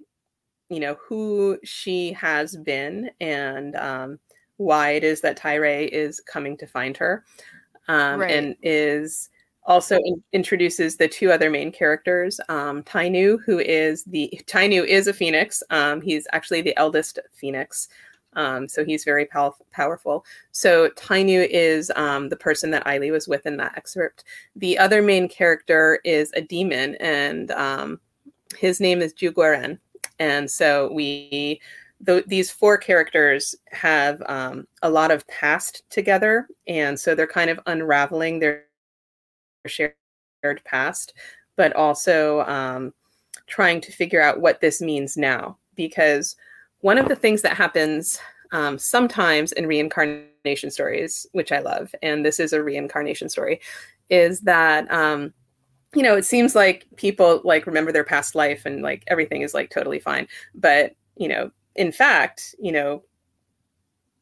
you 0.70 0.80
know, 0.80 0.96
who 1.06 1.60
she 1.66 2.14
has 2.14 2.56
been 2.56 3.10
and 3.20 3.76
um, 3.76 4.20
why 4.56 4.92
it 4.92 5.04
is 5.04 5.20
that 5.22 5.36
Tyre 5.36 5.66
is 5.66 6.22
coming 6.22 6.56
to 6.58 6.68
find 6.68 6.96
her, 6.96 7.26
um, 7.90 8.22
right. 8.22 8.32
and 8.32 8.56
is 8.64 9.30
also 9.68 9.98
in- 9.98 10.24
introduces 10.34 10.98
the 10.98 11.08
two 11.08 11.32
other 11.32 11.50
main 11.50 11.72
characters 11.72 12.40
um, 12.50 12.82
tainu 12.84 13.38
who 13.46 13.60
is 13.60 14.04
the 14.06 14.32
tainu 14.48 14.86
is 14.86 15.08
a 15.08 15.14
phoenix 15.14 15.62
um, 15.70 16.02
he's 16.02 16.26
actually 16.34 16.62
the 16.62 16.76
eldest 16.78 17.20
phoenix 17.34 17.90
Um, 18.34 18.68
so 18.68 18.86
he's 18.86 19.04
very 19.04 19.26
pow- 19.26 19.56
powerful. 19.72 20.24
So 20.52 20.90
Tainu 20.90 21.48
is 21.50 21.92
um, 21.96 22.30
the 22.30 22.36
person 22.36 22.70
that 22.72 22.86
Aili 22.86 23.12
was 23.12 23.28
with 23.28 23.48
in 23.48 23.58
that 23.58 23.76
excerpt. 23.76 24.26
The 24.56 24.78
other 24.78 25.02
main 25.02 25.28
character 25.28 26.00
is 26.04 26.32
a 26.36 26.42
demon, 26.42 26.96
and 27.00 27.50
um, 27.52 28.00
his 28.56 28.80
name 28.80 29.02
is 29.02 29.14
Juguaren. 29.14 29.80
And 30.20 30.52
so 30.52 30.92
we, 30.94 31.60
th- 32.06 32.26
these 32.28 32.52
four 32.52 32.78
characters 32.78 33.56
have 33.72 34.22
um, 34.28 34.68
a 34.84 34.90
lot 34.90 35.10
of 35.10 35.26
past 35.28 35.82
together, 35.90 36.48
and 36.68 37.00
so 37.00 37.16
they're 37.16 37.26
kind 37.26 37.50
of 37.50 37.60
unraveling 37.66 38.40
their 38.40 38.66
shared 39.66 39.96
past, 40.66 41.14
but 41.56 41.76
also 41.76 42.42
um, 42.42 42.94
trying 43.48 43.82
to 43.82 43.92
figure 43.92 44.22
out 44.22 44.42
what 44.42 44.62
this 44.62 44.82
means 44.82 45.18
now. 45.18 45.58
Because 45.76 46.36
one 46.82 46.98
of 46.98 47.08
the 47.08 47.16
things 47.16 47.42
that 47.42 47.58
happens 47.58 48.20
um, 48.52 48.78
sometimes 48.78 49.52
in 49.52 49.68
reincarnation 49.68 50.72
stories, 50.72 51.26
which 51.34 51.52
I 51.52 51.60
love, 51.60 51.94
and 52.02 52.26
this 52.26 52.40
is 52.40 52.54
a 52.54 52.64
reincarnation 52.64 53.30
story, 53.30 53.60
is 54.10 54.42
that 54.42 54.90
um, 54.92 55.34
you 55.96 56.04
know 56.04 56.16
it 56.16 56.26
seems 56.26 56.56
like 56.56 56.86
people 56.96 57.42
like 57.44 57.66
remember 57.66 57.92
their 57.92 58.04
past 58.04 58.36
life 58.36 58.66
and 58.66 58.82
like 58.82 59.04
everything 59.08 59.42
is 59.42 59.54
like 59.54 59.70
totally 59.70 60.00
fine, 60.00 60.28
but 60.56 60.94
you 61.16 61.28
know, 61.28 61.52
in 61.76 61.92
fact, 61.92 62.56
you 62.60 62.72
know, 62.72 63.04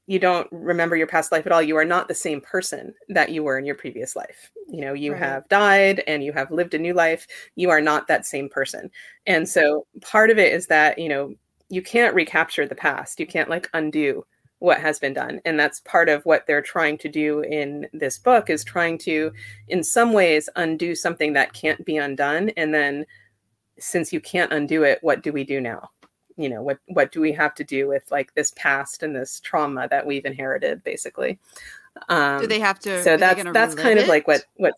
you 0.07 0.19
don't 0.19 0.47
remember 0.51 0.95
your 0.95 1.07
past 1.07 1.31
life 1.31 1.45
at 1.45 1.51
all. 1.51 1.61
You 1.61 1.77
are 1.77 1.85
not 1.85 2.07
the 2.07 2.13
same 2.13 2.39
person 2.39 2.93
that 3.09 3.29
you 3.29 3.43
were 3.43 3.57
in 3.57 3.65
your 3.65 3.75
previous 3.75 4.15
life. 4.15 4.51
You 4.67 4.81
know, 4.81 4.93
you 4.93 5.13
right. 5.13 5.21
have 5.21 5.49
died 5.49 6.03
and 6.05 6.23
you 6.23 6.31
have 6.33 6.51
lived 6.51 6.73
a 6.73 6.79
new 6.79 6.93
life. 6.93 7.25
You 7.55 7.69
are 7.71 7.81
not 7.81 8.07
that 8.07 8.25
same 8.25 8.47
person. 8.47 8.91
And 9.25 9.47
so 9.49 9.87
part 10.01 10.29
of 10.29 10.37
it 10.37 10.53
is 10.53 10.67
that, 10.67 10.99
you 10.99 11.09
know, 11.09 11.33
you 11.69 11.81
can't 11.81 12.13
recapture 12.13 12.67
the 12.67 12.75
past. 12.75 13.19
You 13.19 13.25
can't 13.25 13.49
like 13.49 13.69
undo 13.73 14.25
what 14.59 14.79
has 14.79 14.99
been 14.99 15.13
done. 15.13 15.41
And 15.43 15.59
that's 15.59 15.81
part 15.81 16.07
of 16.07 16.23
what 16.23 16.45
they're 16.45 16.61
trying 16.61 16.97
to 16.99 17.09
do 17.09 17.41
in 17.41 17.87
this 17.91 18.17
book 18.17 18.49
is 18.49 18.63
trying 18.63 18.99
to 18.99 19.31
in 19.67 19.83
some 19.83 20.13
ways 20.13 20.49
undo 20.55 20.95
something 20.95 21.33
that 21.33 21.53
can't 21.53 21.83
be 21.83 21.97
undone 21.97 22.49
and 22.49 22.73
then 22.73 23.05
since 23.77 24.13
you 24.13 24.21
can't 24.21 24.53
undo 24.53 24.83
it, 24.83 24.99
what 25.01 25.21
do 25.21 25.33
we 25.33 25.43
do 25.43 25.59
now? 25.59 25.89
You 26.37 26.49
know 26.49 26.61
what 26.61 26.79
what 26.87 27.11
do 27.11 27.21
we 27.21 27.31
have 27.31 27.55
to 27.55 27.63
do 27.63 27.87
with 27.87 28.03
like 28.11 28.33
this 28.33 28.51
past 28.55 29.03
and 29.03 29.15
this 29.15 29.39
trauma 29.39 29.87
that 29.89 30.05
we've 30.05 30.25
inherited 30.25 30.83
basically 30.83 31.39
um 32.09 32.41
do 32.41 32.47
they 32.47 32.59
have 32.59 32.79
to 32.79 33.01
so 33.03 33.15
that's 33.15 33.43
that's 33.53 33.75
kind 33.75 33.99
it? 33.99 34.03
of 34.03 34.07
like 34.07 34.27
what 34.27 34.43
what 34.55 34.73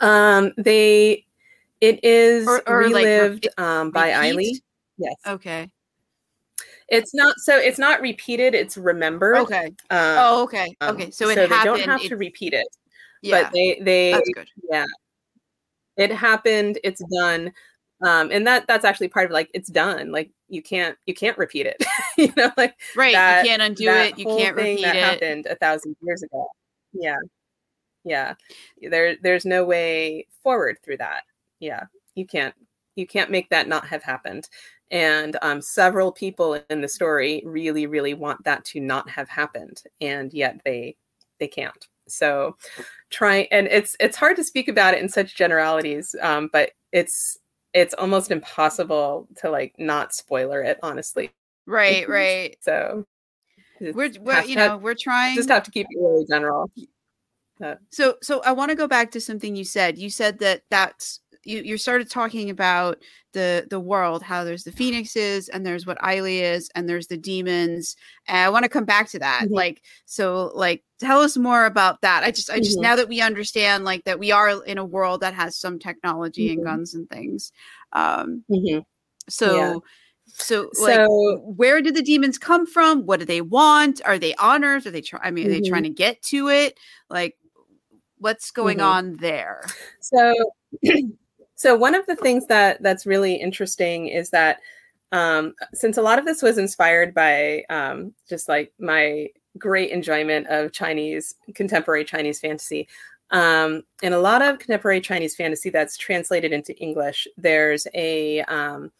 um 0.00 0.52
they 0.56 1.24
it 1.80 2.04
is 2.04 2.46
or, 2.46 2.62
or 2.68 2.78
relived 2.78 3.46
like, 3.56 3.60
um 3.66 3.90
by 3.90 4.10
Aili. 4.10 4.60
Yes. 4.98 5.14
Okay. 5.26 5.70
It's 6.88 7.14
not 7.14 7.36
so 7.38 7.56
it's 7.56 7.78
not 7.78 8.00
repeated, 8.00 8.54
it's 8.54 8.76
remembered. 8.76 9.36
Okay. 9.38 9.66
Um, 9.66 9.72
oh, 9.90 10.42
okay. 10.44 10.74
Okay. 10.82 11.10
So, 11.10 11.28
it 11.28 11.36
so 11.36 11.46
happened, 11.46 11.80
they 11.80 11.84
don't 11.84 11.88
have 11.88 12.02
to 12.08 12.16
repeat 12.16 12.52
it. 12.52 12.66
Yeah. 13.22 13.44
But 13.44 13.52
they 13.52 13.80
they 13.80 14.12
That's 14.12 14.30
good. 14.34 14.48
yeah. 14.70 14.84
It 15.96 16.10
happened, 16.12 16.78
it's 16.82 17.02
done 17.12 17.52
um 18.02 18.30
and 18.32 18.46
that 18.46 18.66
that's 18.66 18.84
actually 18.84 19.08
part 19.08 19.26
of 19.26 19.32
like 19.32 19.50
it's 19.54 19.70
done. 19.70 20.10
Like 20.12 20.30
you 20.48 20.62
can't 20.62 20.96
you 21.06 21.14
can't 21.14 21.38
repeat 21.38 21.66
it. 21.66 21.82
You 22.18 22.30
know 22.36 22.50
like 22.58 22.74
right 22.96 23.14
that, 23.14 23.44
you 23.44 23.48
can't 23.48 23.62
undo 23.62 23.88
it. 23.88 24.18
You 24.18 24.26
can't 24.26 24.54
repeat 24.54 24.82
that 24.82 24.94
it. 24.96 25.02
happened 25.02 25.46
a 25.46 25.54
thousand 25.54 25.96
years 26.02 26.22
ago. 26.22 26.46
Yeah. 26.92 27.16
Yeah. 28.04 28.34
There 28.82 29.16
there's 29.22 29.46
no 29.46 29.64
way 29.64 30.26
forward 30.42 30.76
through 30.84 30.98
that. 30.98 31.22
Yeah. 31.60 31.84
You 32.14 32.26
can't 32.26 32.54
you 32.96 33.06
can't 33.06 33.30
make 33.30 33.48
that 33.48 33.68
not 33.68 33.86
have 33.86 34.02
happened. 34.02 34.50
And 34.90 35.38
um, 35.40 35.62
several 35.62 36.12
people 36.12 36.60
in 36.68 36.82
the 36.82 36.88
story 36.88 37.42
really 37.46 37.86
really 37.86 38.12
want 38.12 38.44
that 38.44 38.66
to 38.66 38.80
not 38.80 39.08
have 39.08 39.30
happened 39.30 39.82
and 40.02 40.30
yet 40.34 40.60
they 40.64 40.96
they 41.38 41.48
can't. 41.48 41.86
So 42.06 42.56
try 43.08 43.48
and 43.50 43.66
it's 43.68 43.96
it's 43.98 44.16
hard 44.16 44.36
to 44.36 44.44
speak 44.44 44.68
about 44.68 44.92
it 44.92 45.00
in 45.00 45.08
such 45.08 45.36
generalities 45.36 46.14
um, 46.20 46.50
but 46.52 46.72
it's 46.92 47.38
it's 47.72 47.94
almost 47.94 48.30
impossible 48.30 49.28
to 49.36 49.50
like 49.50 49.74
not 49.78 50.14
spoiler 50.14 50.62
it 50.62 50.78
honestly. 50.82 51.30
Right 51.66 52.08
right. 52.08 52.56
So 52.60 53.06
we're, 53.80 54.10
we're 54.20 54.42
you 54.42 54.56
know 54.56 54.76
we're 54.76 54.94
trying 54.94 55.36
just 55.36 55.48
have 55.48 55.62
to 55.64 55.70
keep 55.70 55.86
it 55.90 55.98
really 56.00 56.26
general. 56.26 56.70
Uh, 57.62 57.74
so 57.90 58.16
so 58.22 58.40
i 58.46 58.52
want 58.52 58.70
to 58.70 58.74
go 58.74 58.88
back 58.88 59.10
to 59.12 59.20
something 59.20 59.56
you 59.56 59.64
said. 59.64 59.98
You 59.98 60.10
said 60.10 60.38
that 60.40 60.62
that's 60.70 61.20
you, 61.44 61.60
you 61.62 61.78
started 61.78 62.10
talking 62.10 62.50
about 62.50 62.98
the 63.32 63.66
the 63.70 63.80
world 63.80 64.22
how 64.22 64.44
there's 64.44 64.64
the 64.64 64.72
phoenixes 64.72 65.48
and 65.48 65.64
there's 65.64 65.86
what 65.86 65.98
Aili 65.98 66.40
is 66.40 66.70
and 66.74 66.88
there's 66.88 67.06
the 67.06 67.16
demons 67.16 67.96
and 68.26 68.38
i 68.38 68.48
want 68.48 68.64
to 68.64 68.68
come 68.68 68.84
back 68.84 69.08
to 69.10 69.18
that 69.18 69.44
mm-hmm. 69.44 69.54
like 69.54 69.82
so 70.04 70.50
like 70.54 70.82
tell 70.98 71.20
us 71.20 71.36
more 71.36 71.66
about 71.66 72.00
that 72.00 72.24
i 72.24 72.30
just 72.30 72.50
i 72.50 72.58
just 72.58 72.76
mm-hmm. 72.76 72.82
now 72.82 72.96
that 72.96 73.08
we 73.08 73.20
understand 73.20 73.84
like 73.84 74.04
that 74.04 74.18
we 74.18 74.32
are 74.32 74.64
in 74.64 74.78
a 74.78 74.84
world 74.84 75.20
that 75.20 75.34
has 75.34 75.56
some 75.56 75.78
technology 75.78 76.48
mm-hmm. 76.48 76.58
and 76.58 76.66
guns 76.66 76.94
and 76.94 77.08
things 77.08 77.52
um 77.92 78.42
mm-hmm. 78.50 78.80
so 79.28 79.56
yeah. 79.56 79.76
So, 80.32 80.70
like, 80.80 80.94
so, 80.94 81.38
where 81.56 81.82
did 81.82 81.96
the 81.96 82.02
demons 82.02 82.38
come 82.38 82.64
from? 82.64 83.04
What 83.04 83.18
do 83.18 83.26
they 83.26 83.40
want? 83.40 84.00
Are 84.04 84.16
they 84.16 84.32
honors? 84.36 84.86
Are 84.86 84.90
they 84.92 85.00
try? 85.00 85.18
I 85.20 85.32
mean, 85.32 85.46
are 85.46 85.50
they 85.50 85.60
trying 85.60 85.82
mm-hmm. 85.82 85.92
to 85.92 85.96
get 85.96 86.22
to 86.22 86.48
it? 86.48 86.78
Like, 87.08 87.36
what's 88.18 88.50
going 88.50 88.78
mm-hmm. 88.78 88.86
on 88.86 89.16
there? 89.16 89.64
So, 90.00 90.34
So 91.60 91.76
one 91.76 91.94
of 91.94 92.06
the 92.06 92.16
things 92.16 92.46
that 92.46 92.82
that's 92.82 93.04
really 93.04 93.34
interesting 93.34 94.06
is 94.06 94.30
that 94.30 94.60
um, 95.12 95.52
since 95.74 95.98
a 95.98 96.02
lot 96.02 96.18
of 96.18 96.24
this 96.24 96.40
was 96.40 96.56
inspired 96.56 97.12
by 97.12 97.64
um, 97.68 98.14
just 98.26 98.48
like 98.48 98.72
my 98.78 99.28
great 99.58 99.90
enjoyment 99.90 100.46
of 100.46 100.72
Chinese 100.72 101.34
contemporary 101.54 102.02
Chinese 102.02 102.40
fantasy, 102.40 102.88
um, 103.30 103.82
in 104.02 104.14
a 104.14 104.18
lot 104.18 104.40
of 104.40 104.58
contemporary 104.58 105.02
Chinese 105.02 105.36
fantasy 105.36 105.68
that's 105.68 105.98
translated 105.98 106.50
into 106.50 106.74
English, 106.78 107.28
there's 107.36 107.86
a 107.92 108.40
um, 108.44 108.90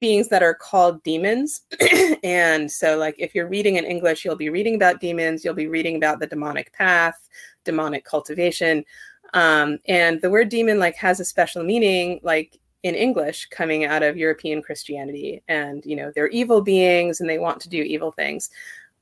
beings 0.00 0.26
that 0.28 0.42
are 0.42 0.54
called 0.54 1.00
demons. 1.04 1.62
and 2.24 2.68
so, 2.68 2.98
like, 2.98 3.14
if 3.18 3.32
you're 3.32 3.48
reading 3.48 3.76
in 3.76 3.84
English, 3.84 4.24
you'll 4.24 4.34
be 4.34 4.50
reading 4.50 4.74
about 4.74 5.00
demons, 5.00 5.44
you'll 5.44 5.54
be 5.54 5.68
reading 5.68 5.94
about 5.94 6.18
the 6.18 6.26
demonic 6.26 6.72
path, 6.72 7.28
demonic 7.64 8.04
cultivation. 8.04 8.84
Um, 9.34 9.78
and 9.86 10.20
the 10.20 10.30
word 10.30 10.48
demon 10.48 10.78
like 10.78 10.96
has 10.96 11.20
a 11.20 11.24
special 11.24 11.62
meaning, 11.62 12.20
like 12.22 12.58
in 12.82 12.94
English, 12.94 13.46
coming 13.46 13.84
out 13.84 14.02
of 14.02 14.16
European 14.16 14.62
Christianity. 14.62 15.42
And 15.48 15.84
you 15.84 15.96
know, 15.96 16.12
they're 16.14 16.28
evil 16.28 16.60
beings 16.60 17.20
and 17.20 17.28
they 17.28 17.38
want 17.38 17.60
to 17.62 17.68
do 17.68 17.82
evil 17.82 18.12
things. 18.12 18.50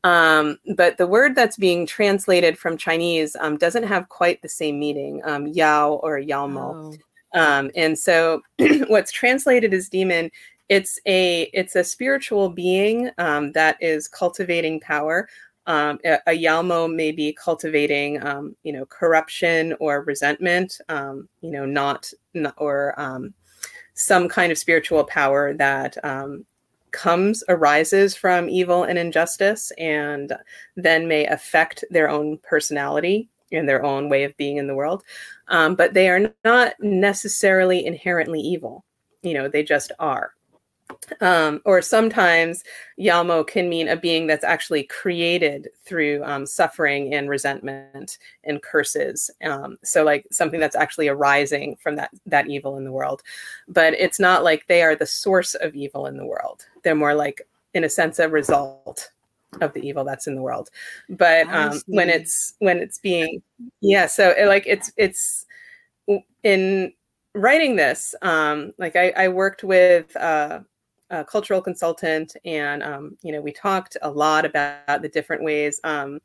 Um, 0.05 0.59
but 0.77 0.99
the 0.99 1.07
word 1.07 1.35
that's 1.35 1.57
being 1.57 1.87
translated 1.87 2.59
from 2.59 2.77
Chinese 2.77 3.35
um, 3.41 3.57
doesn't 3.57 3.85
have 3.85 4.11
quite 4.11 4.43
the 4.43 4.49
same 4.49 4.79
meaning, 4.79 5.23
um, 5.25 5.47
yao 5.47 5.95
or 6.03 6.19
yao 6.19 6.47
mo. 6.47 6.93
Oh. 7.35 7.41
Um, 7.41 7.71
and 7.75 7.99
so, 7.99 8.43
what's 8.87 9.11
translated 9.11 9.73
as 9.73 9.89
demon, 9.89 10.31
it's 10.69 11.01
a 11.07 11.43
it's 11.55 11.75
a 11.75 11.83
spiritual 11.83 12.51
being 12.51 13.11
um, 13.19 13.53
that 13.53 13.77
is 13.81 14.07
cultivating 14.07 14.79
power, 14.79 15.29
um, 15.67 15.99
a, 16.05 16.19
a, 16.27 16.33
Yao 16.33 16.63
mo 16.63 16.87
may 16.87 17.11
be 17.11 17.33
cultivating, 17.33 18.25
um, 18.25 18.55
you 18.65 18.73
know, 18.73 18.85
corruption 18.87 19.75
or 19.81 20.03
resentment, 20.03 20.79
um, 20.89 21.29
you 21.41 21.51
know, 21.51 21.65
not, 21.65 22.13
not 22.35 22.55
or 22.59 22.99
um, 23.01 23.33
some 23.95 24.29
kind 24.29 24.53
of 24.53 24.59
spiritual 24.59 25.05
power 25.05 25.55
that 25.55 25.97
um, 26.05 26.45
comes 26.91 27.43
arises 27.49 28.15
from 28.15 28.49
evil 28.49 28.85
and 28.85 28.99
injustice, 28.99 29.73
and 29.79 30.33
then 30.77 31.09
may 31.09 31.27
affect 31.27 31.85
their 31.91 32.09
own 32.09 32.39
personality 32.39 33.29
and 33.51 33.69
their 33.69 33.85
own 33.85 34.09
way 34.09 34.25
of 34.25 34.37
being 34.37 34.59
in 34.59 34.67
the 34.67 34.75
world. 34.75 35.03
Um, 35.49 35.75
but 35.75 35.95
they 35.95 36.09
are 36.09 36.33
not 36.45 36.75
necessarily 36.81 37.87
inherently 37.87 38.41
evil. 38.41 38.85
You 39.23 39.35
know, 39.35 39.49
they 39.49 39.63
just 39.63 39.93
are. 39.99 40.34
Um, 41.21 41.61
or 41.65 41.81
sometimes 41.81 42.63
yao 42.97 43.23
mo 43.23 43.43
can 43.43 43.69
mean 43.69 43.89
a 43.89 43.97
being 43.97 44.27
that's 44.27 44.45
actually 44.45 44.85
created 44.85 45.69
through 45.85 46.23
um, 46.25 46.47
suffering 46.47 47.15
and 47.15 47.29
resentment 47.29 48.19
and 48.45 48.63
curses. 48.63 49.31
Um, 49.43 49.79
so, 49.83 50.05
like 50.05 50.27
something 50.31 50.61
that's 50.61 50.77
actually 50.77 51.09
arising 51.09 51.77
from 51.77 51.97
that 51.97 52.11
that 52.27 52.49
evil 52.49 52.77
in 52.77 52.85
the 52.85 52.93
world. 52.93 53.23
But 53.69 53.95
it's 53.95 54.21
not 54.21 54.45
like 54.45 54.67
they 54.67 54.83
are 54.83 54.95
the 54.95 55.07
source 55.07 55.55
of 55.55 55.75
evil 55.75 56.07
in 56.07 56.17
the 56.17 56.27
world. 56.27 56.67
They're 56.83 56.95
more 56.95 57.15
like, 57.15 57.47
in 57.73 57.85
a 57.85 57.89
sense, 57.89 58.19
a 58.19 58.29
result 58.29 59.11
of 59.61 59.73
the 59.73 59.87
evil 59.87 60.05
that's 60.05 60.27
in 60.27 60.35
the 60.35 60.43
world. 60.43 60.71
But 61.09 61.47
um, 61.49 61.81
when 61.87 62.11
it's 62.11 62.55
when 62.59 62.79
it's 62.79 62.99
being 62.99 63.43
yeah, 63.81 64.07
so 64.07 64.31
it, 64.31 64.47
like 64.47 64.65
it's 64.67 64.93
it's 64.97 65.47
in 66.43 66.93
writing 67.35 67.75
this 67.75 68.15
um 68.23 68.73
like 68.79 68.95
i, 68.95 69.13
I 69.17 69.29
worked 69.29 69.65
with 69.65 70.15
uh 70.17 70.61
a 71.11 71.25
cultural 71.25 71.61
consultant, 71.63 72.37
and 72.45 72.83
um, 72.83 73.17
you 73.23 73.33
know 73.33 73.41
we 73.41 73.53
talked 73.53 73.97
a 74.03 74.11
lot 74.11 74.45
about 74.45 75.03
the 75.03 75.09
different 75.09 75.43
ways 75.45 75.81
um, 75.85 76.19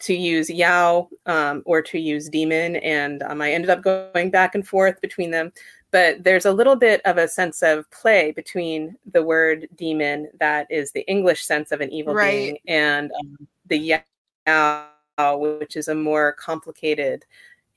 to 0.00 0.14
use 0.14 0.48
Yao 0.50 1.08
um, 1.26 1.62
or 1.66 1.82
to 1.82 1.98
use 1.98 2.28
Demon, 2.28 2.76
and 2.76 3.22
um, 3.24 3.42
I 3.42 3.52
ended 3.52 3.70
up 3.70 3.82
going 3.82 4.30
back 4.30 4.54
and 4.54 4.66
forth 4.66 5.00
between 5.00 5.30
them. 5.30 5.52
but 5.92 6.22
there's 6.22 6.46
a 6.46 6.52
little 6.52 6.76
bit 6.76 7.00
of 7.04 7.18
a 7.18 7.26
sense 7.28 7.62
of 7.62 7.90
play 7.90 8.32
between 8.32 8.96
the 9.12 9.22
word 9.22 9.66
demon 9.76 10.28
that 10.38 10.66
is 10.70 10.92
the 10.92 11.04
English 11.08 11.44
sense 11.44 11.72
of 11.72 11.80
an 11.80 11.90
evil 11.92 12.14
Right. 12.14 12.30
being 12.30 12.58
and 12.68 13.10
um, 13.20 13.48
the 13.66 14.00
Yao, 14.46 15.36
which 15.36 15.76
is 15.76 15.88
a 15.88 15.94
more 15.94 16.32
complicated 16.34 17.24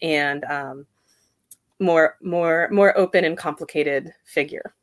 and 0.02 0.44
um, 0.46 0.86
more 1.80 2.18
more 2.22 2.70
more 2.72 2.96
open 2.98 3.26
and 3.26 3.38
complicated 3.38 4.14
figure. 4.26 4.74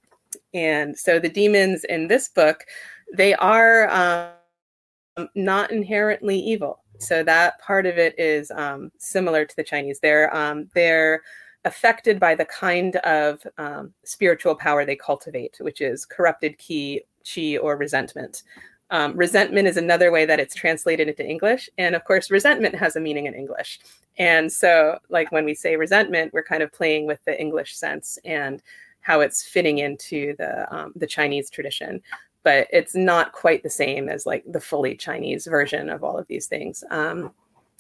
And 0.55 0.99
so 0.99 1.19
the 1.19 1.29
demons 1.29 1.85
in 1.85 2.09
this 2.09 2.29
book, 2.29 2.65
they 3.13 3.35
are 3.35 3.89
um, 5.17 5.29
not 5.35 5.71
inherently 5.71 6.39
evil. 6.39 6.83
So 6.99 7.23
that 7.25 7.61
part 7.61 7.87
of 7.87 7.99
it 7.99 8.19
is 8.19 8.51
um, 8.51 8.93
similar 8.99 9.45
to 9.45 9.57
the 9.57 9.65
Chinese. 9.65 10.01
They're 10.01 10.35
um, 10.37 10.69
they're 10.75 11.23
affected 11.65 12.19
by 12.19 12.35
the 12.35 12.45
kind 12.45 12.97
of 12.97 13.43
um, 13.59 13.93
spiritual 14.05 14.55
power 14.55 14.85
they 14.85 14.97
cultivate, 14.97 15.57
which 15.61 15.81
is 15.81 16.05
corrupted 16.05 16.57
ki, 16.59 17.03
chi, 17.25 17.57
or 17.59 17.77
resentment. 17.77 18.43
Um, 18.91 19.17
resentment 19.17 19.69
is 19.69 19.77
another 19.77 20.11
way 20.11 20.27
that 20.27 20.41
it's 20.41 20.55
translated 20.55 21.09
into 21.09 21.25
English, 21.25 21.71
and 21.79 21.95
of 21.95 22.05
course, 22.05 22.31
resentment 22.31 22.75
has 22.75 22.97
a 22.97 23.01
meaning 23.01 23.27
in 23.27 23.35
English. 23.35 23.79
And 24.19 24.53
so, 24.53 24.99
like 25.09 25.31
when 25.33 25.45
we 25.45 25.55
say 25.55 25.77
resentment, 25.77 26.33
we're 26.33 26.43
kind 26.43 26.63
of 26.63 26.73
playing 26.73 27.07
with 27.07 27.25
the 27.25 27.41
English 27.41 27.77
sense 27.77 28.19
and 28.25 28.63
how 29.01 29.21
it's 29.21 29.43
fitting 29.43 29.79
into 29.79 30.35
the 30.37 30.73
um, 30.75 30.93
the 30.97 31.07
Chinese 31.07 31.51
tradition 31.51 32.01
but 32.43 32.67
it's 32.73 32.95
not 32.95 33.33
quite 33.33 33.63
the 33.63 33.71
same 33.71 34.09
as 34.09 34.27
like 34.27 34.45
the 34.47 34.61
fully 34.61 34.95
Chinese 34.97 35.47
version 35.47 35.89
of 35.91 36.03
all 36.03 36.19
of 36.19 36.27
these 36.27 36.47
things. 36.47 36.83
Um, 36.91 37.33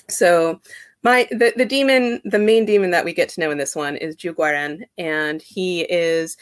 so 0.08 0.60
my 1.02 1.26
the, 1.30 1.52
the 1.56 1.64
demon, 1.64 2.20
the 2.24 2.38
main 2.38 2.64
demon 2.66 2.90
that 2.90 3.04
we 3.04 3.14
get 3.14 3.28
to 3.30 3.40
know 3.40 3.50
in 3.50 3.58
this 3.58 3.74
one 3.74 3.96
is 3.96 4.16
Zhu 4.16 4.34
Guaran, 4.34 4.82
and 4.98 5.40
he 5.40 5.82
is 5.82 6.36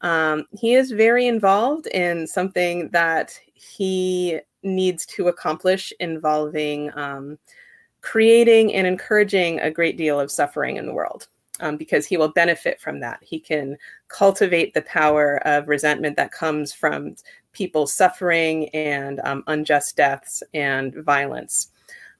um, 0.00 0.46
he 0.52 0.74
is 0.74 0.90
very 0.90 1.26
involved 1.26 1.86
in 1.88 2.26
something 2.26 2.88
that 2.90 3.38
he 3.54 4.40
needs 4.62 5.06
to 5.06 5.28
accomplish 5.28 5.92
involving 6.00 6.90
um, 6.98 7.38
creating 8.00 8.74
and 8.74 8.86
encouraging 8.86 9.60
a 9.60 9.70
great 9.70 9.96
deal 9.96 10.18
of 10.18 10.30
suffering 10.30 10.76
in 10.76 10.86
the 10.86 10.92
world. 10.92 11.28
Um, 11.60 11.76
because 11.76 12.06
he 12.06 12.16
will 12.16 12.32
benefit 12.32 12.80
from 12.80 13.00
that. 13.00 13.18
He 13.22 13.38
can 13.38 13.76
cultivate 14.08 14.72
the 14.74 14.82
power 14.82 15.40
of 15.46 15.68
resentment 15.68 16.16
that 16.16 16.32
comes 16.32 16.72
from 16.72 17.14
people 17.52 17.86
suffering 17.86 18.68
and 18.70 19.20
um, 19.24 19.44
unjust 19.46 19.96
deaths 19.96 20.42
and 20.54 20.94
violence. 20.94 21.68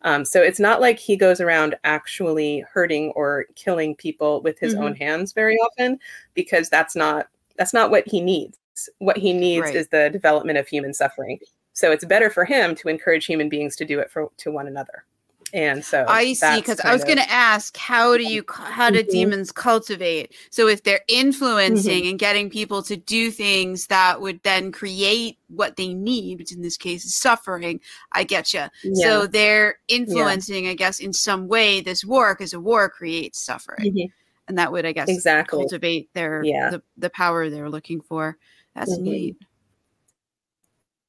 Um, 0.03 0.25
so 0.25 0.43
it's 0.43 0.61
not 0.61 0.81
like 0.81 0.99
he 0.99 1.17
goes 1.17 1.41
around 1.41 1.75
actually 1.85 2.65
hurting 2.73 3.13
or 3.17 3.47
killing 3.55 3.95
people 3.97 4.43
with 4.43 4.59
his 4.59 4.75
Mhm. 4.75 4.81
own 4.83 4.95
hands 4.95 5.33
very 5.33 5.57
often, 5.57 5.99
because 6.35 6.69
that's 6.69 6.95
not 6.95 7.29
that's 7.57 7.75
not 7.75 7.91
what 7.91 8.07
he 8.09 8.21
needs. 8.21 8.59
What 8.99 9.19
he 9.19 9.33
needs 9.33 9.63
Right. 9.65 9.77
is 9.77 9.89
the 9.89 10.09
development 10.11 10.59
of 10.59 10.67
human 10.69 10.95
suffering. 10.95 11.39
So 11.75 11.93
it's 11.93 12.05
better 12.05 12.31
for 12.31 12.45
him 12.45 12.75
to 12.77 12.89
encourage 12.89 13.27
human 13.27 13.49
beings 13.49 13.77
to 13.77 13.85
do 13.85 14.01
it 14.01 14.11
for 14.11 14.31
to 14.39 14.51
one 14.51 14.67
another. 14.67 15.05
And 15.53 15.85
so 15.85 16.05
I 16.09 16.33
see. 16.35 16.57
Because 16.61 16.81
I 16.81 16.93
was 16.93 17.03
of- 17.03 17.07
going 17.09 17.19
to 17.19 17.31
ask, 17.31 17.77
how 17.77 18.17
do 18.17 18.23
you, 18.23 18.45
how 18.49 18.89
do 18.91 19.03
Mhm. 19.03 19.11
demons 19.11 19.53
cultivate? 19.53 20.33
So 20.51 20.69
if 20.69 20.83
they're 20.83 21.01
Mm-hmm. 21.09 21.27
influencing 21.27 22.07
and 22.07 22.19
getting 22.19 22.51
people 22.51 22.83
to 22.85 22.97
do 22.97 23.31
things 23.31 23.87
that 23.89 24.21
would 24.21 24.41
then 24.43 24.71
create 24.73 25.39
what 25.49 25.77
they 25.77 25.93
need, 25.93 26.39
which 26.39 26.53
in 26.53 26.63
this 26.63 26.77
case 26.77 27.05
is 27.05 27.15
suffering, 27.15 27.81
I 28.13 28.25
get 28.25 28.55
you. 28.55 28.67
Yeah. 28.85 29.05
So 29.09 29.27
they're 29.27 29.79
influencing, 29.89 30.69
I 30.69 30.75
guess, 30.75 31.01
in 31.01 31.13
some 31.13 31.49
way 31.49 31.81
this 31.81 32.05
war 32.05 32.35
because 32.35 32.53
a 32.53 32.61
war 32.61 32.89
creates 32.89 33.41
suffering, 33.41 33.93
Mhm. 33.95 34.13
and 34.49 34.59
that 34.59 34.71
would, 34.71 34.87
I 34.87 34.93
guess, 34.93 35.09
exactly. 35.09 35.59
cultivate 35.59 36.13
their 36.15 36.43
Yeah. 36.45 36.71
the, 36.71 36.83
the 36.97 37.11
power 37.11 37.51
they're 37.51 37.71
looking 37.71 38.01
for. 38.01 38.37
That's 38.77 38.97
Mhm. 38.97 39.03
neat. 39.03 39.37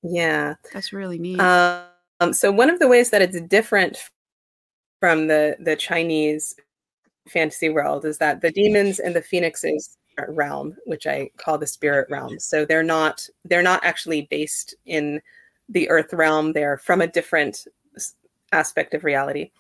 Yeah. 0.04 0.56
That's 0.74 0.92
really 0.94 1.20
neat. 1.20 1.40
Um, 1.40 2.34
so 2.34 2.52
one 2.52 2.70
of 2.70 2.80
the 2.80 2.88
ways 2.88 3.12
that 3.12 3.22
it's 3.22 3.40
different 3.42 3.98
from 5.02 5.28
the 5.28 5.58
the 5.60 5.76
Chinese 5.76 6.56
fantasy 7.28 7.70
world 7.70 8.06
is 8.06 8.18
that 8.20 8.40
the 8.40 8.52
demons 8.52 9.00
and 9.00 9.14
the 9.16 9.22
phoenixes 9.22 9.98
realm, 10.30 10.76
which 10.86 11.08
I 11.08 11.30
call 11.38 11.58
the 11.58 11.68
spirit 11.68 12.08
realm. 12.10 12.40
So 12.40 12.64
they're 12.64 12.84
not 12.84 13.28
they're 13.44 13.64
not 13.64 13.84
actually 13.84 14.28
based 14.30 14.76
in 14.86 15.22
the 15.68 15.90
earth 15.90 16.14
realm. 16.14 16.54
They're 16.54 16.78
from 16.78 17.02
a 17.02 17.08
different 17.08 17.68
aspect 18.52 18.94
of 18.94 19.04
reality. 19.04 19.52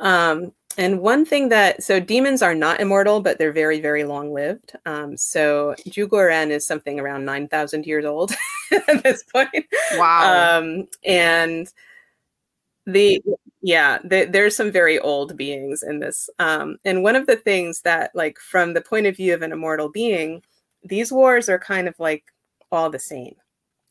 Um, 0.00 0.52
and 0.78 1.00
one 1.00 1.26
thing 1.26 1.50
that 1.50 1.82
so 1.82 2.00
demons 2.00 2.40
are 2.42 2.54
not 2.54 2.80
immortal, 2.80 3.20
but 3.20 3.38
they're 3.38 3.52
very 3.52 3.80
very 3.80 4.04
long 4.04 4.32
lived. 4.32 4.72
Um, 4.86 5.16
so 5.16 5.74
Jugoren 5.88 6.50
is 6.50 6.66
something 6.66 6.98
around 6.98 7.26
nine 7.26 7.48
thousand 7.48 7.84
years 7.86 8.06
old 8.06 8.32
at 8.88 9.02
this 9.02 9.24
point. 9.24 9.66
wow. 9.94 10.58
Um, 10.58 10.88
and 11.04 11.70
the 12.86 13.22
yeah, 13.62 13.98
the, 14.04 14.24
there's 14.24 14.56
some 14.56 14.72
very 14.72 14.98
old 14.98 15.36
beings 15.36 15.82
in 15.82 16.00
this. 16.00 16.30
Um, 16.38 16.78
and 16.84 17.02
one 17.02 17.16
of 17.16 17.26
the 17.26 17.36
things 17.36 17.82
that, 17.82 18.10
like, 18.14 18.38
from 18.38 18.72
the 18.72 18.80
point 18.80 19.06
of 19.06 19.16
view 19.16 19.34
of 19.34 19.42
an 19.42 19.52
immortal 19.52 19.90
being, 19.90 20.42
these 20.82 21.12
wars 21.12 21.48
are 21.48 21.58
kind 21.58 21.88
of 21.88 21.94
like 21.98 22.24
all 22.72 22.90
the 22.90 22.98
same. 22.98 23.34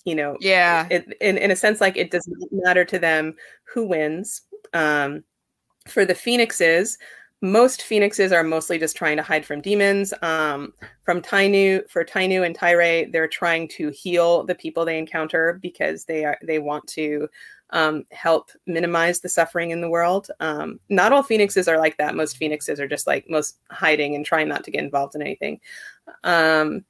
You 0.05 0.15
know, 0.15 0.37
yeah. 0.39 0.87
it, 0.89 1.13
in 1.21 1.37
in 1.37 1.51
a 1.51 1.55
sense, 1.55 1.81
like 1.81 1.97
it 1.97 2.09
does 2.09 2.27
not 2.27 2.49
matter 2.51 2.85
to 2.85 2.97
them 2.97 3.35
who 3.71 3.85
wins. 3.85 4.41
Um, 4.73 5.23
for 5.87 6.05
the 6.05 6.15
phoenixes, 6.15 6.97
most 7.41 7.83
phoenixes 7.83 8.31
are 8.31 8.43
mostly 8.43 8.79
just 8.79 8.95
trying 8.95 9.17
to 9.17 9.23
hide 9.23 9.45
from 9.45 9.61
demons. 9.61 10.13
Um, 10.21 10.73
from 11.03 11.21
Tainu, 11.21 11.87
for 11.89 12.03
Tainu 12.03 12.45
and 12.45 12.55
Tyre, 12.55 13.07
they're 13.11 13.27
trying 13.27 13.67
to 13.69 13.89
heal 13.89 14.45
the 14.45 14.55
people 14.55 14.83
they 14.83 14.97
encounter 14.97 15.59
because 15.61 16.05
they 16.05 16.25
are 16.25 16.37
they 16.41 16.59
want 16.59 16.87
to 16.87 17.27
um, 17.71 18.05
help 18.11 18.51
minimize 18.65 19.19
the 19.19 19.29
suffering 19.29 19.71
in 19.71 19.81
the 19.81 19.89
world. 19.89 20.29
Um, 20.39 20.79
not 20.89 21.11
all 21.11 21.23
phoenixes 21.23 21.67
are 21.67 21.77
like 21.77 21.97
that. 21.97 22.15
Most 22.15 22.37
phoenixes 22.37 22.79
are 22.79 22.87
just 22.87 23.07
like 23.07 23.29
most 23.29 23.57
hiding 23.69 24.15
and 24.15 24.25
trying 24.25 24.47
not 24.47 24.63
to 24.63 24.71
get 24.71 24.83
involved 24.83 25.15
in 25.15 25.21
anything. 25.21 25.59
Um, 26.23 26.83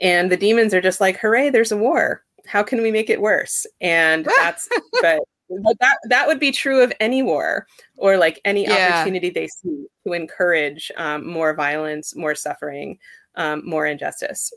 and 0.00 0.30
the 0.30 0.36
demons 0.36 0.74
are 0.74 0.80
just 0.80 1.00
like, 1.00 1.18
hooray, 1.18 1.50
there's 1.50 1.72
a 1.72 1.76
war. 1.76 2.24
How 2.46 2.62
can 2.62 2.82
we 2.82 2.90
make 2.90 3.08
it 3.08 3.20
worse? 3.20 3.66
And 3.80 4.26
that's 4.36 4.68
but 5.00 5.20
but 5.62 5.78
that 5.80 5.98
that 6.08 6.26
would 6.26 6.40
be 6.40 6.50
true 6.50 6.82
of 6.82 6.92
any 6.98 7.22
war 7.22 7.66
or 7.98 8.16
like 8.16 8.40
any 8.44 8.66
Yeah. 8.66 9.00
opportunity 9.00 9.30
they 9.30 9.46
see 9.48 9.86
to 10.06 10.12
encourage 10.12 10.90
um, 10.96 11.26
more 11.26 11.54
violence, 11.54 12.16
more 12.16 12.34
suffering, 12.34 12.98
um, 13.36 13.62
more 13.68 13.86
injustice. 13.86 14.52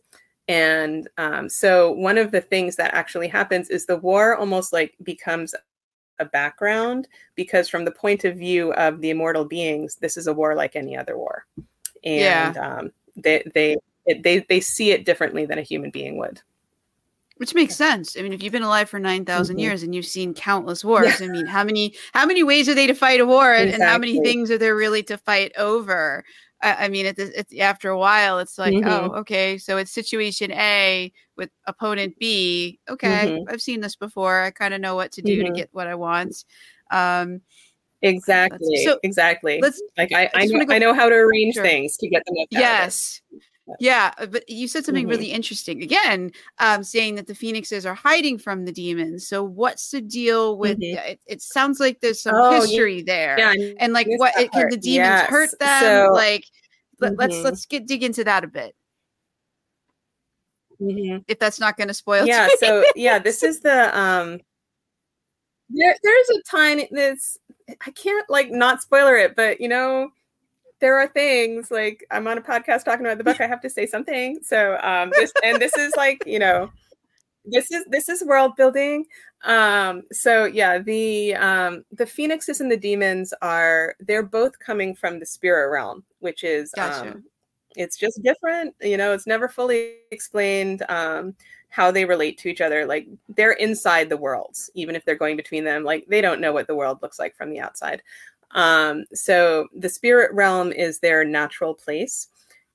And 0.48 1.10
um, 1.18 1.50
so 1.50 1.92
one 1.92 2.18
of 2.18 2.32
the 2.32 2.42
things 2.42 2.76
that 2.76 2.94
actually 2.94 3.28
happens 3.28 3.70
is 3.70 3.86
the 3.86 3.98
war 3.98 4.36
almost 4.36 4.72
like 4.74 4.94
becomes 5.04 5.56
a 6.20 6.26
background 6.26 7.08
because 7.36 7.68
from 7.68 7.84
the 7.84 7.92
point 7.92 8.24
of 8.26 8.38
view 8.38 8.72
of 8.74 9.02
the 9.02 9.10
immortal 9.10 9.46
beings, 9.46 9.96
this 9.96 10.18
is 10.18 10.28
a 10.28 10.34
war 10.34 10.56
like 10.56 10.76
any 10.76 10.96
other 10.96 11.18
war. 11.18 11.46
And 12.04 12.56
um, 12.58 12.92
they 13.16 13.44
they 13.54 13.78
it, 14.06 14.22
they 14.24 14.46
they 14.48 14.60
see 14.60 14.92
it 14.92 15.06
differently 15.06 15.46
than 15.46 15.58
a 15.58 15.64
human 15.64 15.90
being 15.90 16.18
would. 16.18 16.42
Which 17.38 17.54
makes 17.54 17.76
sense. 17.76 18.16
I 18.18 18.22
mean, 18.22 18.32
if 18.32 18.42
you've 18.42 18.54
been 18.54 18.62
alive 18.64 18.90
for 18.90 18.98
9,000 18.98 19.58
Mhm. 19.58 19.60
years 19.60 19.84
and 19.84 19.94
you've 19.94 20.06
seen 20.06 20.34
countless 20.34 20.86
wars, 20.86 21.22
I 21.22 21.28
mean, 21.28 21.48
how 21.48 21.66
many 21.66 21.94
how 22.14 22.26
many 22.26 22.44
ways 22.44 22.70
are 22.70 22.74
they 22.74 22.88
to 22.88 22.94
fight 22.94 23.20
a 23.20 23.26
war 23.26 23.52
and, 23.54 23.72
and 23.72 23.84
how 23.84 23.98
many 23.98 24.14
things 24.24 24.50
are 24.52 24.58
there 24.58 24.76
really 24.76 25.04
to 25.04 25.18
fight 25.18 25.52
over? 25.58 26.24
I, 26.66 26.86
I 26.86 26.90
mean, 26.90 27.06
the, 27.16 27.40
it's 27.40 27.54
after 27.60 27.90
a 27.90 27.98
while, 27.98 28.40
it's 28.40 28.58
like, 28.58 28.74
Mhm. 28.74 28.86
oh, 28.88 29.14
okay, 29.20 29.58
so 29.60 29.78
it's 29.78 29.92
situation 29.92 30.52
A 30.52 31.12
with 31.38 31.52
opponent 31.68 32.16
B. 32.20 32.80
Okay, 32.90 33.44
I've 33.48 33.62
seen 33.62 33.82
this 33.82 33.96
before. 33.96 34.42
I 34.42 34.50
kind 34.52 34.74
of 34.74 34.82
know 34.82 34.96
what 34.96 35.12
to 35.14 35.22
do 35.22 35.44
to 35.44 35.50
Mhm. 35.52 35.56
get 35.56 35.70
what 35.74 35.88
I 35.88 35.96
want. 35.96 36.44
Um, 36.92 37.42
Exactly. 38.02 38.76
so 38.86 39.00
exactly. 39.04 39.60
let's 39.62 39.82
like 39.98 40.12
I, 40.14 40.30
I 40.36 40.46
know 40.46 40.66
go- 40.66 40.74
I 40.74 40.78
know 40.80 40.94
how 40.94 41.10
to 41.10 41.16
arrange 41.16 41.56
Sure. 41.56 41.64
things 41.64 41.98
to 41.98 42.08
get 42.08 42.24
them 42.26 42.36
up. 42.42 42.48
Yes. 42.52 43.22
Yeah, 43.80 44.14
uh, 44.20 44.28
but 44.28 44.48
you 44.48 44.68
said 44.68 44.86
something 44.86 45.08
Mhm. 45.08 45.10
really 45.10 45.32
interesting. 45.32 45.82
Again, 45.82 46.32
um, 46.60 46.84
saying 46.84 47.16
that 47.16 47.26
the 47.28 47.34
phoenixes 47.34 47.86
are 47.86 47.96
hiding 47.96 48.38
from 48.38 48.66
the 48.66 48.72
demons. 48.72 49.28
So 49.28 49.44
what's 49.44 49.90
the 49.90 50.02
deal 50.02 50.58
with? 50.58 50.80
Mhm. 50.80 50.98
It, 51.06 51.20
it 51.26 51.42
sounds 51.42 51.80
like 51.80 52.00
there's 52.00 52.22
some 52.22 52.36
Oh, 52.36 52.52
yeah. 52.52 52.60
history 52.62 53.02
there, 53.02 53.38
Yeah. 53.40 53.54
And 53.80 53.92
like 53.94 54.08
what 54.18 54.34
it, 54.38 54.52
can 54.52 54.70
the 54.70 54.78
demons 54.78 55.08
Yes. 55.08 55.30
hurt 55.30 55.50
them? 55.60 55.82
So- 56.08 56.14
like, 56.14 56.46
let, 57.00 57.18
let's 57.18 57.36
Mhm. 57.38 57.44
let's 57.44 57.66
get 57.66 57.88
dig 57.88 58.04
into 58.04 58.24
that 58.24 58.44
a 58.44 58.48
bit. 58.48 58.76
Mhm. 60.80 61.24
If 61.28 61.40
that's 61.40 61.60
not 61.60 61.78
going 61.78 61.88
to 61.88 61.94
spoil, 61.94 62.26
yeah 62.28 62.48
so 62.60 62.84
yeah 62.96 63.18
this 63.18 63.44
is 63.44 63.62
the 63.62 63.98
um 63.98 64.40
there 65.70 65.96
there's 66.04 66.30
a 66.30 66.42
tiny 66.50 66.88
this 66.92 67.38
i 67.82 67.90
can't 67.92 68.30
like 68.30 68.52
not 68.52 68.82
spoiler 68.82 69.16
it 69.16 69.36
but 69.36 69.60
you 69.60 69.68
know 69.68 70.10
there 70.82 70.98
are 71.00 71.08
things 71.08 71.72
like 71.72 72.06
i'm 72.12 72.28
on 72.28 72.38
a 72.38 72.42
podcast 72.42 72.84
talking 72.84 73.06
about 73.06 73.18
the 73.18 73.24
book 73.24 73.40
i 73.42 73.48
have 73.48 73.62
to 73.62 73.70
say 73.70 73.86
something. 73.86 74.40
So 74.44 74.78
um 74.82 75.12
this 75.16 75.32
and 75.44 75.62
this 75.62 75.76
is 75.78 75.96
like 75.96 76.24
you 76.26 76.40
know 76.40 76.72
this 77.46 77.72
is 77.72 77.86
this 77.90 78.10
is 78.10 78.24
world 78.24 78.56
building. 78.56 79.06
Um 79.44 80.04
so 80.12 80.46
yeah 80.46 80.80
the 80.80 81.36
um 81.36 81.86
the 81.92 82.06
phoenixes 82.06 82.62
and 82.62 82.72
the 82.72 82.78
demons 82.78 83.34
are 83.42 83.96
they're 84.00 84.24
both 84.24 84.58
coming 84.60 84.96
from 84.96 85.20
the 85.20 85.26
spirit 85.26 85.70
realm 85.70 86.04
which 86.20 86.44
is 86.44 86.72
Gotcha. 86.76 87.12
um 87.12 87.24
it's 87.78 87.98
just 87.98 88.24
different 88.24 88.74
you 88.82 88.98
know 88.98 89.12
it's 89.12 89.28
never 89.28 89.50
fully 89.50 89.96
explained 90.12 90.84
um, 90.90 91.36
how 91.76 91.92
they 91.92 92.06
relate 92.06 92.38
to 92.38 92.48
each 92.48 92.62
other. 92.62 92.86
Like 92.86 93.06
they're 93.28 93.52
inside 93.52 94.08
the 94.08 94.16
worlds 94.16 94.70
even 94.76 94.96
if 94.96 95.04
they're 95.04 95.16
going 95.16 95.36
between 95.36 95.66
them. 95.66 95.84
Like 95.84 96.06
they 96.08 96.22
don't 96.22 96.40
know 96.40 96.54
what 96.54 96.68
the 96.68 96.76
world 96.76 97.00
looks 97.02 97.20
like 97.20 97.36
from 97.36 97.50
the 97.50 97.60
outside 97.60 98.02
um, 98.56 99.06
so 99.14 99.68
the 99.78 99.90
spirit 99.90 100.34
realm 100.34 100.72
is 100.72 101.00
their 101.00 101.24
natural 101.24 101.74
place. 101.74 102.30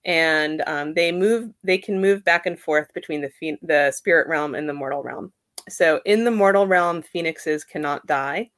And 0.07 0.63
um, 0.67 0.95
they 0.95 1.13
move 1.13 1.53
they 1.63 1.77
can 1.77 2.01
move 2.01 2.25
back 2.25 2.47
and 2.47 2.59
forth 2.59 2.93
between 2.95 3.21
the 3.21 3.59
the 3.61 3.91
spirit 3.91 4.29
realm 4.29 4.55
and 4.55 4.67
the 4.67 4.73
mortal 4.73 5.03
realm. 5.03 5.33
So 5.69 6.01
in 6.07 6.25
the 6.25 6.31
mortal 6.31 6.67
realm 6.67 7.03
phoenixes 7.03 7.65
cannot 7.65 8.07
die 8.07 8.51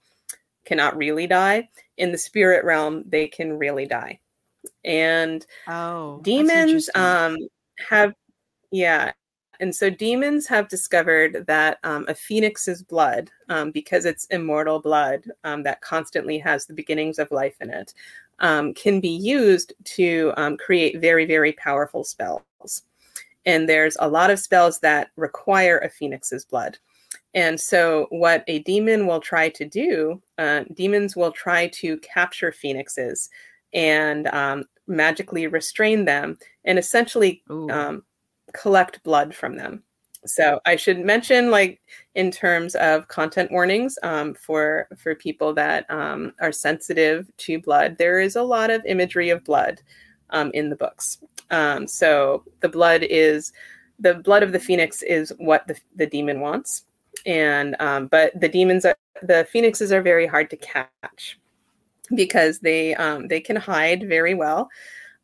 cannot 0.64 0.96
really 0.96 1.26
die. 1.26 1.68
In 1.96 2.12
the 2.12 2.18
spirit 2.18 2.64
realm 2.64 3.04
they 3.08 3.26
can 3.26 3.58
really 3.58 3.87
die. 3.87 4.20
And 4.85 5.44
oh 5.68 6.20
demons 6.22 6.88
um 6.94 7.37
have 7.88 8.14
yeah 8.70 9.12
and 9.62 9.75
so 9.75 9.88
demons 9.88 10.48
have 10.48 10.68
discovered 10.68 11.46
that 11.46 11.79
um, 11.85 12.05
a 12.09 12.14
phoenix's 12.14 12.83
blood 12.83 13.31
um, 13.48 13.70
because 13.70 14.05
it's 14.05 14.27
immortal 14.27 14.81
blood 14.81 15.22
um, 15.44 15.62
that 15.62 15.81
constantly 15.81 16.37
has 16.38 16.66
the 16.66 16.75
beginnings 16.75 17.20
of 17.20 17.31
life 17.31 17.55
in 17.61 17.70
it 17.70 17.94
um, 18.40 18.75
can 18.75 19.01
be 19.01 19.09
used 19.09 19.72
to 19.85 20.33
um, 20.37 20.57
create 20.57 21.01
very 21.01 21.25
very 21.25 21.53
powerful 21.53 22.03
spells. 22.03 22.83
And 23.46 23.68
there's 23.68 23.96
a 24.01 24.09
lot 24.09 24.31
of 24.31 24.40
spells 24.40 24.81
that 24.81 25.11
require 25.16 25.79
a 25.79 25.88
phoenix's 25.88 26.44
blood. 26.44 26.79
And 27.35 27.59
so, 27.59 28.09
what 28.11 28.44
a 28.48 28.59
demon 28.61 29.07
will 29.07 29.20
try 29.20 29.48
to 29.51 29.64
do, 29.64 30.20
uh, 30.38 30.64
demons 30.75 31.16
will 31.16 31.33
try 31.33 31.68
to 31.68 31.98
capture 31.98 32.51
phoenixes 32.51 33.31
and 33.72 34.27
um, 34.29 34.64
magically 34.87 35.46
restrain 35.46 36.05
them 36.05 36.37
and 36.64 36.79
essentially 36.79 37.42
um, 37.48 38.03
collect 38.53 39.03
blood 39.03 39.35
from 39.35 39.57
them. 39.57 39.83
So 40.25 40.61
I 40.67 40.77
should 40.77 41.01
mention, 41.01 41.51
like 41.51 41.81
in 42.15 42.31
terms 42.31 42.77
of 42.77 43.09
content 43.09 43.51
warnings 43.51 43.99
um, 44.03 44.35
for 44.35 44.87
for 44.97 45.15
people 45.15 45.53
that 45.55 45.85
um, 45.91 46.33
are 46.41 46.53
sensitive 46.53 47.29
to 47.38 47.61
blood, 47.61 47.97
there 47.99 48.21
is 48.21 48.37
a 48.37 48.43
lot 48.43 48.71
of 48.71 48.85
imagery 48.87 49.31
of 49.31 49.45
blood 49.45 49.81
um, 50.31 50.51
in 50.55 50.71
the 50.71 50.77
books. 50.77 51.19
Um, 51.51 51.87
so 51.88 52.45
the 52.61 52.69
blood 52.69 53.03
is 53.03 53.53
the 53.99 54.15
blood 54.15 54.43
of 54.43 54.53
the 54.53 54.61
phoenix 54.61 55.03
is 55.03 55.33
what 55.38 55.67
the, 55.67 55.77
the 55.97 56.07
demon 56.07 56.41
wants, 56.41 56.85
and 57.27 57.75
um, 57.81 58.07
but 58.07 58.38
the 58.41 58.49
demons 58.49 58.85
are 58.85 58.97
the 59.23 59.47
phoenixes 59.51 59.93
are 59.93 60.03
very 60.03 60.27
hard 60.27 60.51
to 60.51 60.57
catch 60.57 61.38
because 62.15 62.61
they 62.61 62.95
um, 62.95 63.27
they 63.27 63.41
can 63.41 63.57
hide 63.57 64.09
very 64.09 64.35
well. 64.35 64.69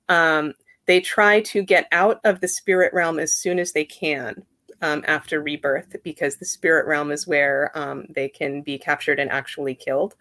Um, 0.09 0.55
they 0.89 1.01
try 1.01 1.41
to 1.43 1.63
get 1.63 1.87
out 1.93 2.19
of 2.25 2.41
the 2.41 2.49
spirit 2.49 2.93
realm 2.95 3.21
as 3.21 3.35
soon 3.35 3.59
as 3.59 3.73
they 3.73 3.85
can 3.85 4.43
um, 4.81 5.05
after 5.07 5.43
rebirth 5.43 5.95
because 6.03 6.37
the 6.37 6.47
spirit 6.47 6.87
realm 6.87 7.13
is 7.13 7.27
where 7.27 7.71
um, 7.79 8.07
they 8.09 8.27
can 8.27 8.63
be 8.63 8.79
captured 8.79 9.21
and 9.21 9.31
actually 9.31 9.75
killed. 9.75 10.15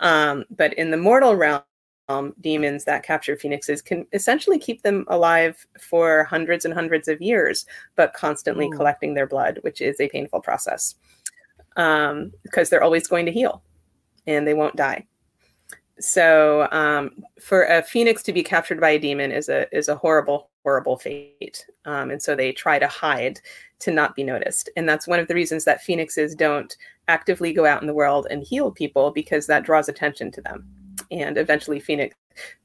Um, 0.00 0.44
but 0.50 0.72
in 0.74 0.90
the 0.90 0.96
mortal 0.96 1.36
realm, 1.36 1.60
um, 2.08 2.34
demons 2.40 2.84
that 2.84 3.02
capture 3.02 3.36
phoenixes 3.36 3.82
can 3.82 4.06
essentially 4.14 4.58
keep 4.58 4.82
them 4.82 5.04
alive 5.08 5.66
for 5.78 6.24
hundreds 6.24 6.64
and 6.64 6.72
hundreds 6.72 7.08
of 7.08 7.20
years, 7.20 7.66
but 7.94 8.14
constantly 8.14 8.68
Ooh. 8.68 8.76
collecting 8.76 9.12
their 9.12 9.26
blood, 9.26 9.58
which 9.62 9.82
is 9.82 10.00
a 10.00 10.08
painful 10.08 10.40
process 10.40 10.94
um, 11.76 12.32
because 12.42 12.70
they're 12.70 12.82
always 12.82 13.06
going 13.06 13.26
to 13.26 13.32
heal 13.32 13.62
and 14.26 14.46
they 14.46 14.54
won't 14.54 14.76
die. 14.76 15.06
So 15.98 16.68
um, 16.72 17.24
for 17.40 17.64
a 17.64 17.82
phoenix 17.82 18.22
to 18.24 18.32
be 18.32 18.42
captured 18.42 18.80
by 18.80 18.90
a 18.90 18.98
demon 18.98 19.32
is 19.32 19.48
a 19.48 19.66
is 19.76 19.88
a 19.88 19.96
horrible 19.96 20.50
horrible 20.62 20.98
fate, 20.98 21.64
um, 21.84 22.10
and 22.10 22.20
so 22.20 22.34
they 22.34 22.52
try 22.52 22.78
to 22.78 22.88
hide 22.88 23.40
to 23.80 23.90
not 23.90 24.14
be 24.14 24.22
noticed. 24.22 24.68
And 24.76 24.88
that's 24.88 25.06
one 25.06 25.20
of 25.20 25.28
the 25.28 25.34
reasons 25.34 25.64
that 25.64 25.82
phoenixes 25.82 26.34
don't 26.34 26.76
actively 27.08 27.52
go 27.52 27.64
out 27.64 27.80
in 27.80 27.86
the 27.86 27.94
world 27.94 28.26
and 28.30 28.42
heal 28.42 28.70
people 28.70 29.10
because 29.10 29.46
that 29.46 29.64
draws 29.64 29.88
attention 29.88 30.30
to 30.32 30.40
them. 30.42 30.66
And 31.10 31.38
eventually, 31.38 31.80
phoenix. 31.80 32.14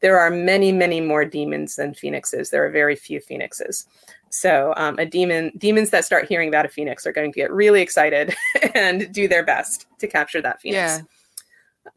There 0.02 0.20
are 0.20 0.30
many, 0.30 0.74
many 0.74 1.00
more 1.00 1.24
demons 1.24 1.78
than 1.78 1.94
phoenixes. 1.94 2.50
There 2.50 2.66
are 2.66 2.70
very 2.70 2.96
few 2.96 3.22
phoenixes. 3.22 3.88
So 4.30 4.74
um, 4.76 4.98
a 5.00 5.06
demon, 5.06 5.52
demons 5.58 5.92
that 5.92 6.04
start 6.04 6.28
hearing 6.28 6.50
about 6.50 6.66
a 6.66 6.70
phoenix 6.70 7.06
are 7.06 7.14
going 7.14 7.32
to 7.32 7.40
get 7.40 7.52
really 7.52 7.82
excited 7.82 8.36
and 8.76 9.14
do 9.14 9.30
their 9.30 9.46
best 9.46 9.86
to 10.00 10.08
capture 10.08 10.42
that 10.42 10.62
phoenix. 10.62 11.04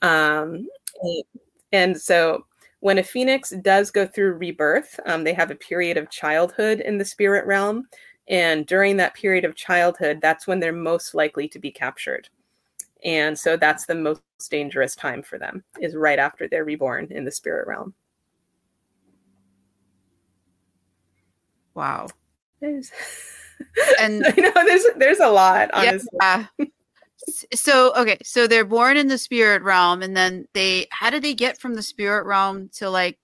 Yeah. 0.02 0.40
Um, 0.40 0.68
and 1.72 2.00
so 2.00 2.44
when 2.84 2.98
a 2.98 3.02
phoenix 3.02 3.48
does 3.62 3.90
go 3.90 4.06
through 4.06 4.34
rebirth, 4.34 5.00
um, 5.06 5.24
they 5.24 5.32
have 5.32 5.50
a 5.50 5.54
period 5.54 5.96
of 5.96 6.10
childhood 6.10 6.80
in 6.80 6.98
the 6.98 7.04
spirit 7.04 7.46
realm. 7.46 7.88
And 8.28 8.66
during 8.66 8.98
that 8.98 9.14
period 9.14 9.46
of 9.46 9.54
childhood, 9.54 10.18
that's 10.20 10.46
when 10.46 10.60
they're 10.60 10.70
most 10.70 11.14
likely 11.14 11.48
to 11.48 11.58
be 11.58 11.70
captured. 11.70 12.28
And 13.02 13.38
so 13.38 13.56
that's 13.56 13.86
the 13.86 13.94
most 13.94 14.20
dangerous 14.50 14.94
time 14.94 15.22
for 15.22 15.38
them, 15.38 15.64
is 15.80 15.94
right 15.94 16.18
after 16.18 16.46
they're 16.46 16.66
reborn 16.66 17.08
in 17.10 17.24
the 17.24 17.30
spirit 17.30 17.66
realm. 17.66 17.94
Wow. 21.72 22.08
There's, 22.60 22.92
and 23.98 24.26
I 24.26 24.34
know 24.40 24.52
there's 24.54 24.84
there's 24.96 25.20
a 25.20 25.28
lot, 25.28 25.70
honestly. 25.72 26.08
Yeah 26.20 26.46
so 27.54 27.92
okay 27.94 28.18
so 28.22 28.46
they're 28.46 28.64
born 28.64 28.96
in 28.96 29.08
the 29.08 29.18
spirit 29.18 29.62
realm 29.62 30.02
and 30.02 30.16
then 30.16 30.46
they 30.54 30.86
how 30.90 31.10
do 31.10 31.20
they 31.20 31.34
get 31.34 31.60
from 31.60 31.74
the 31.74 31.82
spirit 31.82 32.26
realm 32.26 32.68
to 32.68 32.90
like 32.90 33.18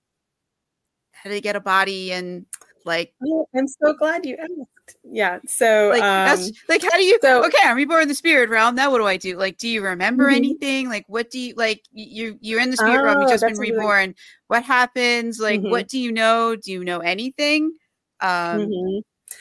how 1.13 1.29
do 1.29 1.35
they 1.35 1.41
get 1.41 1.57
a 1.57 1.61
body 1.61 2.13
and 2.13 2.47
like 2.85 3.13
oh, 3.27 3.47
i'm 3.55 3.69
so 3.69 3.93
glad 3.93 4.25
you 4.25 4.37
asked. 4.37 4.97
Yeah 5.05 5.39
so 5.47 5.91
like 5.91 6.03
um, 6.03 6.27
that's 6.39 6.51
like 6.69 6.83
how 6.83 6.97
do 6.97 7.05
you 7.05 7.19
so, 7.23 7.45
okay 7.45 7.59
i'm 7.65 7.77
reborn 7.77 8.03
in 8.03 8.09
the 8.09 8.15
spirit 8.15 8.51
realm 8.51 8.75
now 8.75 8.91
what 8.91 8.99
do 8.99 9.07
i 9.07 9.17
do? 9.17 9.37
Like 9.37 9.59
do 9.59 9.69
you 9.69 9.83
remember 9.83 10.27
mm-hmm. 10.27 10.37
anything? 10.37 10.89
Like 10.89 11.05
what 11.07 11.31
do 11.31 11.39
you 11.39 11.55
like 11.57 11.83
you 11.93 12.39
you're 12.41 12.61
in 12.61 12.71
the 12.71 12.77
spirit 12.77 13.01
oh, 13.01 13.05
realm 13.05 13.21
you've 13.21 13.31
just 13.31 13.45
been 13.45 13.59
reborn 13.59 14.01
really... 14.01 14.15
what 14.49 14.65
happens? 14.65 15.39
Like 15.39 15.61
mm-hmm. 15.61 15.71
what 15.71 15.89
do 15.89 15.99
you 15.99 16.11
know? 16.11 16.57
Do 16.57 16.73
you 16.73 16.85
know 16.85 17.01
anything? 17.01 17.73
Um 18.21 18.61
mm-hmm. 18.61 18.99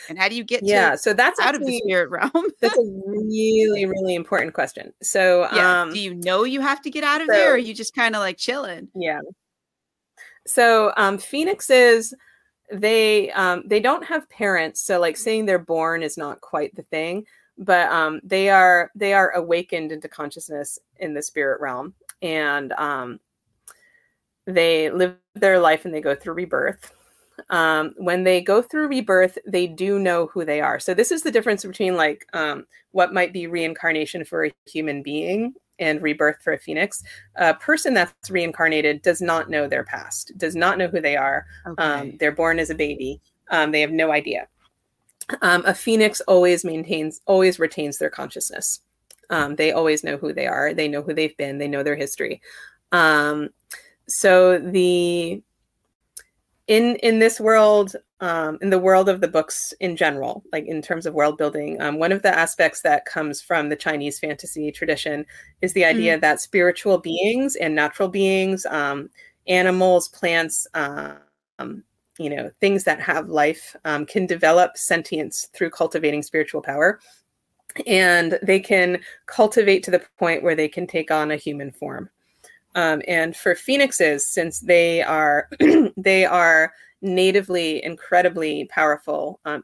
And 0.07 0.17
how 0.17 0.29
do 0.29 0.35
you 0.35 0.43
get 0.43 0.63
yeah? 0.63 0.95
so 0.95 1.13
that's 1.13 1.39
out 1.39 1.55
actually, 1.55 1.77
of 1.77 1.83
the 1.83 1.89
spirit 1.89 2.09
realm. 2.33 2.47
that's 2.61 2.77
a 2.77 3.03
really, 3.05 3.85
really 3.85 4.15
important 4.15 4.53
question. 4.53 4.93
So, 5.01 5.47
yeah. 5.53 5.81
um, 5.81 5.93
do 5.93 5.99
you 5.99 6.15
know 6.15 6.43
you 6.43 6.61
have 6.61 6.81
to 6.83 6.89
get 6.89 7.03
out 7.03 7.21
of 7.21 7.27
so, 7.27 7.33
there, 7.33 7.53
or 7.53 7.57
you 7.57 7.73
just 7.73 7.95
kind 7.95 8.15
of 8.15 8.19
like 8.19 8.37
chilling? 8.37 8.89
Yeah. 8.95 9.21
So, 10.45 10.93
um, 10.97 11.17
phoenixes, 11.17 12.13
they 12.71 13.31
um, 13.31 13.63
they 13.65 13.79
don't 13.79 14.05
have 14.05 14.29
parents, 14.29 14.81
so 14.81 14.99
like 14.99 15.17
saying 15.17 15.45
they're 15.45 15.59
born 15.59 16.03
is 16.03 16.17
not 16.17 16.41
quite 16.41 16.75
the 16.75 16.83
thing. 16.83 17.25
But 17.57 17.91
um, 17.91 18.21
they 18.23 18.49
are 18.49 18.89
they 18.95 19.13
are 19.13 19.31
awakened 19.31 19.91
into 19.91 20.07
consciousness 20.07 20.79
in 20.97 21.13
the 21.13 21.21
spirit 21.21 21.59
realm, 21.59 21.93
and 22.21 22.71
um, 22.73 23.19
they 24.45 24.89
live 24.89 25.15
their 25.35 25.59
life 25.59 25.85
and 25.85 25.93
they 25.93 26.01
go 26.01 26.15
through 26.15 26.33
rebirth 26.35 26.93
um, 27.49 27.93
when 27.97 28.23
they 28.23 28.41
go 28.41 28.61
through 28.61 28.87
rebirth, 28.87 29.37
they 29.45 29.67
do 29.67 29.99
know 29.99 30.27
who 30.27 30.45
they 30.45 30.61
are. 30.61 30.79
So 30.79 30.93
this 30.93 31.11
is 31.11 31.23
the 31.23 31.31
difference 31.31 31.63
between 31.63 31.95
like 31.95 32.25
um, 32.33 32.65
what 32.91 33.13
might 33.13 33.33
be 33.33 33.47
reincarnation 33.47 34.25
for 34.25 34.45
a 34.45 34.51
human 34.67 35.01
being 35.01 35.53
and 35.79 36.01
rebirth 36.01 36.37
for 36.43 36.53
a 36.53 36.59
phoenix. 36.59 37.03
A 37.35 37.53
person 37.53 37.93
that's 37.93 38.29
reincarnated 38.29 39.01
does 39.01 39.21
not 39.21 39.49
know 39.49 39.67
their 39.67 39.83
past, 39.83 40.33
does 40.37 40.55
not 40.55 40.77
know 40.77 40.87
who 40.87 41.01
they 41.01 41.15
are. 41.15 41.45
Um, 41.65 41.73
okay. 41.73 41.83
Um, 41.83 42.17
they're 42.19 42.31
born 42.31 42.59
as 42.59 42.69
a 42.69 42.75
baby. 42.75 43.21
Um, 43.49 43.71
they 43.71 43.81
have 43.81 43.91
no 43.91 44.11
idea. 44.11 44.47
Um, 45.41 45.63
a 45.65 45.73
phoenix 45.73 46.21
always 46.21 46.65
maintains, 46.65 47.21
always 47.25 47.59
retains 47.59 47.97
their 47.97 48.09
consciousness. 48.09 48.81
they 49.29 49.71
always 49.71 50.03
know 50.03 50.17
who 50.17 50.33
they 50.33 50.47
are. 50.47 50.73
They 50.73 50.87
know 50.87 51.01
who 51.01 51.13
they've 51.13 51.37
been. 51.37 51.59
They 51.59 51.67
know 51.67 51.83
their 51.83 51.95
history. 51.95 52.41
so 52.91 54.57
the 54.57 55.43
in 56.69 56.95
in 56.97 57.17
this 57.17 57.39
world 57.39 57.95
um, 58.21 58.57
in 58.61 58.69
the 58.69 58.79
world 58.79 59.09
of 59.09 59.21
the 59.21 59.27
books 59.27 59.73
in 59.79 59.97
general 59.97 60.43
like 60.53 60.65
in 60.67 60.81
terms 60.81 61.05
of 61.05 61.13
world 61.13 61.37
building 61.37 61.81
um, 61.81 61.97
one 61.97 62.11
of 62.11 62.21
the 62.21 62.37
aspects 62.37 62.81
that 62.81 63.05
comes 63.05 63.41
from 63.41 63.67
the 63.67 63.75
chinese 63.75 64.19
fantasy 64.19 64.71
tradition 64.71 65.25
is 65.61 65.73
the 65.73 65.83
idea 65.83 66.13
mm-hmm. 66.13 66.21
that 66.21 66.39
spiritual 66.39 66.99
beings 66.99 67.55
and 67.55 67.75
natural 67.75 68.07
beings 68.07 68.65
um, 68.67 69.09
animals 69.47 70.07
plants 70.09 70.67
um, 70.75 71.83
you 72.19 72.29
know 72.29 72.51
things 72.61 72.83
that 72.83 73.01
have 73.01 73.29
life 73.29 73.75
um, 73.83 74.05
can 74.05 74.27
develop 74.27 74.77
sentience 74.77 75.47
through 75.55 75.71
cultivating 75.71 76.21
spiritual 76.21 76.61
power 76.61 76.99
and 77.87 78.37
they 78.43 78.59
can 78.59 78.99
cultivate 79.25 79.83
to 79.83 79.91
the 79.91 80.01
point 80.19 80.43
where 80.43 80.55
they 80.55 80.67
can 80.67 80.85
take 80.85 81.09
on 81.09 81.31
a 81.31 81.35
human 81.35 81.71
form 81.71 82.09
um, 82.75 83.01
and 83.07 83.35
for 83.35 83.55
phoenixes, 83.55 84.25
since 84.25 84.59
they 84.59 85.01
are 85.01 85.49
they 85.97 86.25
are 86.25 86.73
natively 87.01 87.83
incredibly 87.83 88.65
powerful, 88.65 89.39
um, 89.45 89.63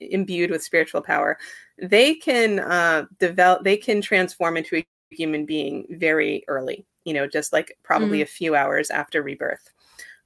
imbued 0.00 0.50
with 0.50 0.62
spiritual 0.62 1.00
power, 1.00 1.38
they 1.78 2.14
can 2.14 2.60
uh, 2.60 3.06
develop. 3.18 3.64
They 3.64 3.76
can 3.76 4.00
transform 4.00 4.56
into 4.56 4.76
a 4.76 4.86
human 5.10 5.46
being 5.46 5.86
very 5.90 6.44
early. 6.48 6.86
You 7.04 7.14
know, 7.14 7.26
just 7.26 7.52
like 7.52 7.76
probably 7.82 8.18
mm-hmm. 8.18 8.22
a 8.22 8.26
few 8.26 8.54
hours 8.54 8.90
after 8.90 9.22
rebirth. 9.22 9.70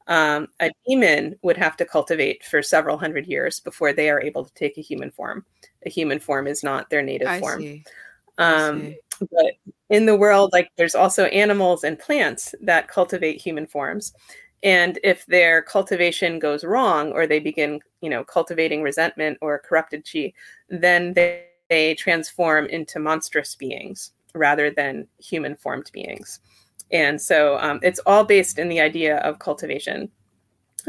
Um, 0.06 0.48
a 0.58 0.70
demon 0.86 1.36
would 1.42 1.58
have 1.58 1.76
to 1.76 1.84
cultivate 1.84 2.42
for 2.42 2.62
several 2.62 2.96
hundred 2.96 3.26
years 3.26 3.60
before 3.60 3.92
they 3.92 4.08
are 4.08 4.22
able 4.22 4.42
to 4.44 4.54
take 4.54 4.78
a 4.78 4.82
human 4.82 5.10
form. 5.10 5.44
A 5.84 5.90
human 5.90 6.18
form 6.18 6.46
is 6.46 6.62
not 6.62 6.88
their 6.88 7.02
native 7.02 7.28
I 7.28 7.40
form. 7.40 7.60
see. 7.60 7.84
Um, 8.38 8.94
but 9.20 9.52
in 9.90 10.06
the 10.06 10.16
world, 10.16 10.52
like 10.52 10.70
there's 10.76 10.94
also 10.94 11.24
animals 11.24 11.84
and 11.84 11.98
plants 11.98 12.54
that 12.62 12.88
cultivate 12.88 13.40
human 13.40 13.66
forms. 13.66 14.12
And 14.62 14.98
if 15.04 15.24
their 15.26 15.62
cultivation 15.62 16.38
goes 16.38 16.64
wrong 16.64 17.12
or 17.12 17.26
they 17.26 17.38
begin, 17.40 17.80
you 18.00 18.10
know, 18.10 18.24
cultivating 18.24 18.82
resentment 18.82 19.38
or 19.40 19.58
corrupted 19.60 20.06
chi, 20.10 20.32
then 20.68 21.14
they, 21.14 21.44
they 21.68 21.94
transform 21.94 22.66
into 22.66 22.98
monstrous 22.98 23.54
beings 23.54 24.12
rather 24.34 24.70
than 24.70 25.06
human 25.18 25.54
formed 25.56 25.90
beings. 25.92 26.40
And 26.90 27.20
so 27.20 27.58
um, 27.58 27.80
it's 27.82 28.00
all 28.06 28.24
based 28.24 28.58
in 28.58 28.68
the 28.68 28.80
idea 28.80 29.18
of 29.18 29.38
cultivation. 29.38 30.10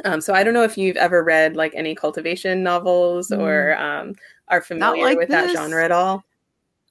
Um, 0.06 0.22
so 0.22 0.34
I 0.34 0.44
don't 0.44 0.54
know 0.54 0.64
if 0.64 0.78
you've 0.78 0.98
ever 0.98 1.24
read 1.24 1.56
like 1.56 1.74
any 1.76 1.94
cultivation 1.94 2.64
novels 2.64 3.30
Mm. 3.30 3.40
or 3.40 3.78
um, 3.78 4.16
are 4.48 4.62
familiar 4.62 5.04
like 5.04 5.18
with 5.18 5.30
that 5.30 5.52
genre 5.52 5.84
at 5.84 5.92
all. 5.92 6.24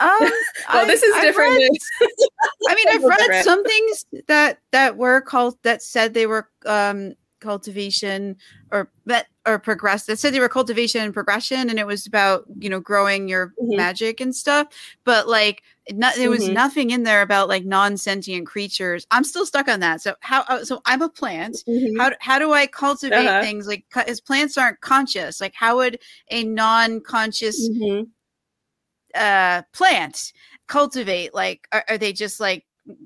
Um, 0.01 0.09
well, 0.21 0.31
I- 0.69 0.85
this 0.87 1.03
is 1.03 1.15
I've 1.15 1.23
different. 1.23 1.55
read- 1.57 1.71
I 2.69 2.75
mean, 2.75 2.87
I've 2.89 3.03
read 3.05 3.45
some 3.45 3.65
things 3.65 4.05
that 4.29 4.59
that 4.73 4.97
were 4.97 5.21
called 5.21 5.57
that 5.63 5.83
said 5.83 6.15
they 6.15 6.27
were 6.27 6.49
um 6.67 7.15
cultivation 7.41 8.37
or 8.73 8.91
that 9.07 9.27
or 9.47 9.61
progress 9.61 10.07
that 10.07 10.19
said 10.19 10.35
they 10.35 10.41
were 10.41 10.49
cultivation 10.49 11.03
and 11.03 11.15
progression, 11.15 11.71
and 11.71 11.79
it 11.79 11.87
was 11.87 12.07
about 12.07 12.45
you 12.59 12.69
know 12.69 12.81
growing 12.81 13.29
your 13.29 13.55
Mhm. 13.63 13.77
magic 13.77 14.21
and 14.21 14.35
stuff. 14.35 14.67
But 15.05 15.29
like, 15.29 15.63
no, 15.93 16.11
there 16.17 16.31
was 16.31 16.49
Mhm. 16.49 16.53
nothing 16.53 16.91
in 16.91 17.03
there 17.05 17.23
about 17.23 17.49
like 17.49 17.65
non 17.65 17.97
sentient 17.97 18.47
creatures. 18.47 19.07
I'm 19.11 19.25
still 19.25 19.47
stuck 19.47 19.69
on 19.69 19.81
that. 19.81 20.01
So 20.03 20.15
how? 20.21 20.43
uh, 20.49 20.65
So 20.65 20.81
I'm 20.85 21.01
a 21.03 21.09
plant. 21.09 21.57
Mhm. 21.67 21.97
How, 21.99 22.11
how 22.21 22.39
do 22.39 22.53
I 22.53 22.67
cultivate 22.67 23.27
Uh-huh. 23.27 23.41
things 23.43 23.67
like 23.67 23.85
because 23.93 24.21
plants 24.21 24.59
aren't 24.59 24.81
conscious? 24.81 25.41
Like 25.41 25.55
how 25.55 25.77
would 25.77 25.99
a 26.31 26.45
non-conscious 26.45 27.69
Mhm. 27.71 28.09
Uh 29.15 29.63
plant 29.73 30.33
cultivate 30.67 31.35
like 31.35 31.67
are, 31.73 31.85
are 31.89 31.99
they 31.99 32.13
just 32.13 32.41
like 32.41 32.65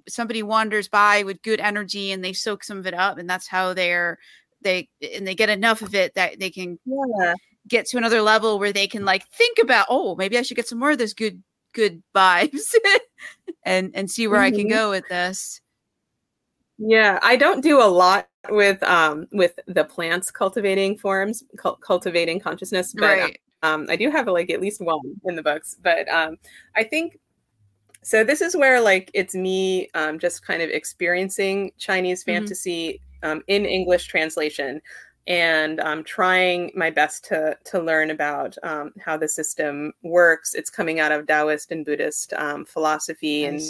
somebody 0.09 0.43
wanders 0.43 0.89
by 0.89 1.23
with 1.23 1.43
good 1.43 1.61
energy 1.61 2.13
and 2.13 2.25
they 2.25 2.33
soak 2.33 2.65
some 2.65 2.79
of 2.79 2.87
it 2.87 2.95
up 2.95 3.19
and 3.19 3.29
that's 3.29 3.49
how 3.49 3.75
they're 3.75 4.19
they 4.63 4.89
and 5.15 5.27
they 5.27 5.35
get 5.35 5.49
enough 5.49 5.83
of 5.83 5.95
it 5.95 6.15
that 6.15 6.39
they 6.39 6.51
can 6.51 6.79
Yeah. 6.85 7.35
get 7.69 7.87
to 7.87 7.97
another 7.97 8.23
level 8.23 8.59
where 8.59 8.73
they 8.73 8.87
can 8.87 9.05
like 9.05 9.27
think 9.29 9.59
about 9.61 9.87
oh 9.89 10.15
maybe 10.17 10.39
i 10.39 10.43
should 10.43 10.57
get 10.57 10.69
some 10.69 10.79
more 10.79 10.93
of 10.93 10.99
this 10.99 11.15
good 11.15 11.43
good 11.73 12.03
vibes 12.15 12.75
and 13.65 13.91
and 13.95 14.11
see 14.11 14.27
where 14.27 14.41
i 14.41 14.51
can 14.51 14.67
Mhm. 14.67 14.71
go 14.71 14.91
with 14.91 15.09
this 15.09 15.61
Yeah, 16.79 17.21
I 17.23 17.37
don't 17.37 17.61
do 17.61 17.81
a 17.81 17.87
lot 17.87 18.29
with 18.51 18.83
um 18.83 19.29
with 19.33 19.59
the 19.67 19.85
plants 19.85 20.31
cultivating 20.31 20.99
forms, 20.99 21.45
cul- 21.57 21.77
cultivating 21.77 22.41
consciousness, 22.41 22.93
but 22.93 23.03
right 23.05 23.41
um 23.63 23.87
I 23.91 23.97
do 23.97 24.11
have 24.11 24.27
like 24.29 24.51
at 24.51 24.61
least 24.61 24.81
one 24.81 25.01
in 25.25 25.37
the 25.37 25.43
books. 25.43 25.77
But 25.83 26.09
um 26.09 26.37
I 26.77 26.85
think 26.85 27.19
so 28.03 28.25
this 28.25 28.41
is 28.41 28.57
where 28.57 28.81
like 28.81 29.11
it's 29.15 29.35
me 29.35 29.89
um 29.95 30.19
just 30.19 30.45
kind 30.47 30.63
of 30.63 30.71
experiencing 30.71 31.73
Chinese 31.79 32.23
Mhm. 32.23 32.27
fantasy 32.27 33.01
um 33.23 33.43
in 33.49 33.65
English 33.67 34.07
translation 34.07 34.81
and 35.29 35.79
um 35.81 36.03
trying 36.05 36.73
my 36.75 36.91
best 36.91 37.25
to 37.27 37.57
to 37.65 37.81
learn 37.81 38.11
about 38.11 38.57
um 38.65 38.93
how 39.01 39.17
the 39.17 39.29
system 39.29 39.93
works. 40.03 40.55
It's 40.55 40.71
coming 40.71 40.99
out 41.01 41.13
of 41.13 41.27
Taoist 41.29 41.71
and 41.73 41.85
Buddhist 41.85 42.33
um 42.35 42.65
philosophy 42.65 43.45
and 43.45 43.61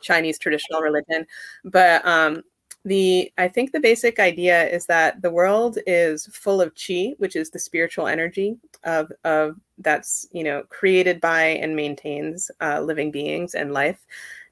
Chinese 0.00 0.38
traditional 0.38 0.80
religion. 0.82 1.26
But 1.64 2.06
um, 2.06 2.42
the 2.84 3.32
I 3.38 3.48
think 3.48 3.72
the 3.72 3.80
basic 3.80 4.18
idea 4.18 4.68
is 4.68 4.86
that 4.86 5.22
the 5.22 5.30
world 5.30 5.78
is 5.86 6.26
full 6.26 6.60
of 6.60 6.74
chi, 6.74 7.14
which 7.18 7.36
is 7.36 7.50
the 7.50 7.58
spiritual 7.58 8.08
energy 8.08 8.56
of 8.84 9.12
of 9.24 9.56
that's 9.78 10.26
you 10.32 10.44
know 10.44 10.64
created 10.68 11.20
by 11.20 11.44
and 11.44 11.76
maintains 11.76 12.50
uh, 12.60 12.80
living 12.80 13.10
beings 13.10 13.54
and 13.54 13.72
life. 13.72 14.04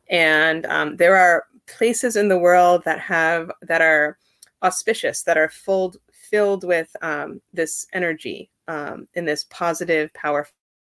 And 0.08 0.66
um, 0.66 0.96
there 0.96 1.16
are 1.16 1.46
places 1.66 2.16
in 2.16 2.28
the 2.28 2.38
world 2.38 2.82
that 2.84 3.00
have 3.00 3.50
that 3.62 3.80
are 3.82 4.18
auspicious, 4.62 5.22
that 5.24 5.38
are 5.38 5.48
full 5.48 5.94
filled 6.12 6.64
with 6.64 6.94
um, 7.02 7.40
this 7.52 7.86
energy, 7.92 8.50
um, 8.68 9.08
in 9.14 9.24
this 9.24 9.44
positive, 9.50 10.12
powerful 10.14 10.52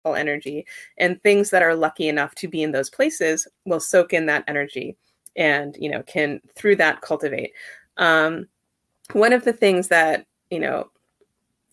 energy 0.06 0.66
and 0.98 1.22
things 1.22 1.50
that 1.52 1.62
are 1.62 1.76
lucky 1.76 2.08
enough 2.10 2.34
to 2.36 2.48
be 2.48 2.64
in 2.64 2.72
those 2.72 2.90
places 2.90 3.48
will 3.66 3.80
soak 3.80 4.14
in 4.14 4.26
that 4.26 4.44
energy 4.48 4.98
and 5.36 5.76
you 5.80 5.90
know 5.90 6.04
can 6.04 6.42
through 6.56 6.76
that 6.78 7.02
cultivate. 7.02 7.54
Um, 7.98 8.48
one 9.14 9.34
of 9.34 9.44
the 9.44 9.54
things 9.54 9.88
that 9.90 10.26
you 10.50 10.60
know 10.60 10.90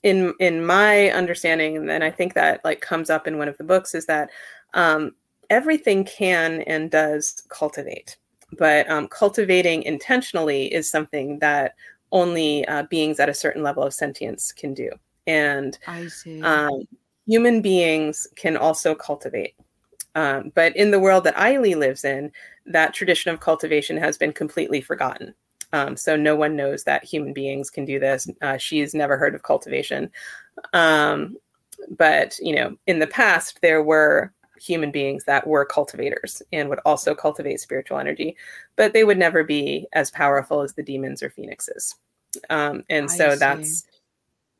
in 0.02 0.34
in 0.38 0.64
my 0.64 1.10
understanding 1.10 1.76
and 1.76 1.88
then 1.88 2.04
i 2.04 2.10
think 2.10 2.32
that 2.34 2.64
like 2.64 2.80
comes 2.80 3.10
up 3.10 3.26
in 3.26 3.36
one 3.36 3.48
of 3.48 3.58
the 3.58 3.64
books 3.64 3.96
is 3.96 4.06
that 4.06 4.30
um, 4.74 5.12
everything 5.50 6.04
can 6.04 6.62
and 6.62 6.90
does 6.90 7.42
cultivate. 7.48 8.16
But 8.58 8.88
um, 8.90 9.08
cultivating 9.08 9.82
intentionally 9.82 10.72
is 10.72 10.90
something 10.90 11.38
that 11.40 11.74
only 12.12 12.66
uh, 12.66 12.84
beings 12.84 13.20
at 13.20 13.28
a 13.28 13.34
certain 13.34 13.62
level 13.62 13.82
of 13.82 13.92
sentience 13.92 14.52
can 14.52 14.72
do. 14.72 14.90
And 15.26 15.78
i 15.86 16.06
see. 16.06 16.42
um, 16.42 16.84
human 17.26 17.60
beings 17.60 18.26
can 18.36 18.56
also 18.56 18.94
cultivate. 18.94 19.54
Um, 20.14 20.50
but 20.54 20.74
in 20.74 20.90
the 20.90 20.98
world 20.98 21.24
that 21.24 21.36
Aili 21.36 21.76
lives 21.76 22.04
in, 22.04 22.32
that 22.68 22.94
tradition 22.94 23.32
of 23.32 23.40
cultivation 23.40 23.96
has 23.96 24.18
been 24.18 24.32
completely 24.32 24.80
forgotten. 24.80 25.34
Um, 25.72 25.96
so 25.96 26.16
no 26.16 26.34
one 26.34 26.56
knows 26.56 26.84
that 26.84 27.04
human 27.04 27.32
beings 27.32 27.70
can 27.70 27.84
do 27.84 27.98
this. 27.98 28.28
Uh, 28.40 28.56
she's 28.56 28.94
never 28.94 29.16
heard 29.16 29.34
of 29.34 29.42
cultivation. 29.42 30.10
Um, 30.72 31.36
but 31.90 32.38
you 32.40 32.54
know, 32.54 32.76
in 32.86 32.98
the 32.98 33.06
past, 33.06 33.60
there 33.60 33.82
were 33.82 34.32
human 34.60 34.90
beings 34.90 35.24
that 35.24 35.46
were 35.46 35.64
cultivators 35.64 36.42
and 36.52 36.68
would 36.68 36.80
also 36.84 37.14
cultivate 37.14 37.60
spiritual 37.60 37.98
energy, 37.98 38.36
but 38.76 38.92
they 38.92 39.04
would 39.04 39.18
never 39.18 39.44
be 39.44 39.86
as 39.92 40.10
powerful 40.10 40.62
as 40.62 40.74
the 40.74 40.82
demons 40.82 41.22
or 41.22 41.30
phoenixes. 41.30 41.94
Um, 42.50 42.84
and 42.88 43.04
I 43.04 43.16
so 43.16 43.30
see. 43.30 43.38
that's 43.38 43.86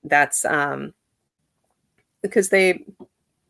that's 0.04 0.44
um, 0.44 0.94
because 2.22 2.48
they 2.48 2.84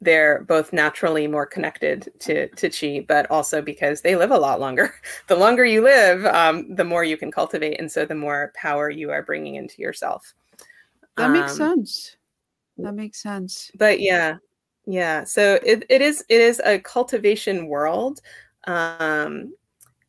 they're 0.00 0.42
both 0.44 0.72
naturally 0.72 1.26
more 1.26 1.46
connected 1.46 2.08
to 2.20 2.48
to 2.50 2.70
chi 2.70 3.04
but 3.08 3.28
also 3.30 3.60
because 3.60 4.00
they 4.00 4.14
live 4.16 4.30
a 4.30 4.38
lot 4.38 4.60
longer. 4.60 4.94
The 5.28 5.36
longer 5.36 5.64
you 5.64 5.82
live 5.82 6.24
um, 6.26 6.74
the 6.74 6.84
more 6.84 7.04
you 7.04 7.16
can 7.16 7.30
cultivate 7.32 7.80
and 7.80 7.90
so 7.90 8.04
the 8.04 8.14
more 8.14 8.52
power 8.54 8.90
you 8.90 9.10
are 9.10 9.22
bringing 9.22 9.56
into 9.56 9.82
yourself. 9.82 10.34
That 11.16 11.30
makes 11.30 11.52
Um, 11.52 11.58
sense. 11.58 12.16
that 12.78 12.94
makes 12.94 13.22
sense. 13.22 13.70
But 13.76 14.00
yeah 14.00 14.36
yeah 14.86 15.24
so 15.24 15.58
it, 15.64 15.84
it 15.90 16.00
is 16.00 16.24
it 16.28 16.40
is 16.40 16.62
a 16.64 16.78
cultivation 16.78 17.66
world 17.66 18.20
um 18.66 19.52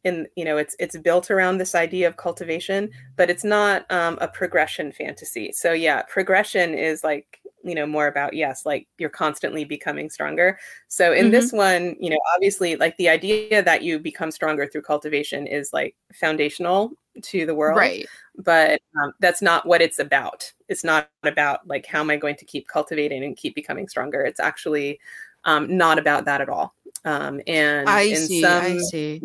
and 0.06 0.28
you 0.38 0.46
know 0.46 0.56
it's 0.58 0.76
it's 0.80 0.98
built 1.00 1.30
around 1.32 1.58
this 1.58 1.76
idea 1.76 2.08
of 2.08 2.16
cultivation 2.16 2.90
but 3.18 3.30
it's 3.30 3.44
not 3.44 3.86
um, 3.92 4.18
a 4.22 4.28
progression 4.28 4.92
fantasy. 4.94 5.52
So 5.52 5.74
yeah 5.74 6.04
progression 6.04 6.74
is 6.76 7.04
like 7.04 7.39
you 7.64 7.76
know 7.76 7.86
more 7.86 8.08
about 8.08 8.34
yes 8.34 8.66
like 8.66 8.88
you're 8.98 9.10
constantly 9.10 9.66
becoming 9.66 10.10
stronger. 10.10 10.60
So 10.88 11.14
in 11.14 11.32
this 11.32 11.52
one 11.52 11.96
you 12.00 12.10
know 12.10 12.20
obviously 12.36 12.76
like 12.76 12.96
the 12.98 13.10
idea 13.10 13.62
that 13.62 13.84
you 13.84 14.00
become 14.00 14.32
stronger 14.32 14.68
through 14.68 14.84
cultivation 14.84 15.48
is 15.48 15.74
like 15.74 15.96
foundational 16.14 16.92
to 17.22 17.46
the 17.46 17.56
world 17.56 17.78
right. 17.78 18.06
but 18.38 18.80
um, 19.02 19.12
that's 19.20 19.42
not 19.42 19.66
what 19.66 19.82
it's 19.82 20.00
about. 20.00 20.52
It's 20.68 20.84
not 20.84 21.10
about 21.24 21.68
like 21.68 21.86
how 21.86 22.00
am 22.00 22.10
i 22.10 22.16
going 22.16 22.36
to 22.38 22.46
keep 22.46 22.68
cultivating 22.68 23.24
and 23.24 23.36
keep 23.36 23.56
becoming 23.56 23.88
stronger. 23.88 24.22
It's 24.22 24.40
actually 24.40 25.00
um, 25.46 25.76
not 25.76 26.00
about 26.00 26.26
that 26.26 26.42
at 26.42 26.50
all. 26.50 26.76
Um, 27.06 27.42
and 27.48 27.90
i 27.90 28.02
in 28.02 28.28
see 28.28 28.42
some 28.42 28.64
i 28.64 28.78
see 28.78 29.22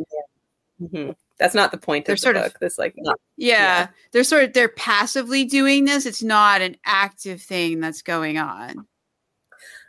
Mhm. 0.82 1.14
That's 1.39 1.55
not 1.55 1.70
the 1.72 1.78
point 1.78 2.07
They're 2.07 2.14
of 2.14 2.18
the 2.20 2.22
sort 2.22 2.37
of- 2.37 2.45
book 2.45 2.59
this 2.61 2.78
like 2.78 2.95
not, 2.97 3.18
Yeah, 3.37 3.57
Yeah. 3.59 3.87
they're 4.12 4.24
sort 4.24 4.45
of 4.45 4.53
they're 4.53 4.68
passively 4.68 5.45
doing 5.45 5.85
this. 5.85 6.07
It's 6.07 6.22
not 6.22 6.61
an 6.62 6.76
active 6.85 7.43
thing 7.43 7.80
that's 7.80 8.03
going 8.03 8.39
on. 8.39 8.87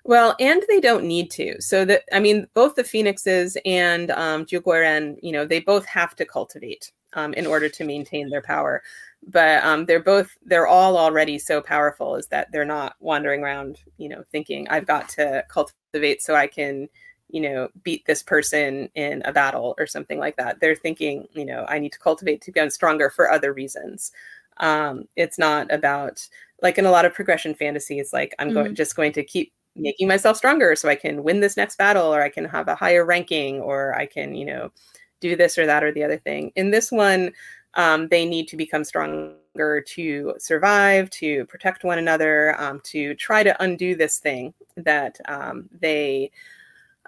well 0.04 0.36
and 0.40 0.62
they 0.70 0.80
don't 0.80 1.04
need 1.06 1.32
to 1.32 1.60
so 1.60 1.84
that 1.86 2.04
i 2.14 2.20
mean 2.20 2.46
both 2.54 2.76
the 2.76 2.84
phoenixes 2.84 3.58
and 3.66 4.12
um 4.12 4.46
Juguaren, 4.46 5.16
you 5.24 5.32
know 5.32 5.46
they 5.46 5.60
both 5.60 5.86
have 5.88 6.16
to 6.18 6.26
cultivate 6.26 6.92
um, 7.14 7.34
in 7.34 7.48
order 7.48 7.70
to 7.70 7.84
maintain 7.84 8.30
their 8.30 8.42
power 8.42 8.84
but 9.28 9.64
um, 9.64 9.86
they're 9.86 10.04
both 10.04 10.30
they're 10.46 10.68
all 10.68 10.98
already 10.98 11.40
so 11.40 11.60
powerful 11.62 12.16
is 12.18 12.28
that 12.28 12.52
they're 12.52 12.66
not 12.66 12.96
wandering 13.00 13.42
around 13.42 13.80
you 13.98 14.08
know 14.10 14.24
thinking 14.32 14.68
i've 14.70 14.86
got 14.86 15.10
to 15.10 15.44
cultivate 15.50 16.22
so 16.22 16.36
i 16.36 16.46
can 16.46 16.88
you 17.36 17.42
know 17.42 17.70
beat 17.84 18.06
this 18.06 18.24
person 18.24 18.90
in 18.96 19.22
a 19.26 19.34
battle 19.34 19.76
or 19.78 19.86
something 19.86 20.20
like 20.20 20.38
that. 20.38 20.60
They're 20.60 20.76
thinking 20.76 21.28
you 21.34 21.46
know 21.46 21.66
i 21.68 21.78
need 21.80 21.92
to 21.92 22.00
cultivate 22.00 22.42
to 22.42 22.52
become 22.52 22.70
stronger 22.70 23.10
for 23.10 23.30
other 23.30 23.54
reasons. 23.54 24.12
Um, 24.58 25.08
it's 25.18 25.38
not 25.38 25.72
about 25.72 26.28
like 26.62 26.78
in 26.78 26.86
a 26.86 26.92
lot 26.92 27.04
of 27.06 27.14
progression 27.14 27.54
fantasy 27.54 28.00
it's 28.00 28.14
like 28.14 28.34
i'm 28.40 28.54
going 28.54 28.74
just 28.74 28.96
going 28.96 29.12
to 29.12 29.22
keep 29.22 29.52
making 29.76 30.08
myself 30.08 30.38
stronger 30.38 30.74
so 30.74 30.88
i 30.88 30.96
can 30.96 31.22
win 31.22 31.42
this 31.42 31.58
next 31.58 31.78
battle 31.78 32.16
or 32.16 32.22
i 32.22 32.30
can 32.30 32.46
have 32.46 32.70
a 32.70 32.76
higher 32.76 33.04
ranking 33.04 33.60
or 33.60 33.94
i 33.98 34.06
can 34.06 34.34
you 34.34 34.46
know 34.46 34.72
do 35.20 35.36
this 35.36 35.58
or 35.58 35.66
that 35.66 35.84
or 35.84 35.92
the 35.92 36.04
other 36.04 36.18
thing. 36.18 36.52
In 36.56 36.72
this 36.72 36.92
one 36.92 37.32
um, 37.76 38.08
they 38.08 38.26
need 38.26 38.48
to 38.48 38.58
become 38.58 38.86
stronger 38.86 39.82
to 39.82 40.34
survive, 40.38 41.10
to 41.10 41.46
protect 41.46 41.84
one 41.84 41.98
another, 41.98 42.60
um, 42.60 42.80
to 42.86 43.14
try 43.16 43.44
to 43.44 43.62
undo 43.62 43.96
this 43.96 44.20
thing 44.20 44.54
that 44.78 45.20
um, 45.28 45.68
they 45.78 46.32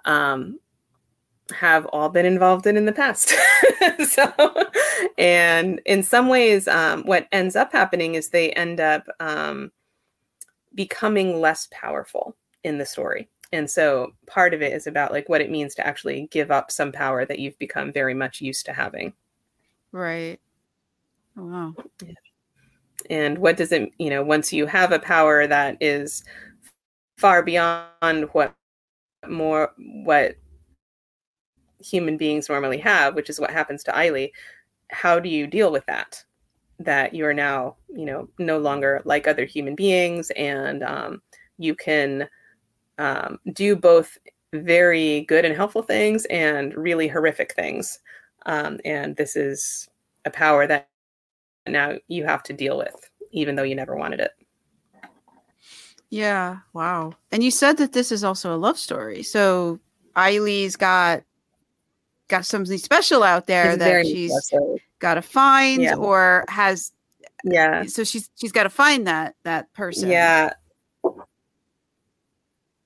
um, 0.07 0.59
have 1.55 1.85
all 1.87 2.09
been 2.09 2.25
involved 2.25 2.65
in 2.65 2.77
in 2.77 2.85
the 2.85 2.91
past. 2.91 3.33
so, 4.07 4.33
and 5.17 5.79
in 5.85 6.03
some 6.03 6.27
ways, 6.27 6.67
um, 6.67 7.03
what 7.03 7.27
ends 7.31 7.55
up 7.55 7.71
happening 7.71 8.15
is 8.15 8.29
they 8.29 8.51
end 8.51 8.79
up 8.79 9.05
um, 9.19 9.71
becoming 10.73 11.39
less 11.39 11.67
powerful 11.71 12.35
in 12.63 12.77
the 12.77 12.85
story. 12.85 13.29
And 13.53 13.69
so 13.69 14.11
part 14.25 14.53
of 14.53 14.61
it 14.61 14.73
is 14.73 14.87
about 14.87 15.11
like 15.11 15.29
what 15.29 15.41
it 15.41 15.51
means 15.51 15.73
to 15.75 15.87
actually 15.87 16.27
give 16.31 16.51
up 16.51 16.69
some 16.69 16.91
power 16.91 17.25
that 17.25 17.39
you've 17.39 17.57
become 17.59 17.93
very 17.93 18.13
much 18.13 18.41
used 18.41 18.65
to 18.65 18.73
having. 18.73 19.13
Right. 19.91 20.39
Oh, 21.37 21.45
wow. 21.45 21.73
Yeah. 22.03 22.13
And 23.09 23.37
what 23.37 23.55
does 23.55 23.71
it, 23.71 23.91
you 23.99 24.09
know, 24.09 24.23
once 24.23 24.51
you 24.51 24.65
have 24.65 24.91
a 24.91 24.99
power 24.99 25.47
that 25.47 25.77
is 25.79 26.25
far 27.17 27.41
beyond 27.41 28.29
what 28.33 28.53
more 29.31 29.73
what 29.77 30.35
human 31.79 32.17
beings 32.17 32.49
normally 32.49 32.77
have, 32.79 33.15
which 33.15 33.29
is 33.29 33.39
what 33.39 33.51
happens 33.51 33.83
to 33.83 33.91
Aili, 33.91 34.31
how 34.89 35.19
do 35.19 35.29
you 35.29 35.47
deal 35.47 35.71
with 35.71 35.85
that? 35.87 36.23
That 36.79 37.13
you 37.13 37.25
are 37.25 37.33
now, 37.33 37.75
you 37.95 38.05
know, 38.05 38.29
no 38.39 38.59
longer 38.59 39.01
like 39.05 39.27
other 39.27 39.45
human 39.45 39.75
beings, 39.75 40.31
and 40.31 40.83
um, 40.83 41.21
you 41.57 41.75
can 41.75 42.29
um, 42.97 43.39
do 43.53 43.75
both 43.75 44.17
very 44.53 45.21
good 45.21 45.45
and 45.45 45.55
helpful 45.55 45.81
things 45.81 46.25
and 46.25 46.73
really 46.75 47.07
horrific 47.07 47.53
things. 47.53 47.99
Um, 48.45 48.79
and 48.85 49.15
this 49.15 49.35
is 49.35 49.89
a 50.25 50.29
power 50.29 50.67
that 50.67 50.87
now 51.67 51.95
you 52.07 52.23
have 52.25 52.43
to 52.43 52.53
deal 52.53 52.77
with, 52.77 53.09
even 53.31 53.55
though 53.55 53.63
you 53.63 53.75
never 53.75 53.95
wanted 53.95 54.19
it. 54.19 54.31
Yeah. 56.09 56.59
Wow. 56.73 57.13
And 57.31 57.43
you 57.43 57.51
said 57.51 57.77
that 57.77 57.93
this 57.93 58.11
is 58.11 58.23
also 58.23 58.55
a 58.55 58.57
love 58.57 58.77
story. 58.77 59.23
So 59.23 59.79
Aili's 60.15 60.75
got 60.75 61.23
got 62.27 62.45
something 62.45 62.77
special 62.77 63.23
out 63.23 63.47
there 63.47 63.71
it's 63.71 63.79
that 63.79 64.05
she's 64.05 64.53
got 64.99 65.15
to 65.15 65.21
find 65.21 65.81
yeah. 65.81 65.95
or 65.95 66.45
has 66.49 66.91
yeah 67.43 67.85
so 67.85 68.03
she's 68.03 68.29
she's 68.35 68.51
got 68.51 68.63
to 68.63 68.69
find 68.69 69.07
that 69.07 69.35
that 69.43 69.71
person 69.73 70.09
yeah 70.09 70.51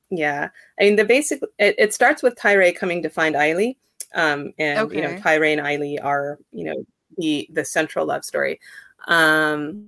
yeah 0.09 0.49
i 0.79 0.83
mean 0.83 0.95
the 0.95 1.05
basic 1.05 1.41
it, 1.57 1.75
it 1.77 1.93
starts 1.93 2.21
with 2.21 2.35
Tyree 2.35 2.73
coming 2.73 3.01
to 3.01 3.09
find 3.09 3.35
Aili 3.35 3.77
um 4.13 4.53
and 4.59 4.79
okay. 4.79 4.97
you 4.97 5.01
know 5.01 5.17
Tyree 5.17 5.53
and 5.53 5.61
Aili 5.61 6.03
are 6.03 6.37
you 6.51 6.65
know 6.65 6.85
the 7.17 7.47
the 7.51 7.65
central 7.65 8.05
love 8.05 8.23
story 8.23 8.59
um 9.07 9.87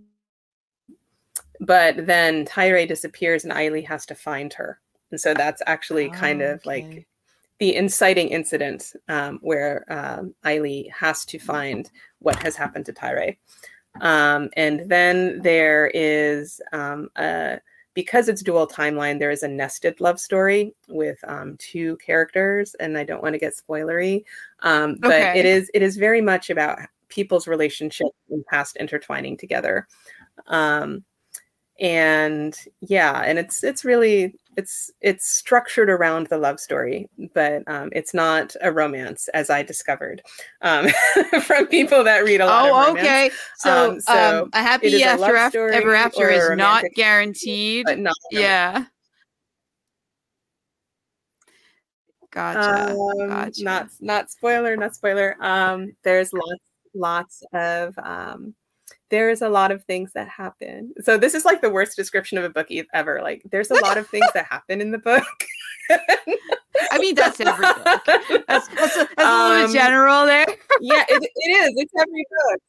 but 1.66 2.06
then 2.06 2.46
Tyree 2.46 2.86
disappears 2.86 3.44
and 3.44 3.54
Aili 3.54 3.86
has 3.86 4.06
to 4.08 4.16
find 4.16 4.54
her 4.54 4.80
and 5.14 5.22
so 5.22 5.36
that's 5.36 5.62
actually 5.68 6.10
oh, 6.10 6.14
kind 6.14 6.42
of 6.42 6.60
okay. 6.62 6.66
like 6.66 7.08
the 7.60 7.76
inciting 7.76 8.30
incident 8.30 8.94
um, 9.10 9.38
where 9.44 9.86
um, 9.88 10.34
has 10.92 11.24
to 11.26 11.38
find 11.38 11.92
what 12.18 12.42
has 12.42 12.56
happened 12.56 12.88
to 12.88 12.94
Tyree. 12.94 13.38
Um, 14.02 14.50
and 14.58 14.90
then 14.90 15.40
there 15.44 15.92
is 15.94 16.60
um, 16.72 17.10
a, 17.16 17.60
because 17.94 18.28
it's 18.28 18.42
dual 18.42 18.68
timeline, 18.68 19.20
there 19.20 19.30
is 19.30 19.44
a 19.44 19.48
nested 19.48 20.02
love 20.02 20.20
story 20.20 20.74
with 20.88 21.20
um, 21.28 21.58
two 21.60 21.96
characters, 21.98 22.76
and 22.80 22.98
I 22.98 23.04
don't 23.04 23.22
want 23.22 23.34
to 23.34 23.40
get 23.40 23.54
spoilery, 23.56 24.24
um, 24.62 24.98
but 25.00 25.12
okay. 25.12 25.40
it 25.40 25.46
is 25.46 25.70
it 25.76 25.84
is 25.84 25.96
very 25.96 26.22
much 26.22 26.50
about 26.50 26.80
people's 27.10 27.48
relationship 27.48 28.08
and 28.32 28.44
past 28.48 28.78
intertwining 28.78 29.38
together. 29.38 29.88
Um, 30.48 31.04
and 31.80 32.56
yeah 32.82 33.22
and 33.22 33.40
it's 33.40 33.64
it's 33.64 33.84
really 33.84 34.36
it's 34.58 34.92
it's 35.02 35.28
structured 35.28 35.90
around 35.90 36.28
the 36.28 36.38
love 36.38 36.60
story 36.60 37.10
but 37.34 37.64
um, 37.68 37.90
it's 37.94 38.14
not 38.14 38.56
a 38.62 38.72
romance 38.72 39.28
as 39.30 39.50
i 39.50 39.64
discovered 39.64 40.22
um, 40.62 40.88
from 41.42 41.66
people 41.68 42.04
that 42.04 42.24
read 42.24 42.42
a 42.42 42.46
lot 42.46 42.66
of 42.66 42.72
oh 42.72 42.92
okay 42.92 43.32
so, 43.58 43.92
um, 43.92 44.02
so 44.02 44.44
um, 44.44 44.50
a 44.54 44.62
happy 44.62 45.04
after, 45.04 45.36
after 45.36 45.70
ever 45.70 45.96
after 45.96 46.30
is 46.30 46.56
not 46.56 46.84
guaranteed 46.96 47.86
not 47.98 48.14
yeah 48.32 48.86
Gotcha. 52.34 52.96
Um, 52.96 53.30
gotcha. 53.30 53.64
Not 53.64 53.90
not 54.02 54.32
spoiler, 54.32 54.76
not 54.76 54.96
spoiler. 54.96 55.38
Um, 55.40 55.92
there's 56.04 56.34
lots 56.34 56.64
lots 56.96 57.44
of 57.54 57.98
um, 58.00 58.56
there's 59.14 59.44
a 59.44 59.50
lot 59.50 59.72
of 59.72 59.84
things 59.84 60.12
that 60.14 60.28
happen. 60.28 60.92
So 61.04 61.20
this 61.20 61.36
is 61.36 61.46
like 61.46 61.62
the 61.62 61.70
worst 61.70 61.96
description 61.96 62.40
of 62.40 62.44
a 62.44 62.50
book 62.50 62.66
ever. 62.96 63.22
Like 63.22 63.44
there's 63.52 63.70
a 63.70 63.76
lot 63.76 64.00
of 64.00 64.08
things 64.08 64.26
that 64.34 64.48
happen 64.48 64.82
in 64.82 64.90
the 64.90 64.98
book. 64.98 65.24
I 66.92 66.98
mean, 66.98 67.14
that's 67.14 67.40
every 67.40 67.54
book. 67.64 67.84
That's, 68.48 68.68
that's, 68.70 68.96
a, 68.98 69.08
that's 69.16 69.20
a 69.20 69.50
little 69.50 69.66
um, 69.68 69.72
general 69.72 70.26
there. 70.26 70.48
yeah, 70.82 71.06
it, 71.08 71.32
it 71.36 71.50
is. 71.52 71.74
It's 71.78 71.94
every 71.96 72.26
book. 72.28 72.60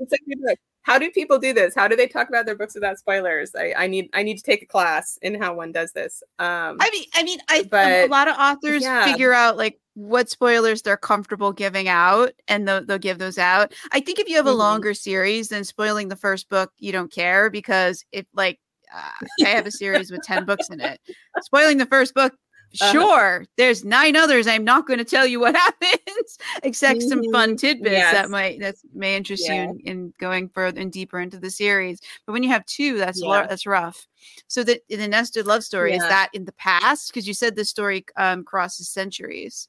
It's 0.00 0.12
every 0.12 0.34
book. 0.36 0.58
How 0.82 0.98
do 0.98 1.10
people 1.10 1.38
do 1.38 1.52
this? 1.52 1.74
How 1.74 1.88
do 1.88 1.96
they 1.96 2.06
talk 2.06 2.28
about 2.28 2.46
their 2.46 2.56
books 2.56 2.74
without 2.74 2.98
spoilers? 2.98 3.54
I, 3.54 3.74
I 3.76 3.86
need 3.86 4.08
I 4.12 4.22
need 4.22 4.38
to 4.38 4.42
take 4.42 4.62
a 4.62 4.66
class 4.66 5.18
in 5.22 5.40
how 5.40 5.54
one 5.54 5.72
does 5.72 5.92
this. 5.92 6.22
Um, 6.38 6.78
I 6.80 6.90
mean, 6.90 7.04
I 7.14 7.22
mean, 7.22 7.38
I 7.48 7.64
but, 7.70 7.86
a 7.86 8.06
lot 8.06 8.28
of 8.28 8.36
authors 8.38 8.82
yeah. 8.82 9.04
figure 9.04 9.32
out 9.32 9.56
like 9.56 9.78
what 9.94 10.30
spoilers 10.30 10.82
they're 10.82 10.96
comfortable 10.96 11.52
giving 11.52 11.88
out 11.88 12.32
and 12.48 12.66
they'll, 12.66 12.84
they'll 12.84 12.96
give 12.96 13.18
those 13.18 13.38
out 13.38 13.74
i 13.92 14.00
think 14.00 14.18
if 14.18 14.28
you 14.28 14.36
have 14.36 14.46
a 14.46 14.50
mm-hmm. 14.50 14.58
longer 14.58 14.94
series 14.94 15.48
than 15.48 15.64
spoiling 15.64 16.08
the 16.08 16.16
first 16.16 16.48
book 16.48 16.72
you 16.78 16.92
don't 16.92 17.12
care 17.12 17.50
because 17.50 18.04
if 18.12 18.24
like 18.32 18.58
uh, 18.94 19.26
i 19.44 19.48
have 19.48 19.66
a 19.66 19.70
series 19.70 20.10
with 20.10 20.22
10 20.22 20.46
books 20.46 20.68
in 20.70 20.80
it 20.80 21.00
spoiling 21.42 21.76
the 21.76 21.86
first 21.86 22.14
book 22.14 22.32
uh-huh. 22.80 22.92
sure 22.92 23.46
there's 23.56 23.84
nine 23.84 24.16
others 24.16 24.46
i'm 24.46 24.64
not 24.64 24.86
going 24.86 24.98
to 24.98 25.04
tell 25.04 25.26
you 25.26 25.40
what 25.40 25.56
happens 25.80 26.38
except 26.62 27.02
some 27.02 27.22
fun 27.32 27.50
mm-hmm. 27.50 27.56
tidbits 27.56 27.92
yes. 27.92 28.12
that 28.12 28.30
might 28.30 28.60
that 28.60 28.76
may 28.94 29.16
interest 29.16 29.44
yeah. 29.46 29.64
you 29.64 29.70
in, 29.70 29.78
in, 29.80 30.14
going 30.18 30.48
further 30.48 30.80
and 30.80 30.92
deeper 30.92 31.20
into 31.20 31.38
the 31.38 31.50
series 31.50 32.00
but 32.26 32.32
when 32.32 32.42
you 32.42 32.48
have 32.48 32.64
two 32.66 32.98
that's 32.98 33.20
yeah. 33.22 33.46
that's 33.48 33.66
rough 33.66 34.06
so 34.46 34.62
that 34.62 34.80
in 34.88 35.00
the 35.00 35.08
nested 35.08 35.46
love 35.46 35.64
story 35.64 35.90
yeah. 35.90 35.96
is 35.96 36.02
that 36.02 36.28
in 36.32 36.44
the 36.44 36.52
past 36.52 37.08
because 37.08 37.26
you 37.26 37.34
said 37.34 37.56
the 37.56 37.64
story 37.64 38.04
um, 38.16 38.44
crosses 38.44 38.88
centuries 38.88 39.68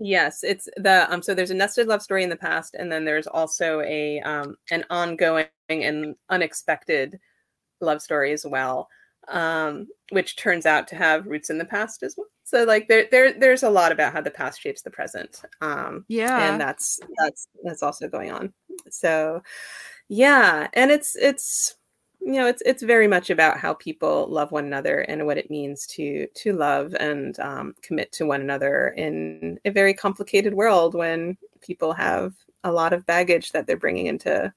Yes, 0.00 0.44
it's 0.44 0.68
the 0.76 1.12
um 1.12 1.22
so 1.22 1.34
there's 1.34 1.50
a 1.50 1.54
nested 1.54 1.88
love 1.88 2.02
story 2.02 2.22
in 2.22 2.30
the 2.30 2.36
past 2.36 2.76
and 2.78 2.90
then 2.90 3.04
there's 3.04 3.26
also 3.26 3.80
a 3.80 4.20
um 4.20 4.56
an 4.70 4.84
ongoing 4.90 5.46
and 5.68 6.14
unexpected 6.28 7.18
love 7.80 8.00
story 8.00 8.32
as 8.32 8.46
well. 8.46 8.88
Um 9.30 9.88
which 10.10 10.36
turns 10.36 10.64
out 10.64 10.88
to 10.88 10.96
have 10.96 11.26
roots 11.26 11.50
in 11.50 11.58
the 11.58 11.64
past 11.64 12.02
as 12.02 12.14
well. 12.16 12.28
So 12.44 12.64
like 12.64 12.88
there 12.88 13.06
there 13.10 13.32
there's 13.32 13.62
a 13.62 13.70
lot 13.70 13.92
about 13.92 14.12
how 14.12 14.20
the 14.20 14.30
past 14.30 14.60
shapes 14.60 14.82
the 14.82 14.90
present. 14.90 15.42
Um 15.60 16.04
yeah. 16.08 16.50
And 16.50 16.60
that's 16.60 17.00
that's 17.18 17.48
that's 17.62 17.82
also 17.82 18.08
going 18.08 18.32
on. 18.32 18.52
So 18.90 19.42
yeah, 20.08 20.68
and 20.72 20.90
it's 20.90 21.16
it's 21.16 21.76
you 22.20 22.32
know 22.34 22.46
it's 22.46 22.62
it's 22.66 22.82
very 22.82 23.06
much 23.06 23.30
about 23.30 23.58
how 23.58 23.74
people 23.74 24.26
love 24.28 24.50
one 24.50 24.64
another 24.64 25.00
and 25.00 25.26
what 25.26 25.38
it 25.38 25.50
means 25.50 25.86
to 25.86 26.26
to 26.34 26.52
love 26.52 26.94
and 26.98 27.38
um, 27.40 27.74
commit 27.82 28.10
to 28.12 28.26
one 28.26 28.40
another 28.40 28.88
in 28.96 29.58
a 29.64 29.70
very 29.70 29.94
complicated 29.94 30.54
world 30.54 30.94
when 30.94 31.36
people 31.60 31.92
have 31.92 32.34
a 32.64 32.72
lot 32.72 32.92
of 32.92 33.06
baggage 33.06 33.52
that 33.52 33.66
they're 33.66 33.76
bringing 33.76 34.06
into 34.06 34.52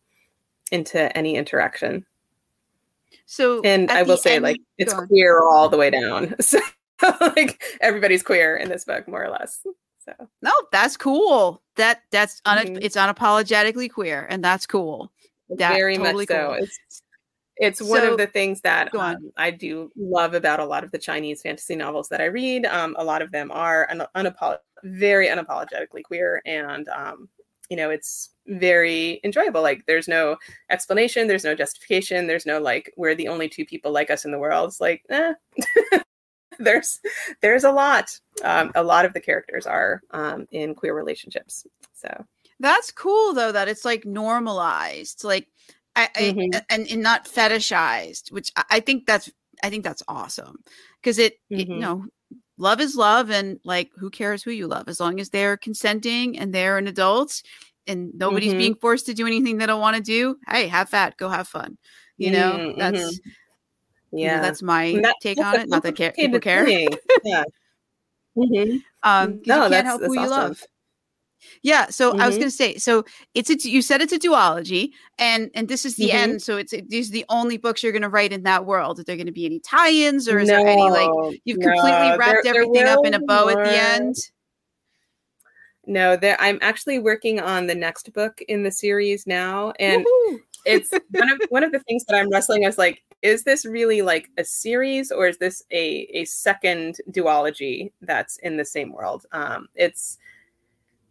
into 0.72 1.16
any 1.18 1.36
interaction 1.36 2.06
so 3.26 3.62
and 3.64 3.90
i 3.92 4.04
will 4.04 4.18
say 4.18 4.36
end, 4.36 4.44
like 4.44 4.62
it's 4.78 4.94
queer 4.94 5.42
all 5.42 5.70
the 5.70 5.78
way 5.78 5.90
down. 5.90 6.36
So 7.02 7.12
like 7.36 7.64
everybody's 7.82 8.22
queer 8.22 8.56
in 8.58 8.70
this 8.70 8.86
book 8.86 9.08
more 9.08 9.24
or 9.24 9.32
less. 9.32 9.66
So. 10.06 10.14
No 10.44 10.52
that's 10.72 10.98
cool. 10.98 11.64
That 11.76 12.02
that's 12.12 12.44
un- 12.46 12.60
mm-hmm. 12.60 12.78
it's 12.80 12.96
unapologetically 12.96 13.90
queer 13.92 14.28
and 14.30 14.44
that's 14.44 14.68
cool. 14.68 15.12
That, 15.50 15.74
very 15.74 15.98
totally 15.98 16.26
much 16.26 16.28
so. 16.28 16.48
Cool. 16.48 16.64
it's 16.64 17.02
it's 17.58 17.80
so, 17.80 17.86
one 17.86 18.04
of 18.04 18.18
the 18.18 18.28
things 18.28 18.62
that 18.62 18.94
um, 18.96 19.32
I 19.38 19.52
do 19.52 19.92
love 19.96 20.34
about 20.34 20.60
a 20.60 20.66
lot 20.66 20.84
of 20.84 20.92
the 20.92 20.98
Chinese 20.98 21.42
fantasy 21.44 21.76
novels 21.76 22.10
that 22.10 22.20
I 22.20 22.26
read. 22.26 22.66
Um, 22.66 22.96
a 22.98 23.04
lot 23.04 23.22
of 23.22 23.32
them 23.32 23.52
are 23.52 23.88
un- 23.90 24.08
unapolog- 24.16 24.60
very 24.84 25.28
unapologetically 25.28 26.04
queer, 26.04 26.42
and 26.46 26.88
um, 26.90 27.30
you 27.70 27.78
know, 27.78 27.92
it's 27.92 28.32
very 28.52 29.20
enjoyable. 29.24 29.62
Like, 29.62 29.86
there's 29.86 30.08
no 30.08 30.38
explanation, 30.70 31.28
there's 31.28 31.44
no 31.44 31.56
justification, 31.56 32.28
there's 32.28 32.46
no 32.46 32.60
like 32.60 32.94
we're 32.98 33.16
the 33.16 33.28
only 33.28 33.50
two 33.50 33.66
people 33.66 33.92
like 33.92 34.10
us 34.10 34.26
in 34.26 34.32
the 34.32 34.40
world. 34.40 34.70
It's 34.70 34.82
like, 34.82 35.04
eh. 35.10 35.34
there's 36.60 37.00
there's 37.42 37.64
a 37.64 37.72
lot. 37.72 38.18
Um, 38.44 38.72
a 38.76 38.84
lot 38.84 39.06
of 39.06 39.14
the 39.14 39.20
characters 39.20 39.66
are 39.66 40.02
um, 40.12 40.48
in 40.52 40.76
queer 40.76 40.96
relationships. 40.96 41.66
So 41.94 42.26
that's 42.60 42.92
cool 42.92 43.34
though 43.34 43.52
that 43.52 43.68
it's 43.68 43.86
like 43.86 44.06
normalized. 44.06 45.24
Like 45.24 45.48
I, 45.96 46.10
mm-hmm. 46.16 46.56
I 46.56 46.62
and, 46.70 46.88
and 46.90 47.04
not 47.04 47.28
fetishized, 47.28 48.32
which 48.32 48.52
I, 48.56 48.64
I 48.70 48.80
think 48.80 49.06
that's 49.06 49.30
I 49.64 49.70
think 49.70 49.84
that's 49.84 50.04
awesome 50.08 50.58
because 51.02 51.20
it, 51.20 51.34
mm-hmm. 51.34 51.60
it, 51.60 51.68
you 51.68 51.74
mm-hmm. 51.74 51.82
know 51.82 52.06
love 52.58 52.80
is 52.80 52.96
love 52.96 53.30
and 53.30 53.60
like 53.64 53.90
who 53.98 54.10
cares 54.10 54.44
who 54.44 54.52
you 54.52 54.68
love 54.68 54.88
as 54.88 55.00
long 55.00 55.20
as 55.20 55.30
they're 55.30 55.58
consenting 55.58 56.38
and 56.38 56.54
they're 56.54 56.78
an 56.78 56.88
adult 56.88 57.42
and 57.88 58.12
nobody's 58.14 58.54
Mhm. 58.54 58.58
being 58.58 58.76
forced 58.76 59.06
to 59.08 59.14
do 59.14 59.26
anything 59.28 59.58
they 59.58 59.66
don't 59.66 59.82
want 59.82 59.98
to 59.98 60.04
do. 60.04 60.38
Hey, 60.48 60.68
have 60.68 60.90
fat, 60.90 61.18
go 61.18 61.30
have 61.30 61.48
fun. 61.48 61.78
You 62.18 62.32
know, 62.32 62.52
Mm, 62.54 62.78
that's 62.78 63.00
mhm. 63.00 63.20
you 64.12 64.26
yeah. 64.26 64.36
know, 64.38 64.42
that's 64.44 64.62
my 64.62 64.84
And 64.86 65.06
that's 65.06 65.20
take 65.22 65.38
such 65.38 65.46
on 65.56 65.60
it. 65.62 65.70
Not 65.70 65.84
that 65.84 65.96
care, 65.96 66.12
people 66.12 66.40
care. 66.40 66.68
Yeah. 67.24 67.44
Mhm. 68.38 68.82
Um, 69.04 69.42
No, 69.46 69.56
you 69.56 69.62
can't 69.62 69.72
that's- 69.72 69.84
help 69.86 70.02
that's 70.02 70.14
who 70.14 70.22
you 70.22 70.30
love. 70.30 70.64
Yeah, 71.64 71.88
so 71.90 72.12
I 72.20 72.28
was 72.28 72.36
Mhm. 72.36 72.40
going 72.40 72.50
to 72.52 72.56
say, 72.56 72.78
so 72.78 73.04
it's 73.34 73.50
a 73.50 73.56
you 73.68 73.82
said 73.82 74.00
it's 74.00 74.14
a 74.14 74.20
duology, 74.20 74.92
and 75.18 75.50
and 75.56 75.68
this 75.68 75.86
is 75.86 75.96
the 75.96 76.10
Mhm. 76.10 76.14
end. 76.14 76.42
So 76.44 76.58
it's 76.58 76.72
these 76.88 77.10
are 77.10 77.14
the 77.14 77.26
only 77.30 77.58
books 77.58 77.82
you're 77.82 77.92
going 77.92 78.04
to 78.04 78.10
write 78.10 78.32
in 78.32 78.44
that 78.44 78.68
world. 78.68 79.00
Are 79.00 79.04
there 79.04 79.16
going 79.16 79.26
to 79.26 79.32
be 79.32 79.46
any 79.48 79.60
tie-ins, 79.60 80.28
or 80.30 80.38
is 80.38 80.50
there 80.50 80.60
any 80.60 80.84
like 80.84 81.10
you've 81.44 81.58
no, 81.58 81.66
completely 81.72 82.18
wrapped 82.18 82.44
there- 82.44 82.54
there 82.54 82.62
everything 82.62 82.88
up 82.88 83.04
in 83.06 83.16
a 83.16 83.20
bow 83.20 83.50
at 83.50 83.58
the 83.58 83.76
end? 83.76 84.16
No, 85.92 86.16
there. 86.16 86.38
I'm 86.40 86.58
actually 86.62 87.00
working 87.00 87.42
on 87.42 87.68
the 87.68 87.76
next 87.76 88.14
book 88.14 88.42
in 88.48 88.64
the 88.64 88.72
series 88.72 89.28
now, 89.28 89.74
and 89.78 90.06
it's 90.66 90.90
one 91.12 91.30
of 91.30 91.42
one 91.50 91.64
of 91.66 91.74
the 91.74 91.80
things 91.82 92.06
that 92.06 92.16
I'm 92.16 92.30
wrestling. 92.30 92.64
I 92.64 92.68
was 92.70 92.78
like, 92.78 93.04
is 93.22 93.44
this 93.44 93.66
really 93.66 94.02
like 94.02 94.30
a 94.38 94.46
series, 94.46 95.12
or 95.12 95.28
is 95.28 95.38
this 95.38 95.62
a 95.70 96.08
a 96.14 96.24
second 96.24 96.96
duology 97.10 97.92
that's 98.00 98.38
in 98.38 98.56
the 98.56 98.64
same 98.64 98.94
world? 98.94 99.26
Um, 99.34 99.68
it's 99.76 100.18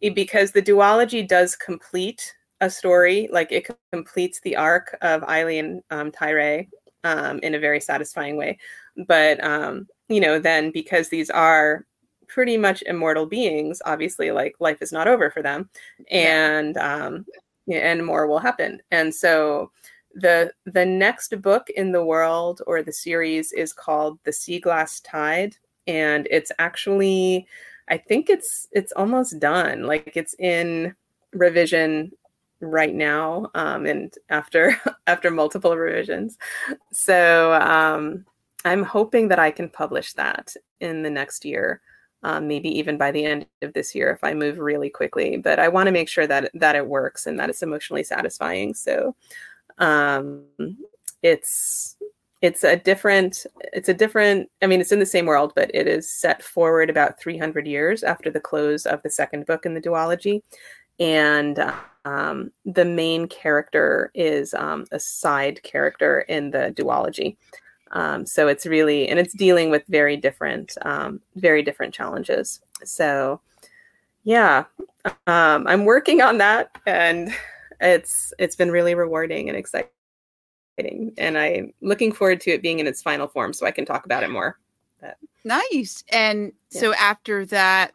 it- 0.01 0.15
because 0.15 0.51
the 0.51 0.63
duology 0.63 1.27
does 1.27 1.55
complete 1.55 2.33
a 2.59 2.69
story, 2.71 3.29
like 3.31 3.51
it 3.51 3.69
completes 3.91 4.39
the 4.41 4.55
arc 4.55 4.97
of 5.03 5.23
Eileen 5.25 5.83
um, 5.91 6.11
Tyree 6.11 6.69
um, 7.03 7.37
in 7.43 7.53
a 7.53 7.59
very 7.59 7.79
satisfying 7.79 8.35
way. 8.35 8.57
But 9.05 9.43
um, 9.43 9.87
you 10.09 10.19
know, 10.19 10.39
then 10.39 10.71
because 10.71 11.09
these 11.09 11.29
are 11.29 11.85
pretty 12.31 12.57
much 12.57 12.81
immortal 12.83 13.25
beings, 13.25 13.81
obviously, 13.85 14.31
like 14.31 14.55
life 14.59 14.81
is 14.81 14.91
not 14.91 15.07
over 15.07 15.29
for 15.29 15.41
them, 15.41 15.69
and 16.09 16.77
um, 16.77 17.25
and 17.71 18.05
more 18.05 18.27
will 18.27 18.39
happen. 18.39 18.81
And 18.91 19.13
so 19.13 19.71
the 20.13 20.51
the 20.65 20.85
next 20.85 21.41
book 21.41 21.69
in 21.69 21.91
the 21.91 22.03
world 22.03 22.61
or 22.67 22.81
the 22.81 22.93
series 22.93 23.51
is 23.51 23.73
called 23.73 24.19
The 24.23 24.33
Sea 24.33 24.59
Glass 24.59 24.99
Tide, 25.01 25.55
and 25.87 26.27
it's 26.31 26.51
actually 26.59 27.47
I 27.89 27.97
think 27.97 28.29
it's 28.29 28.67
it's 28.71 28.93
almost 28.93 29.39
done. 29.39 29.83
Like 29.83 30.13
it's 30.15 30.35
in 30.39 30.95
revision 31.33 32.11
right 32.61 32.93
now, 32.93 33.51
um, 33.55 33.85
and 33.85 34.13
after 34.29 34.79
after 35.07 35.29
multiple 35.31 35.75
revisions. 35.75 36.37
So 36.93 37.53
um, 37.53 38.25
I'm 38.63 38.83
hoping 38.83 39.27
that 39.29 39.39
I 39.39 39.51
can 39.51 39.69
publish 39.69 40.13
that 40.13 40.55
in 40.79 41.03
the 41.03 41.09
next 41.09 41.45
year. 41.45 41.81
Um, 42.23 42.47
maybe 42.47 42.69
even 42.77 42.99
by 42.99 43.11
the 43.11 43.25
end 43.25 43.47
of 43.63 43.73
this 43.73 43.95
year 43.95 44.11
if 44.11 44.23
I 44.23 44.35
move 44.35 44.59
really 44.59 44.91
quickly. 44.91 45.37
But 45.37 45.57
I 45.57 45.69
want 45.69 45.87
to 45.87 45.91
make 45.91 46.07
sure 46.07 46.27
that 46.27 46.51
that 46.53 46.75
it 46.75 46.85
works 46.85 47.25
and 47.25 47.39
that 47.39 47.49
it's 47.49 47.63
emotionally 47.63 48.03
satisfying. 48.03 48.75
So 48.75 49.15
um, 49.79 50.43
it's 51.23 51.97
it's 52.41 52.63
a 52.63 52.75
different 52.75 53.45
it's 53.71 53.89
a 53.89 53.93
different 53.93 54.49
i 54.61 54.67
mean 54.67 54.81
it's 54.81 54.91
in 54.91 54.99
the 54.99 55.05
same 55.05 55.27
world 55.27 55.53
but 55.55 55.69
it 55.73 55.87
is 55.87 56.09
set 56.09 56.41
forward 56.41 56.89
about 56.89 57.19
300 57.19 57.67
years 57.67 58.03
after 58.03 58.31
the 58.31 58.39
close 58.39 58.85
of 58.85 59.01
the 59.03 59.09
second 59.09 59.45
book 59.45 59.65
in 59.65 59.73
the 59.73 59.81
duology 59.81 60.41
and 60.99 61.59
um, 62.05 62.51
the 62.65 62.85
main 62.85 63.27
character 63.27 64.11
is 64.13 64.53
um, 64.55 64.85
a 64.91 64.99
side 64.99 65.61
character 65.63 66.21
in 66.21 66.51
the 66.51 66.73
duology 66.75 67.37
um, 67.91 68.25
so 68.25 68.47
it's 68.47 68.65
really 68.65 69.07
and 69.07 69.19
it's 69.19 69.33
dealing 69.33 69.69
with 69.69 69.83
very 69.87 70.17
different 70.17 70.77
um, 70.83 71.21
very 71.35 71.61
different 71.61 71.93
challenges 71.93 72.61
so 72.83 73.39
yeah 74.23 74.65
um, 75.27 75.65
i'm 75.67 75.85
working 75.85 76.21
on 76.21 76.37
that 76.37 76.71
and 76.85 77.33
it's 77.79 78.33
it's 78.39 78.55
been 78.55 78.71
really 78.71 78.95
rewarding 78.95 79.49
and 79.49 79.57
exciting 79.57 79.89
and 81.17 81.37
I'm 81.37 81.73
looking 81.81 82.11
forward 82.11 82.41
to 82.41 82.51
it 82.51 82.61
being 82.61 82.79
in 82.79 82.87
its 82.87 83.01
final 83.01 83.27
form 83.27 83.53
so 83.53 83.65
I 83.65 83.71
can 83.71 83.85
talk 83.85 84.05
about 84.05 84.23
it 84.23 84.29
more. 84.29 84.57
Nice. 85.43 86.03
And 86.09 86.53
so 86.69 86.93
after 86.93 87.45
that 87.47 87.93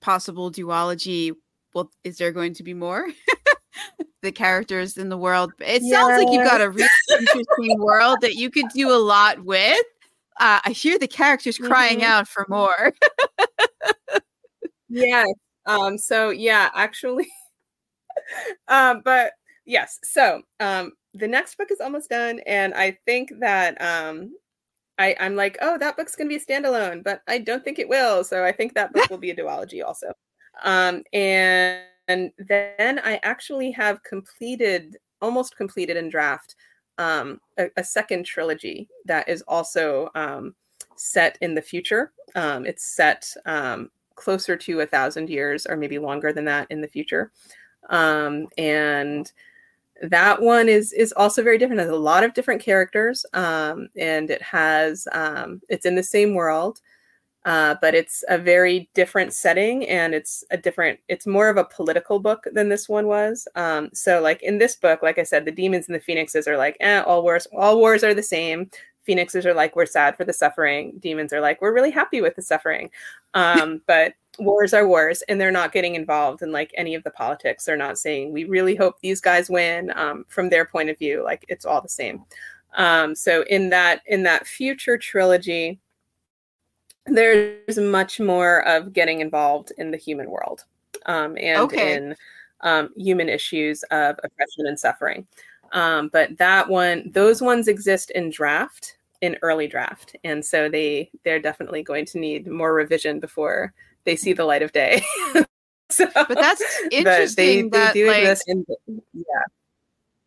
possible 0.00 0.50
duology, 0.50 1.32
well, 1.74 1.90
is 2.04 2.18
there 2.18 2.32
going 2.32 2.54
to 2.54 2.62
be 2.62 2.74
more? 2.74 3.08
the 4.22 4.32
characters 4.32 4.96
in 4.96 5.08
the 5.08 5.18
world. 5.18 5.52
It 5.60 5.82
sounds 5.82 6.18
like 6.18 6.28
you've 6.30 6.44
got 6.44 6.60
a 6.60 6.70
really 6.70 6.88
interesting 7.20 7.78
world 7.78 8.18
that 8.22 8.34
you 8.36 8.50
could 8.50 8.68
do 8.74 8.90
a 8.90 8.96
lot 8.96 9.44
with. 9.44 9.78
Uh, 10.40 10.60
I 10.64 10.70
hear 10.70 10.98
the 10.98 11.06
characters 11.08 11.58
crying 11.58 12.00
Mhm. 12.00 12.04
out 12.04 12.28
for 12.28 12.46
more. 12.48 12.92
Yeah. 14.88 15.24
Um, 15.66 15.96
so 15.98 16.30
yeah, 16.30 16.70
actually 16.74 17.28
um, 18.68 19.02
but 19.04 19.32
yes, 19.64 19.98
so 20.02 20.42
um 20.60 20.92
the 21.14 21.28
next 21.28 21.56
book 21.56 21.70
is 21.70 21.80
almost 21.80 22.10
done, 22.10 22.40
and 22.46 22.74
I 22.74 22.98
think 23.06 23.30
that 23.40 23.80
um 23.80 24.34
I, 24.98 25.16
I'm 25.18 25.34
like, 25.36 25.58
oh, 25.60 25.78
that 25.78 25.96
book's 25.96 26.14
gonna 26.16 26.28
be 26.28 26.36
a 26.36 26.40
standalone, 26.40 27.02
but 27.02 27.22
I 27.28 27.38
don't 27.38 27.64
think 27.64 27.78
it 27.78 27.88
will. 27.88 28.24
So 28.24 28.44
I 28.44 28.52
think 28.52 28.74
that 28.74 28.92
book 28.92 29.10
will 29.10 29.18
be 29.18 29.30
a 29.30 29.36
duology 29.36 29.84
also. 29.84 30.12
Um, 30.62 31.02
and, 31.12 31.80
and 32.08 32.30
then 32.38 33.00
I 33.04 33.20
actually 33.22 33.70
have 33.72 34.02
completed, 34.02 34.96
almost 35.20 35.56
completed 35.56 35.96
in 35.96 36.08
draft, 36.08 36.54
um, 36.98 37.40
a, 37.58 37.68
a 37.76 37.84
second 37.84 38.24
trilogy 38.24 38.88
that 39.06 39.28
is 39.28 39.42
also 39.48 40.10
um, 40.14 40.54
set 40.96 41.38
in 41.40 41.54
the 41.54 41.62
future. 41.62 42.12
Um, 42.34 42.66
it's 42.66 42.84
set 42.84 43.32
um, 43.46 43.90
closer 44.14 44.56
to 44.56 44.80
a 44.80 44.86
thousand 44.86 45.30
years, 45.30 45.66
or 45.66 45.76
maybe 45.76 45.98
longer 45.98 46.32
than 46.32 46.44
that 46.44 46.66
in 46.70 46.80
the 46.80 46.88
future. 46.88 47.32
Um, 47.90 48.46
and 48.58 49.30
that 50.02 50.40
one 50.40 50.68
is 50.68 50.92
is 50.92 51.12
also 51.12 51.42
very 51.42 51.58
different. 51.58 51.80
It 51.80 51.84
has 51.84 51.92
a 51.92 51.96
lot 51.96 52.24
of 52.24 52.34
different 52.34 52.60
characters, 52.60 53.24
um, 53.32 53.88
and 53.96 54.30
it 54.30 54.42
has 54.42 55.06
it's 55.68 55.86
in 55.86 55.94
the 55.94 56.02
same 56.02 56.34
world, 56.34 56.80
uh, 57.44 57.76
but 57.80 57.94
it's 57.94 58.24
a 58.28 58.38
very 58.38 58.88
different 58.94 59.32
setting, 59.32 59.86
and 59.86 60.14
it's 60.14 60.44
a 60.50 60.56
different. 60.56 60.98
It's 61.08 61.26
more 61.26 61.48
of 61.48 61.56
a 61.56 61.64
political 61.64 62.18
book 62.18 62.46
than 62.52 62.68
this 62.68 62.88
one 62.88 63.06
was. 63.06 63.46
Um, 63.54 63.90
so, 63.92 64.20
like 64.20 64.42
in 64.42 64.58
this 64.58 64.76
book, 64.76 65.02
like 65.02 65.18
I 65.18 65.24
said, 65.24 65.44
the 65.44 65.50
demons 65.50 65.86
and 65.86 65.94
the 65.94 66.00
phoenixes 66.00 66.48
are 66.48 66.56
like, 66.56 66.76
eh, 66.80 67.00
all 67.00 67.22
wars, 67.22 67.46
all 67.56 67.78
wars 67.78 68.02
are 68.02 68.14
the 68.14 68.22
same. 68.22 68.70
Phoenixes 69.02 69.44
are 69.44 69.52
like, 69.52 69.76
we're 69.76 69.84
sad 69.84 70.16
for 70.16 70.24
the 70.24 70.32
suffering. 70.32 70.94
Demons 71.00 71.34
are 71.34 71.40
like, 71.42 71.60
we're 71.60 71.74
really 71.74 71.90
happy 71.90 72.22
with 72.22 72.34
the 72.36 72.42
suffering. 72.42 72.90
Um, 73.34 73.82
but 73.86 74.14
wars 74.38 74.74
are 74.74 74.88
wars 74.88 75.22
and 75.28 75.40
they're 75.40 75.52
not 75.52 75.72
getting 75.72 75.94
involved 75.94 76.42
in 76.42 76.50
like 76.50 76.72
any 76.76 76.94
of 76.94 77.04
the 77.04 77.10
politics 77.10 77.64
they're 77.64 77.76
not 77.76 77.98
saying 77.98 78.32
we 78.32 78.44
really 78.44 78.74
hope 78.74 78.96
these 79.00 79.20
guys 79.20 79.48
win 79.48 79.92
um, 79.94 80.24
from 80.28 80.48
their 80.48 80.64
point 80.64 80.90
of 80.90 80.98
view 80.98 81.22
like 81.22 81.44
it's 81.48 81.64
all 81.64 81.80
the 81.80 81.88
same 81.88 82.24
um, 82.76 83.14
so 83.14 83.44
in 83.48 83.70
that 83.70 84.02
in 84.06 84.24
that 84.24 84.46
future 84.46 84.98
trilogy 84.98 85.78
there's 87.06 87.78
much 87.78 88.18
more 88.20 88.66
of 88.68 88.92
getting 88.92 89.20
involved 89.20 89.72
in 89.78 89.90
the 89.90 89.96
human 89.96 90.30
world 90.30 90.64
um, 91.06 91.36
and 91.38 91.58
Okay. 91.60 91.94
in 91.96 92.16
um, 92.62 92.90
human 92.96 93.28
issues 93.28 93.82
of 93.90 94.18
oppression 94.24 94.66
and 94.66 94.78
suffering. 94.78 95.26
Um, 95.72 96.08
but 96.08 96.36
that 96.38 96.68
one 96.68 97.10
those 97.12 97.42
ones 97.42 97.68
exist 97.68 98.10
in 98.12 98.30
draft 98.30 98.96
in 99.20 99.36
early 99.42 99.66
draft 99.66 100.14
and 100.24 100.44
so 100.44 100.68
they 100.68 101.10
they're 101.24 101.40
definitely 101.40 101.82
going 101.82 102.04
to 102.06 102.18
need 102.18 102.46
more 102.46 102.72
revision 102.74 103.18
before 103.20 103.72
they 104.04 104.16
see 104.16 104.32
the 104.32 104.44
light 104.44 104.62
of 104.62 104.72
day. 104.72 105.02
So, 105.90 106.06
But 106.14 106.28
that's 106.34 106.62
interesting 106.90 107.70
that, 107.70 107.94
like- 107.94 108.22
exist 108.22 108.44
in 108.48 108.64
yeah. 109.12 109.22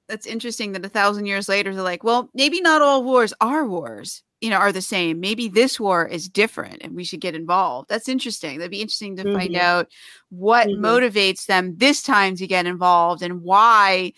That's 0.07 0.25
interesting 0.27 0.71
that 0.73 0.85
a 0.85 0.89
thousand 0.89 1.25
years 1.25 1.49
later 1.49 1.73
they're 1.73 1.83
like, 1.83 2.03
well, 2.03 2.29
maybe 2.33 2.61
not 2.61 2.81
all 2.81 3.03
wars 3.03 3.33
are 3.41 3.65
wars, 3.67 4.23
you 4.41 4.49
know, 4.51 4.57
are 4.57 4.71
the 4.71 4.81
same. 4.81 5.19
Maybe 5.19 5.47
this 5.47 5.79
war 5.79 6.07
is 6.07 6.29
different 6.29 6.83
and 6.83 6.95
we 6.95 7.03
should 7.03 7.21
get 7.21 7.33
involved. 7.35 7.89
That's 7.89 8.07
interesting. 8.07 8.59
That'd 8.59 8.71
be 8.71 8.81
interesting 8.81 9.15
to 9.17 9.23
find 9.31 9.55
Mhm. 9.55 9.59
out 9.59 9.87
what 10.29 10.67
Mhm. 10.67 10.79
motivates 10.79 11.45
them 11.47 11.75
this 11.77 12.03
time 12.03 12.35
to 12.35 12.45
get 12.47 12.65
involved 12.67 13.23
and 13.23 13.41
why 13.41 14.13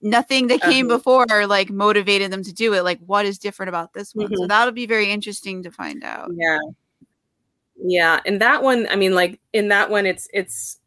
nothing 0.00 0.46
that 0.48 0.60
came 0.62 0.86
Uh-huh. 0.86 0.98
before 0.98 1.46
like 1.46 1.68
motivated 1.70 2.30
them 2.30 2.44
to 2.44 2.52
do 2.52 2.74
it. 2.74 2.82
Like 2.82 3.00
what 3.00 3.26
is 3.26 3.38
different 3.38 3.68
about 3.68 3.92
this 3.92 4.14
one? 4.14 4.34
So 4.36 4.44
Mhm. 4.44 4.48
that'll 4.48 4.72
be 4.72 4.86
very 4.86 5.10
interesting 5.10 5.62
to 5.64 5.70
find 5.72 6.04
out. 6.04 6.30
yeah 6.36 6.58
yeah 7.78 8.20
and 8.24 8.40
that 8.40 8.62
one 8.62 8.86
i 8.90 8.96
mean 8.96 9.14
like 9.14 9.38
in 9.52 9.68
that 9.68 9.90
one 9.90 10.06
it's 10.06 10.26
it's 10.32 10.80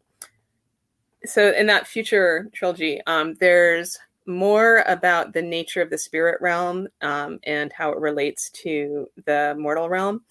so 1.25 1.51
in 1.51 1.67
that 1.67 1.85
future 1.85 2.49
trilogy 2.53 2.99
um 3.05 3.35
there's 3.39 3.99
more 4.29 4.83
about 4.87 5.33
the 5.33 5.41
nature 5.41 5.81
of 5.81 5.89
the 5.89 5.97
spirit 5.97 6.39
realm 6.39 6.87
um, 7.01 7.39
and 7.43 7.73
how 7.73 7.91
it 7.91 7.99
relates 7.99 8.49
to 8.51 9.07
the 9.25 9.55
mortal 9.59 9.89
realm. 9.89 10.21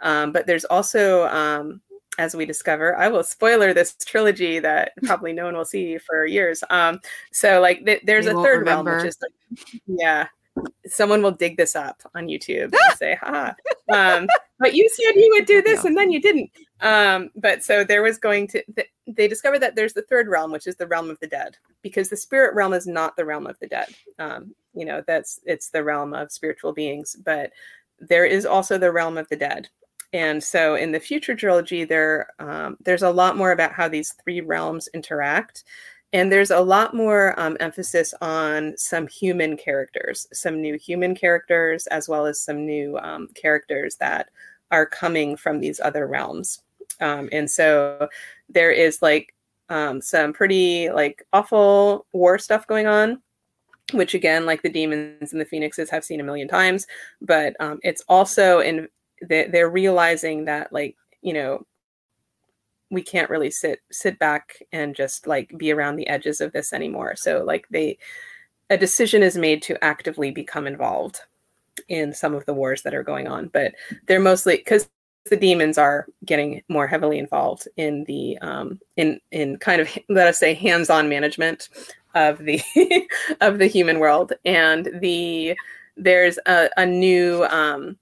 Um, 0.00 0.32
but 0.32 0.46
there's 0.46 0.64
also 0.64 1.26
um, 1.26 1.80
as 2.18 2.34
we 2.34 2.44
discover 2.44 2.96
i 2.96 3.08
will 3.08 3.22
spoiler 3.22 3.72
this 3.72 3.94
trilogy 4.04 4.58
that 4.58 4.92
probably 5.04 5.32
no 5.32 5.44
one 5.44 5.56
will 5.56 5.64
see 5.64 5.98
for 5.98 6.24
years. 6.26 6.62
Um, 6.70 7.00
so 7.32 7.60
like 7.60 7.84
th- 7.84 8.02
there's 8.04 8.26
They 8.26 8.32
a 8.32 8.42
third 8.42 8.66
realm 8.66 8.86
which 8.86 9.04
is 9.04 9.18
like 9.20 9.82
yeah 9.86 10.28
someone 10.86 11.22
will 11.22 11.30
dig 11.30 11.56
this 11.56 11.76
up 11.76 12.00
on 12.14 12.26
youtube 12.26 12.74
and 12.88 12.98
say 12.98 13.16
ha 13.20 13.54
um, 13.92 14.26
but 14.58 14.74
you 14.74 14.88
said 14.88 15.14
you 15.14 15.30
would 15.32 15.46
do 15.46 15.62
this 15.62 15.84
and 15.84 15.96
then 15.96 16.10
you 16.10 16.20
didn't 16.20 16.50
um, 16.80 17.30
but 17.34 17.64
so 17.64 17.82
there 17.82 18.02
was 18.02 18.18
going 18.18 18.46
to 18.48 18.62
th- 18.76 18.90
they 19.06 19.26
discovered 19.26 19.60
that 19.60 19.74
there's 19.74 19.94
the 19.94 20.02
third 20.02 20.28
realm, 20.28 20.52
which 20.52 20.66
is 20.66 20.76
the 20.76 20.86
realm 20.86 21.10
of 21.10 21.18
the 21.20 21.26
dead, 21.26 21.56
because 21.82 22.08
the 22.08 22.16
spirit 22.16 22.54
realm 22.54 22.72
is 22.72 22.86
not 22.86 23.16
the 23.16 23.24
realm 23.24 23.46
of 23.46 23.58
the 23.58 23.66
dead. 23.66 23.88
Um, 24.18 24.54
you 24.74 24.84
know, 24.84 25.02
that's 25.06 25.40
it's 25.44 25.70
the 25.70 25.82
realm 25.82 26.14
of 26.14 26.30
spiritual 26.30 26.72
beings, 26.72 27.16
but 27.24 27.52
there 27.98 28.24
is 28.24 28.46
also 28.46 28.78
the 28.78 28.92
realm 28.92 29.18
of 29.18 29.28
the 29.28 29.36
dead. 29.36 29.68
And 30.12 30.42
so 30.42 30.76
in 30.76 30.92
the 30.92 31.00
future 31.00 31.34
trilogy, 31.34 31.84
there 31.84 32.28
um, 32.38 32.76
there's 32.84 33.02
a 33.02 33.10
lot 33.10 33.36
more 33.36 33.52
about 33.52 33.72
how 33.72 33.88
these 33.88 34.14
three 34.22 34.40
realms 34.40 34.88
interact. 34.94 35.64
And 36.12 36.32
there's 36.32 36.50
a 36.50 36.60
lot 36.60 36.94
more 36.94 37.38
um, 37.38 37.56
emphasis 37.60 38.14
on 38.22 38.74
some 38.76 39.06
human 39.06 39.56
characters, 39.56 40.26
some 40.32 40.60
new 40.60 40.78
human 40.78 41.14
characters, 41.14 41.86
as 41.88 42.08
well 42.08 42.24
as 42.24 42.40
some 42.40 42.64
new 42.64 42.98
um, 42.98 43.28
characters 43.34 43.96
that 43.96 44.30
are 44.70 44.86
coming 44.86 45.36
from 45.36 45.60
these 45.60 45.80
other 45.80 46.06
realms. 46.06 46.62
Um, 47.00 47.28
and 47.30 47.50
so 47.50 48.08
there 48.48 48.70
is 48.70 49.02
like 49.02 49.34
um, 49.68 50.00
some 50.00 50.32
pretty 50.32 50.90
like 50.90 51.22
awful 51.32 52.06
war 52.12 52.38
stuff 52.38 52.66
going 52.66 52.86
on 52.86 53.20
which 53.92 54.14
again 54.14 54.44
like 54.44 54.62
the 54.62 54.68
demons 54.68 55.32
and 55.32 55.40
the 55.40 55.46
phoenixes 55.46 55.88
have 55.88 56.04
seen 56.04 56.20
a 56.20 56.24
million 56.24 56.48
times 56.48 56.86
but 57.22 57.54
um, 57.60 57.78
it's 57.82 58.02
also 58.08 58.60
in 58.60 58.88
they're 59.22 59.70
realizing 59.70 60.44
that 60.44 60.72
like 60.72 60.96
you 61.22 61.32
know 61.32 61.64
we 62.90 63.02
can't 63.02 63.30
really 63.30 63.50
sit 63.50 63.80
sit 63.90 64.18
back 64.18 64.62
and 64.72 64.94
just 64.94 65.26
like 65.26 65.52
be 65.56 65.72
around 65.72 65.96
the 65.96 66.08
edges 66.08 66.40
of 66.40 66.52
this 66.52 66.72
anymore. 66.72 67.16
So 67.16 67.42
like 67.44 67.66
they 67.70 67.98
a 68.70 68.76
decision 68.76 69.22
is 69.22 69.36
made 69.36 69.62
to 69.62 69.82
actively 69.82 70.30
become 70.30 70.66
involved 70.66 71.20
in 71.88 72.12
some 72.12 72.34
of 72.34 72.44
the 72.44 72.54
wars 72.54 72.82
that 72.82 72.92
are 72.92 73.04
going 73.04 73.28
on 73.28 73.46
but 73.48 73.72
they're 74.06 74.18
mostly 74.18 74.56
because 74.56 74.90
the 75.28 75.36
demons 75.36 75.78
are 75.78 76.06
getting 76.24 76.62
more 76.68 76.86
heavily 76.86 77.18
involved 77.18 77.68
in 77.76 78.04
the 78.04 78.38
um, 78.38 78.80
in 78.96 79.20
in 79.30 79.56
kind 79.58 79.80
of 79.80 79.88
let 80.08 80.26
us 80.26 80.38
say 80.38 80.54
hands-on 80.54 81.08
management 81.08 81.68
of 82.14 82.38
the 82.38 82.60
of 83.40 83.58
the 83.58 83.66
human 83.66 83.98
world. 83.98 84.32
And 84.44 84.90
the 85.00 85.56
there's 85.96 86.38
a, 86.46 86.70
a 86.76 86.86
new 86.86 87.44
um, 87.44 87.96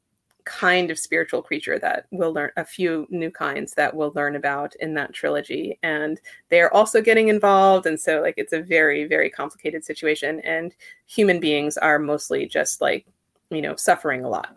kind 0.47 0.93
of 0.93 0.99
spiritual 0.99 1.43
creature 1.43 1.79
that 1.79 2.07
we'll 2.13 2.33
learn 2.33 2.51
a 2.57 2.65
few 2.65 3.07
new 3.11 3.31
kinds 3.31 3.75
that 3.75 3.95
we'll 3.95 4.13
learn 4.15 4.37
about 4.37 4.75
in 4.77 4.95
that 4.95 5.13
trilogy 5.13 5.77
and 5.83 6.21
they're 6.49 6.73
also 6.73 7.03
getting 7.03 7.29
involved 7.29 7.85
and 7.85 8.01
so 8.01 8.21
like 8.23 8.35
it's 8.37 8.53
a 8.53 8.63
very 8.63 9.05
very 9.05 9.29
complicated 9.29 9.85
situation 9.85 10.41
and 10.41 10.75
human 11.07 11.41
beings 11.41 11.77
are 11.77 11.99
mostly 11.99 12.47
just 12.47 12.81
like 12.81 13.05
you 13.51 13.61
know 13.61 13.75
suffering 13.75 14.25
a 14.25 14.29
lot 14.29 14.57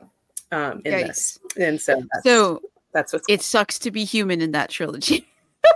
um, 0.51 0.81
in 0.85 0.93
Yikes. 0.93 1.07
this, 1.07 1.39
and 1.59 1.81
so 1.81 1.95
that's, 1.95 2.23
so 2.23 2.61
that's 2.93 3.13
what 3.13 3.23
it 3.27 3.41
sucks 3.41 3.79
to 3.79 3.91
be 3.91 4.03
human 4.03 4.41
in 4.41 4.51
that 4.51 4.69
trilogy. 4.69 5.27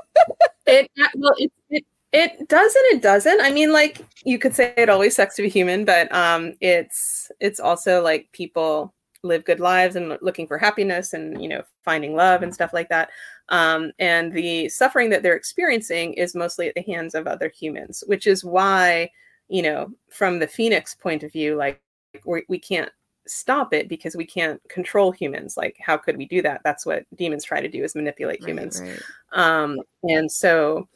it 0.66 0.90
well, 1.16 1.34
it, 1.38 1.52
it 1.70 1.86
it 2.12 2.48
does 2.48 2.76
and 2.76 2.86
it 2.96 3.02
doesn't. 3.02 3.42
I 3.42 3.52
mean, 3.52 3.72
like 3.72 4.06
you 4.24 4.40
could 4.40 4.56
say 4.56 4.74
it 4.78 4.90
always 4.90 5.16
sucks 5.16 5.36
to 5.36 5.42
be 5.42 5.50
human, 5.50 5.86
but 5.86 6.14
um, 6.14 6.54
it's 6.62 7.32
it's 7.40 7.60
also 7.60 8.02
like 8.02 8.32
people 8.32 8.94
live 9.24 9.46
good 9.46 9.60
lives 9.60 9.96
and 9.96 10.18
looking 10.22 10.46
for 10.46 10.58
happiness 10.58 11.14
and 11.14 11.42
you 11.42 11.48
know 11.48 11.64
finding 11.84 12.16
love 12.16 12.44
and 12.44 12.54
stuff 12.54 12.74
like 12.74 12.90
that. 12.90 13.10
Um, 13.50 13.92
and 14.00 14.32
the 14.32 14.70
suffering 14.70 15.10
that 15.10 15.24
they're 15.24 15.36
experiencing 15.36 16.14
is 16.14 16.36
mostly 16.36 16.68
at 16.68 16.76
the 16.76 16.82
hands 16.82 17.16
of 17.16 17.28
other 17.28 17.50
humans, 17.50 18.04
which 18.08 18.28
is 18.28 18.44
why 18.44 19.10
you 19.48 19.62
know 19.62 19.92
from 20.10 20.40
the 20.40 20.48
Phoenix 20.48 20.94
point 20.94 21.24
of 21.24 21.32
view, 21.32 21.56
like 21.56 21.82
we, 22.26 22.44
we 22.48 22.60
can't 22.60 22.92
stop 23.26 23.74
it 23.74 23.88
because 23.88 24.16
we 24.16 24.26
can't 24.26 24.62
control 24.68 25.10
humans 25.10 25.56
like 25.56 25.78
how 25.80 25.96
could 25.96 26.18
we 26.18 26.26
do 26.26 26.42
that 26.42 26.60
that's 26.66 26.86
what 26.86 27.06
demons 27.16 27.46
try 27.46 27.62
to 27.62 27.70
do 27.70 27.82
is 27.82 27.96
manipulate 27.96 28.42
right, 28.42 28.50
humans 28.50 28.82
right. 28.82 29.02
Um, 29.32 29.80
and 30.04 30.30
so 30.30 30.90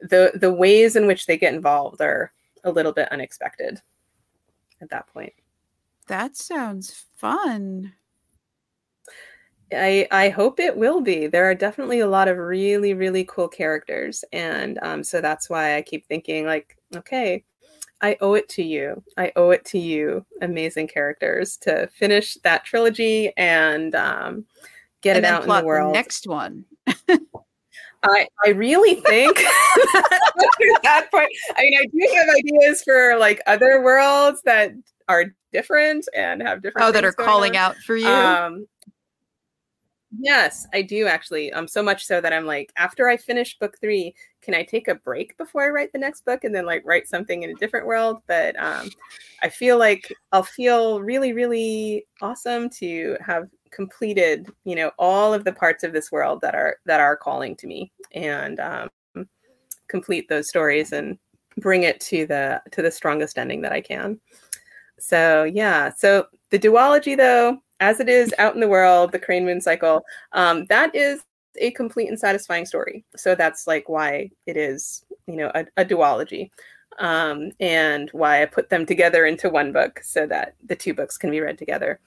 the 0.00 0.32
the 0.36 0.52
ways 0.52 0.96
in 0.96 1.06
which 1.06 1.26
they 1.26 1.36
get 1.36 1.52
involved 1.52 2.00
are 2.00 2.32
a 2.64 2.70
little 2.70 2.92
bit 2.92 3.12
unexpected 3.12 3.80
at 4.80 4.88
that 4.88 5.06
point 5.08 5.34
that 6.06 6.36
sounds 6.36 7.06
fun 7.16 7.92
I, 9.72 10.06
I 10.10 10.28
hope 10.28 10.60
it 10.60 10.76
will 10.76 11.00
be. 11.00 11.26
There 11.26 11.48
are 11.48 11.54
definitely 11.54 12.00
a 12.00 12.08
lot 12.08 12.28
of 12.28 12.38
really, 12.38 12.94
really 12.94 13.24
cool 13.24 13.48
characters. 13.48 14.24
And 14.32 14.78
um, 14.82 15.02
so 15.02 15.20
that's 15.20 15.50
why 15.50 15.76
I 15.76 15.82
keep 15.82 16.06
thinking, 16.06 16.46
like, 16.46 16.76
okay, 16.94 17.42
I 18.00 18.16
owe 18.20 18.34
it 18.34 18.48
to 18.50 18.62
you. 18.62 19.02
I 19.16 19.32
owe 19.34 19.50
it 19.50 19.64
to 19.66 19.78
you, 19.78 20.24
amazing 20.40 20.88
characters, 20.88 21.56
to 21.58 21.88
finish 21.88 22.34
that 22.44 22.64
trilogy 22.64 23.32
and 23.36 23.94
um, 23.94 24.44
get 25.00 25.16
and 25.16 25.24
it 25.24 25.28
out 25.28 25.42
in 25.42 25.48
the 25.48 25.64
world. 25.64 25.94
The 25.94 25.98
next 25.98 26.26
one. 26.28 26.64
I, 28.08 28.28
I 28.44 28.50
really 28.50 28.96
think 28.96 29.40
at 29.40 29.44
that 30.84 31.08
point, 31.10 31.28
I 31.56 31.62
mean, 31.62 31.78
I 31.80 31.86
do 31.86 32.14
have 32.14 32.28
ideas 32.36 32.82
for 32.84 33.16
like 33.18 33.40
other 33.48 33.82
worlds 33.82 34.42
that 34.44 34.72
are 35.08 35.24
different 35.56 36.06
and 36.14 36.42
have 36.42 36.62
different. 36.62 36.86
Oh, 36.86 36.92
that 36.92 37.04
are 37.04 37.12
calling 37.12 37.52
on. 37.52 37.56
out 37.56 37.76
for 37.78 37.96
you. 37.96 38.08
Um, 38.08 38.66
Yes, 40.18 40.66
I 40.72 40.82
do 40.82 41.06
actually. 41.06 41.52
Um, 41.52 41.66
so 41.66 41.82
much 41.82 42.04
so 42.04 42.20
that 42.20 42.32
I'm 42.32 42.46
like, 42.46 42.72
after 42.76 43.08
I 43.08 43.16
finish 43.16 43.58
book 43.58 43.76
three, 43.80 44.14
can 44.40 44.54
I 44.54 44.62
take 44.62 44.88
a 44.88 44.94
break 44.94 45.36
before 45.36 45.64
I 45.64 45.70
write 45.70 45.92
the 45.92 45.98
next 45.98 46.24
book 46.24 46.44
and 46.44 46.54
then 46.54 46.64
like 46.64 46.82
write 46.84 47.08
something 47.08 47.42
in 47.42 47.50
a 47.50 47.54
different 47.54 47.86
world? 47.86 48.22
But 48.26 48.58
um, 48.58 48.88
I 49.42 49.48
feel 49.48 49.78
like 49.78 50.12
I'll 50.32 50.44
feel 50.44 51.00
really, 51.00 51.32
really 51.32 52.06
awesome 52.22 52.70
to 52.78 53.16
have 53.24 53.48
completed, 53.72 54.48
you 54.64 54.76
know, 54.76 54.92
all 54.98 55.34
of 55.34 55.44
the 55.44 55.52
parts 55.52 55.82
of 55.82 55.92
this 55.92 56.12
world 56.12 56.40
that 56.42 56.54
are 56.54 56.76
that 56.86 57.00
are 57.00 57.16
calling 57.16 57.56
to 57.56 57.66
me 57.66 57.92
and 58.12 58.60
um, 58.60 58.88
complete 59.88 60.28
those 60.28 60.48
stories 60.48 60.92
and 60.92 61.18
bring 61.58 61.82
it 61.82 62.00
to 62.00 62.26
the 62.26 62.62
to 62.70 62.80
the 62.80 62.90
strongest 62.90 63.38
ending 63.38 63.60
that 63.62 63.72
I 63.72 63.80
can. 63.80 64.20
So 64.98 65.44
yeah, 65.44 65.92
so 65.94 66.26
the 66.50 66.58
duology 66.58 67.16
though 67.16 67.60
as 67.80 68.00
it 68.00 68.08
is 68.08 68.34
out 68.38 68.54
in 68.54 68.60
the 68.60 68.68
world, 68.68 69.12
the 69.12 69.18
Crane 69.18 69.44
Moon 69.44 69.60
cycle, 69.60 70.04
um, 70.32 70.64
that 70.66 70.94
is 70.94 71.22
a 71.58 71.70
complete 71.72 72.08
and 72.08 72.18
satisfying 72.18 72.66
story. 72.66 73.04
So 73.16 73.34
that's 73.34 73.66
like 73.66 73.88
why 73.88 74.30
it 74.46 74.56
is, 74.56 75.04
you 75.26 75.36
know, 75.36 75.50
a, 75.54 75.66
a 75.76 75.84
duology. 75.84 76.50
Um, 76.98 77.50
and 77.60 78.08
why 78.12 78.42
I 78.42 78.46
put 78.46 78.70
them 78.70 78.86
together 78.86 79.26
into 79.26 79.50
one 79.50 79.70
book 79.70 80.00
so 80.02 80.26
that 80.28 80.54
the 80.64 80.76
two 80.76 80.94
books 80.94 81.18
can 81.18 81.30
be 81.30 81.40
read 81.40 81.58
together. 81.58 82.00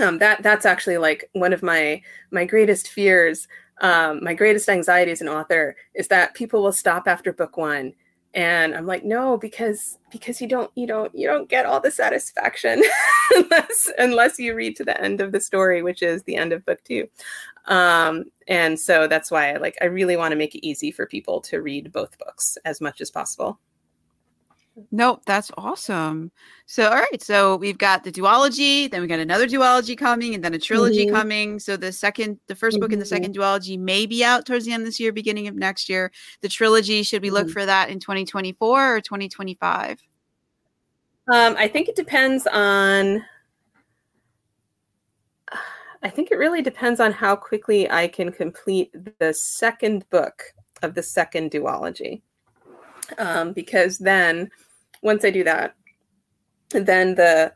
Um, 0.00 0.18
that 0.18 0.42
that's 0.42 0.66
actually 0.66 0.98
like 0.98 1.30
one 1.32 1.52
of 1.52 1.62
my 1.62 2.02
my 2.32 2.44
greatest 2.44 2.88
fears, 2.88 3.46
um, 3.80 4.22
my 4.22 4.34
greatest 4.34 4.68
anxiety 4.68 5.12
as 5.12 5.20
an 5.20 5.28
author 5.28 5.76
is 5.94 6.08
that 6.08 6.34
people 6.34 6.60
will 6.60 6.72
stop 6.72 7.06
after 7.06 7.32
book 7.32 7.56
one 7.56 7.92
and 8.34 8.74
i'm 8.74 8.86
like 8.86 9.04
no 9.04 9.36
because 9.36 9.98
because 10.12 10.40
you 10.40 10.46
don't 10.46 10.70
you 10.76 10.86
don't 10.86 11.12
you 11.14 11.26
don't 11.26 11.48
get 11.48 11.66
all 11.66 11.80
the 11.80 11.90
satisfaction 11.90 12.82
unless 13.34 13.90
unless 13.98 14.38
you 14.38 14.54
read 14.54 14.76
to 14.76 14.84
the 14.84 15.00
end 15.00 15.20
of 15.20 15.32
the 15.32 15.40
story 15.40 15.82
which 15.82 16.02
is 16.02 16.22
the 16.22 16.36
end 16.36 16.52
of 16.52 16.64
book 16.64 16.82
two. 16.84 17.08
Um 17.66 18.24
and 18.46 18.78
so 18.78 19.08
that's 19.08 19.30
why 19.30 19.52
i 19.52 19.56
like 19.56 19.76
i 19.82 19.86
really 19.86 20.16
want 20.16 20.32
to 20.32 20.36
make 20.36 20.54
it 20.54 20.66
easy 20.66 20.90
for 20.92 21.06
people 21.06 21.40
to 21.42 21.60
read 21.60 21.92
both 21.92 22.18
books 22.18 22.56
as 22.64 22.80
much 22.80 23.00
as 23.00 23.10
possible 23.10 23.58
Nope, 24.90 25.22
that's 25.26 25.50
awesome. 25.56 26.30
So, 26.66 26.88
all 26.88 26.94
right. 26.94 27.22
So 27.22 27.56
we've 27.56 27.78
got 27.78 28.04
the 28.04 28.12
duology, 28.12 28.90
then 28.90 29.00
we 29.00 29.06
got 29.06 29.18
another 29.18 29.46
duology 29.46 29.96
coming, 29.96 30.34
and 30.34 30.44
then 30.44 30.54
a 30.54 30.58
trilogy 30.58 31.06
mm-hmm. 31.06 31.14
coming. 31.14 31.58
So 31.58 31.76
the 31.76 31.92
second, 31.92 32.38
the 32.46 32.54
1st 32.54 32.58
mm-hmm. 32.58 32.80
book 32.80 32.92
in 32.92 32.98
the 32.98 33.04
second 33.04 33.34
duology 33.34 33.78
may 33.78 34.06
be 34.06 34.24
out 34.24 34.46
towards 34.46 34.64
the 34.64 34.72
end 34.72 34.82
of 34.82 34.86
this 34.86 35.00
year, 35.00 35.12
beginning 35.12 35.48
of 35.48 35.54
next 35.54 35.88
year. 35.88 36.12
The 36.40 36.48
trilogy, 36.48 37.02
should 37.02 37.22
we 37.22 37.28
mm-hmm. 37.28 37.36
look 37.36 37.50
for 37.50 37.64
that 37.66 37.90
in 37.90 37.98
2024 37.98 38.96
or 38.96 39.00
2025? 39.00 40.00
Um, 41.32 41.56
I 41.58 41.68
think 41.68 41.88
it 41.88 41.96
depends 41.96 42.46
on. 42.46 43.24
I 46.02 46.08
think 46.08 46.30
it 46.30 46.36
really 46.36 46.62
depends 46.62 46.98
on 46.98 47.12
how 47.12 47.36
quickly 47.36 47.90
I 47.90 48.08
can 48.08 48.32
complete 48.32 48.90
the 49.18 49.34
second 49.34 50.08
book 50.08 50.42
of 50.82 50.94
the 50.94 51.02
second 51.02 51.50
duology 51.50 52.22
um, 53.18 53.52
because 53.52 53.98
then 53.98 54.50
once 55.02 55.24
I 55.24 55.30
do 55.30 55.44
that, 55.44 55.74
then 56.70 57.14
the 57.14 57.52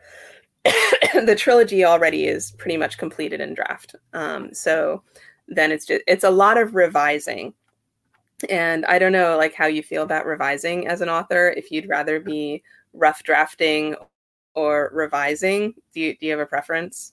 the 1.24 1.36
trilogy 1.36 1.84
already 1.84 2.26
is 2.26 2.52
pretty 2.52 2.76
much 2.76 2.98
completed 2.98 3.40
in 3.40 3.54
draft. 3.54 3.94
Um, 4.12 4.52
so 4.52 5.02
then 5.48 5.70
it's 5.70 5.86
just 5.86 6.02
it's 6.06 6.24
a 6.24 6.30
lot 6.30 6.56
of 6.56 6.74
revising. 6.74 7.54
And 8.50 8.84
I 8.86 8.98
don't 8.98 9.12
know 9.12 9.36
like 9.36 9.54
how 9.54 9.66
you 9.66 9.82
feel 9.82 10.02
about 10.02 10.26
revising 10.26 10.88
as 10.88 11.00
an 11.00 11.08
author, 11.08 11.50
if 11.50 11.70
you'd 11.70 11.88
rather 11.88 12.20
be 12.20 12.62
rough 12.92 13.22
drafting 13.22 13.94
or 14.54 14.90
revising. 14.92 15.74
Do 15.92 16.00
you 16.00 16.16
do 16.16 16.26
you 16.26 16.32
have 16.32 16.40
a 16.40 16.46
preference? 16.46 17.12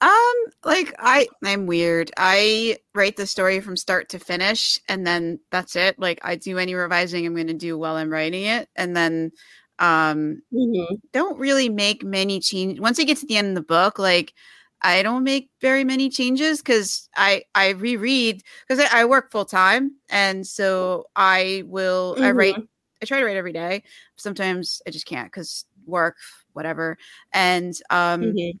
Um, 0.00 0.34
like 0.64 0.94
I 0.98 1.26
I'm 1.42 1.66
weird. 1.66 2.10
I 2.16 2.78
write 2.94 3.16
the 3.16 3.26
story 3.26 3.60
from 3.60 3.76
start 3.76 4.10
to 4.10 4.18
finish 4.18 4.78
and 4.88 5.06
then 5.06 5.40
that's 5.50 5.74
it. 5.74 5.98
Like 5.98 6.20
I 6.22 6.36
do 6.36 6.58
any 6.58 6.74
revising 6.74 7.26
I'm 7.26 7.34
going 7.34 7.46
to 7.46 7.54
do 7.54 7.78
while 7.78 7.96
I'm 7.96 8.10
writing 8.10 8.44
it 8.44 8.68
and 8.76 8.94
then 8.94 9.32
um 9.78 10.42
mm-hmm. 10.52 10.94
don't 11.12 11.38
really 11.38 11.68
make 11.68 12.02
many 12.02 12.40
changes 12.40 12.80
once 12.80 12.98
I 12.98 13.04
get 13.04 13.18
to 13.18 13.26
the 13.26 13.36
end 13.36 13.48
of 13.48 13.54
the 13.56 13.60
book 13.60 13.98
like 13.98 14.32
I 14.80 15.02
don't 15.02 15.22
make 15.22 15.50
very 15.60 15.84
many 15.84 16.08
changes 16.08 16.60
because 16.60 17.08
I 17.16 17.42
I 17.54 17.70
reread 17.70 18.42
because 18.66 18.84
I, 18.84 19.02
I, 19.02 19.04
work 19.04 19.30
full 19.30 19.44
time 19.44 19.96
and 20.08 20.46
so 20.46 21.06
I 21.16 21.64
will 21.66 22.14
mm-hmm. 22.14 22.24
I 22.24 22.30
write 22.32 22.54
mm-hmm. 22.54 22.64
I 23.02 23.06
try 23.06 23.18
to 23.20 23.26
write 23.26 23.36
every 23.36 23.52
day. 23.52 23.82
Sometimes 24.16 24.80
I 24.86 24.90
just 24.90 25.06
can't 25.06 25.30
because 25.30 25.64
work 25.86 26.16
whatever 26.52 26.96
and 27.32 27.74
um 27.90 28.22
mm-hmm. 28.22 28.58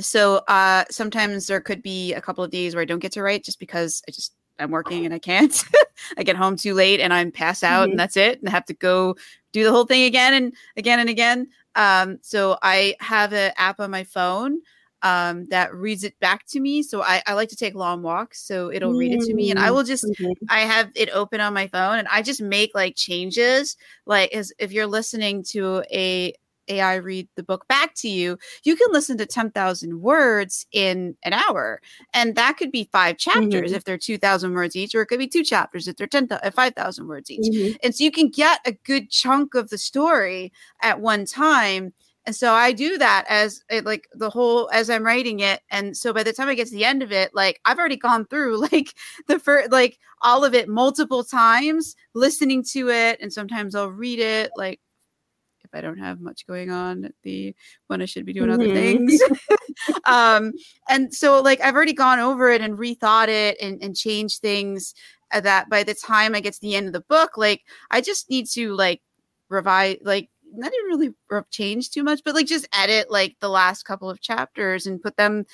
So 0.00 0.36
uh 0.48 0.84
sometimes 0.90 1.46
there 1.46 1.60
could 1.60 1.82
be 1.82 2.14
a 2.14 2.20
couple 2.20 2.44
of 2.44 2.50
days 2.50 2.74
where 2.74 2.82
I 2.82 2.84
don't 2.84 2.98
get 2.98 3.12
to 3.12 3.22
write 3.22 3.44
just 3.44 3.58
because 3.58 4.02
I 4.08 4.12
just 4.12 4.32
I'm 4.58 4.70
working 4.70 5.04
and 5.04 5.14
I 5.14 5.18
can't. 5.18 5.64
I 6.18 6.22
get 6.22 6.36
home 6.36 6.56
too 6.56 6.74
late 6.74 7.00
and 7.00 7.12
I'm 7.12 7.30
pass 7.30 7.62
out 7.62 7.82
mm-hmm. 7.84 7.92
and 7.92 8.00
that's 8.00 8.16
it. 8.16 8.38
And 8.40 8.48
I 8.48 8.52
have 8.52 8.64
to 8.66 8.74
go 8.74 9.16
do 9.52 9.64
the 9.64 9.70
whole 9.70 9.86
thing 9.86 10.04
again 10.04 10.34
and 10.34 10.52
again 10.76 11.00
and 11.00 11.08
again. 11.08 11.48
Um, 11.74 12.18
so 12.22 12.58
I 12.62 12.96
have 13.00 13.32
an 13.32 13.52
app 13.56 13.80
on 13.80 13.90
my 13.90 14.04
phone 14.04 14.60
um, 15.02 15.46
that 15.50 15.74
reads 15.74 16.04
it 16.04 16.18
back 16.18 16.44
to 16.48 16.60
me. 16.60 16.82
So 16.82 17.02
I, 17.02 17.22
I 17.26 17.34
like 17.34 17.48
to 17.50 17.56
take 17.56 17.74
long 17.74 18.02
walks, 18.02 18.42
so 18.42 18.72
it'll 18.72 18.92
mm. 18.92 18.98
read 18.98 19.12
it 19.14 19.20
to 19.26 19.34
me, 19.34 19.50
and 19.50 19.58
I 19.58 19.70
will 19.70 19.84
just. 19.84 20.04
I 20.48 20.60
have 20.60 20.90
it 20.96 21.08
open 21.10 21.40
on 21.40 21.54
my 21.54 21.68
phone, 21.68 21.98
and 21.98 22.08
I 22.08 22.20
just 22.20 22.42
make 22.42 22.72
like 22.74 22.96
changes. 22.96 23.76
Like 24.06 24.32
as 24.32 24.52
if 24.58 24.72
you're 24.72 24.88
listening 24.88 25.44
to 25.50 25.84
a 25.92 26.34
AI 26.68 26.96
read 26.96 27.28
the 27.36 27.42
book 27.42 27.66
back 27.68 27.94
to 27.96 28.08
you, 28.08 28.38
you 28.64 28.76
can 28.76 28.88
listen 28.90 29.18
to 29.18 29.26
10,000 29.26 30.00
words 30.00 30.66
in 30.72 31.16
an 31.24 31.32
hour. 31.32 31.80
And 32.14 32.34
that 32.36 32.56
could 32.56 32.70
be 32.70 32.88
five 32.92 33.18
chapters 33.18 33.70
mm-hmm. 33.70 33.74
if 33.74 33.84
they're 33.84 33.98
2,000 33.98 34.52
words 34.52 34.76
each, 34.76 34.94
or 34.94 35.02
it 35.02 35.06
could 35.06 35.18
be 35.18 35.28
two 35.28 35.44
chapters 35.44 35.88
if 35.88 35.96
they're 35.96 36.06
10, 36.06 36.28
5,000 36.28 37.06
words 37.06 37.30
each. 37.30 37.52
Mm-hmm. 37.52 37.76
And 37.82 37.94
so 37.94 38.04
you 38.04 38.10
can 38.10 38.28
get 38.28 38.60
a 38.64 38.72
good 38.72 39.10
chunk 39.10 39.54
of 39.54 39.70
the 39.70 39.78
story 39.78 40.52
at 40.82 41.00
one 41.00 41.24
time 41.24 41.92
and 42.28 42.36
so 42.36 42.52
I 42.52 42.72
do 42.72 42.98
that 42.98 43.24
as 43.30 43.62
it, 43.70 43.86
like 43.86 44.06
the 44.12 44.28
whole 44.28 44.68
as 44.70 44.90
I'm 44.90 45.02
writing 45.02 45.40
it. 45.40 45.62
And 45.70 45.96
so 45.96 46.12
by 46.12 46.22
the 46.22 46.34
time 46.34 46.48
I 46.48 46.54
get 46.54 46.66
to 46.66 46.74
the 46.74 46.84
end 46.84 47.02
of 47.02 47.10
it, 47.10 47.34
like 47.34 47.58
I've 47.64 47.78
already 47.78 47.96
gone 47.96 48.26
through 48.26 48.58
like 48.70 48.92
the 49.28 49.38
first 49.38 49.72
like 49.72 49.98
all 50.20 50.44
of 50.44 50.52
it 50.52 50.68
multiple 50.68 51.24
times, 51.24 51.96
listening 52.12 52.62
to 52.72 52.90
it, 52.90 53.18
and 53.22 53.32
sometimes 53.32 53.74
I'll 53.74 53.90
read 53.90 54.18
it 54.18 54.50
like 54.58 54.78
if 55.68 55.78
I 55.78 55.80
don't 55.80 55.98
have 55.98 56.20
much 56.20 56.46
going 56.46 56.70
on 56.70 57.04
at 57.04 57.12
the 57.22 57.54
when 57.86 58.02
I 58.02 58.06
should 58.06 58.24
be 58.24 58.32
doing 58.32 58.50
mm-hmm. 58.50 58.60
other 58.60 58.72
things. 58.72 59.20
um, 60.04 60.52
and 60.88 61.14
so 61.14 61.40
like 61.40 61.60
I've 61.60 61.74
already 61.74 61.92
gone 61.92 62.18
over 62.18 62.50
it 62.50 62.60
and 62.60 62.78
rethought 62.78 63.28
it 63.28 63.56
and, 63.60 63.82
and 63.82 63.96
changed 63.96 64.40
things 64.40 64.94
uh, 65.32 65.40
that 65.40 65.68
by 65.68 65.82
the 65.82 65.94
time 65.94 66.34
I 66.34 66.40
get 66.40 66.54
to 66.54 66.60
the 66.60 66.74
end 66.74 66.86
of 66.86 66.92
the 66.92 67.00
book, 67.00 67.36
like 67.36 67.62
I 67.90 68.00
just 68.00 68.30
need 68.30 68.46
to 68.50 68.74
like 68.74 69.02
revise 69.48 69.98
like 70.02 70.30
not 70.52 70.72
even 70.72 70.86
really 70.86 71.14
change 71.50 71.90
too 71.90 72.02
much, 72.02 72.20
but 72.24 72.34
like 72.34 72.46
just 72.46 72.68
edit 72.72 73.10
like 73.10 73.36
the 73.40 73.48
last 73.48 73.84
couple 73.84 74.10
of 74.10 74.20
chapters 74.20 74.86
and 74.86 75.02
put 75.02 75.16
them, 75.16 75.44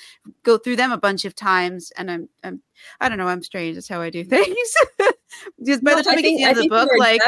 go 0.43 0.57
through 0.57 0.75
them 0.75 0.91
a 0.91 0.97
bunch 0.97 1.25
of 1.25 1.35
times. 1.35 1.91
And 1.97 2.09
I'm, 2.09 2.29
I'm 2.43 2.61
I 2.99 3.09
don't 3.09 3.17
know, 3.17 3.27
I'm 3.27 3.43
strange. 3.43 3.75
That's 3.75 3.87
how 3.87 4.01
I 4.01 4.09
do 4.09 4.23
things. 4.23 4.75
Because 5.59 5.81
by 5.81 5.91
no, 5.91 5.97
the 5.97 6.03
time 6.03 6.17
I, 6.17 6.21
think, 6.21 6.39
get 6.39 6.55
to 6.55 6.55
the 6.55 6.57
end 6.57 6.57
of 6.57 6.63
the 6.63 6.69
book, 6.69 6.89
like 6.97 7.21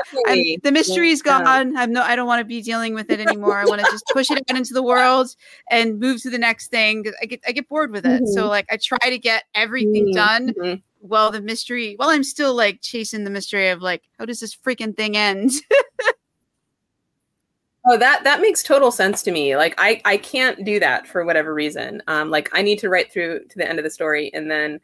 the 0.64 0.72
mystery's 0.72 1.22
yeah. 1.26 1.44
gone. 1.44 1.78
I'm 1.78 1.92
no, 1.92 2.02
I 2.02 2.16
don't 2.16 2.28
want 2.28 2.40
to 2.40 2.46
be 2.46 2.62
dealing 2.62 2.94
with 2.94 3.10
it 3.10 3.20
anymore. 3.20 3.58
I 3.58 3.66
want 3.66 3.82
to 3.82 3.92
just 3.92 4.06
push 4.14 4.32
it 4.32 4.38
out 4.50 4.58
into 4.58 4.74
the 4.74 4.84
world 4.84 5.36
and 5.70 6.00
move 6.00 6.22
to 6.24 6.30
the 6.30 6.38
next 6.38 6.70
thing. 6.70 7.06
I 7.22 7.26
get, 7.26 7.42
I 7.48 7.52
get 7.52 7.68
bored 7.68 7.92
with 7.92 8.06
it. 8.06 8.24
Mm-hmm. 8.24 8.34
So 8.34 8.48
like, 8.48 8.66
I 8.72 8.78
try 8.78 9.10
to 9.10 9.18
get 9.18 9.44
everything 9.54 10.08
mm-hmm. 10.08 10.16
done. 10.16 10.54
Mm-hmm. 10.54 10.82
While 11.00 11.30
the 11.32 11.42
mystery, 11.42 11.94
while 11.96 12.10
I'm 12.10 12.24
still 12.24 12.56
like 12.56 12.82
chasing 12.82 13.24
the 13.24 13.30
mystery 13.30 13.70
of 13.70 13.84
like, 13.84 14.04
how 14.18 14.26
does 14.26 14.40
this 14.40 14.56
freaking 14.56 14.98
thing 14.98 15.16
end? 15.16 15.52
Oh, 17.90 17.98
that 17.98 18.24
that 18.26 18.42
makes 18.42 18.64
total 18.64 18.92
sense 18.92 19.24
to 19.24 19.32
me. 19.32 19.56
Like 19.56 19.74
I 19.78 20.02
I 20.04 20.18
can't 20.18 20.66
do 20.66 20.80
that 20.80 21.08
for 21.08 21.24
whatever 21.24 21.54
reason. 21.54 22.04
Um, 22.08 22.30
like 22.30 22.50
I 22.52 22.62
need 22.62 22.80
to 22.80 22.90
write 22.90 23.12
through 23.14 23.46
to 23.46 23.58
the 23.58 23.68
end 23.68 23.80
of 23.80 23.86
the 23.86 23.90
story, 23.90 24.30
and 24.34 24.52
then 24.52 24.80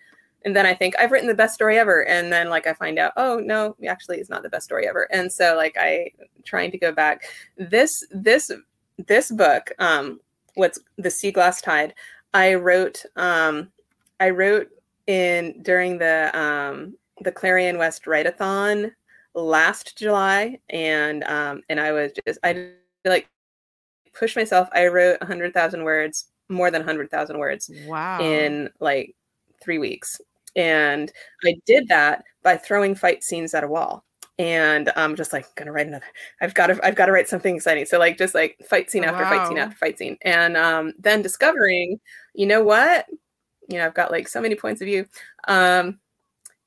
and 0.46 0.56
then 0.56 0.66
I 0.66 0.74
think 0.74 0.96
I've 0.98 1.12
written 1.12 1.28
the 1.28 1.34
best 1.36 1.54
story 1.54 1.78
ever, 1.78 2.08
and 2.08 2.32
then 2.32 2.50
like 2.50 2.66
I 2.66 2.74
find 2.74 2.98
out, 2.98 3.12
oh 3.18 3.40
no, 3.40 3.76
actually 3.88 4.20
it's 4.20 4.30
not 4.30 4.42
the 4.42 4.50
best 4.50 4.66
story 4.66 4.88
ever. 4.88 5.08
And 5.12 5.32
so 5.32 5.56
like 5.58 5.76
I 5.78 6.12
trying 6.46 6.72
to 6.72 6.78
go 6.78 6.94
back. 6.94 7.24
This 7.58 8.06
this 8.12 8.52
this 8.98 9.32
book, 9.32 9.72
um, 9.80 10.22
what's 10.56 10.80
the 10.98 11.12
Sea 11.12 11.32
Glass 11.32 11.62
Tide? 11.62 11.94
I 12.34 12.54
wrote 12.56 13.04
um, 13.18 13.70
I 14.22 14.30
wrote 14.30 14.70
in 15.08 15.62
during 15.62 15.98
the 15.98 16.32
um 16.38 16.96
the 17.22 17.32
Clarion 17.32 17.78
West 17.78 18.08
Write-a-thon 18.08 18.92
last 19.36 19.98
July, 19.98 20.60
and 20.70 21.24
um, 21.26 21.64
and 21.70 21.80
I 21.82 21.92
was 21.92 22.12
just 22.26 22.40
I 22.44 22.72
like 23.12 23.30
push 24.14 24.36
myself. 24.36 24.70
I 24.74 24.88
wrote 24.88 25.18
a 25.22 25.26
hundred 25.26 25.54
thousand 25.54 25.84
words, 25.84 26.26
more 26.50 26.72
than 26.72 26.82
a 26.82 26.86
hundred 26.86 27.10
thousand 27.10 27.40
words. 27.40 27.70
Wow. 27.86 28.22
In 28.22 28.70
like 28.80 29.16
three 29.62 29.78
weeks. 29.78 30.20
And 30.56 31.12
I 31.44 31.56
did 31.66 31.88
that 31.88 32.24
by 32.44 32.58
throwing 32.58 32.96
fight 32.96 33.24
scenes 33.24 33.54
at 33.54 33.64
a 33.64 33.68
wall. 33.68 34.04
And 34.40 34.92
I'm 34.96 35.16
just 35.16 35.34
like 35.34 35.46
gonna 35.56 35.72
write 35.72 35.88
another. 35.88 36.06
I've 36.42 36.56
got 36.56 36.68
to. 36.68 36.80
I've 36.84 36.96
got 36.96 37.06
to 37.06 37.12
write 37.12 37.30
something 37.30 37.56
exciting. 37.56 37.86
So 37.86 38.00
like 38.00 38.18
just 38.18 38.34
like 38.34 38.58
fight 38.68 38.90
scene 38.90 39.04
after 39.04 39.24
wow. 39.24 39.30
fight 39.30 39.48
scene 39.48 39.58
after 39.60 39.76
fight 39.76 40.00
scene, 40.00 40.18
and 40.24 40.58
um, 40.58 40.94
then 40.98 41.22
discovering, 41.22 42.00
you 42.34 42.48
know 42.48 42.64
what, 42.64 43.06
you 43.70 43.78
know 43.78 43.86
I've 43.86 43.94
got 43.94 44.10
like 44.10 44.28
so 44.28 44.42
many 44.42 44.56
points 44.56 44.82
of 44.82 44.88
view. 44.88 45.06
Um, 45.48 46.00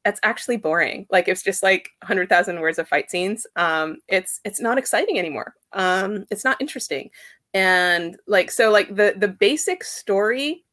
that's 0.07 0.20
actually 0.22 0.57
boring. 0.57 1.04
Like 1.11 1.26
it's 1.26 1.42
just 1.42 1.64
like 1.64 1.90
100,000 2.02 2.61
words 2.61 2.78
of 2.78 2.86
fight 2.86 3.11
scenes. 3.11 3.44
Um, 3.57 3.96
it's 4.07 4.40
it's 4.44 4.61
not 4.61 4.78
exciting 4.78 5.18
anymore. 5.18 5.54
Um, 5.72 6.26
it's 6.30 6.44
not 6.44 6.61
interesting. 6.61 7.11
And 7.54 8.16
like 8.28 8.52
so 8.52 8.70
like 8.70 8.94
the 8.94 9.14
the 9.16 9.26
basic 9.26 9.82
story 9.82 10.64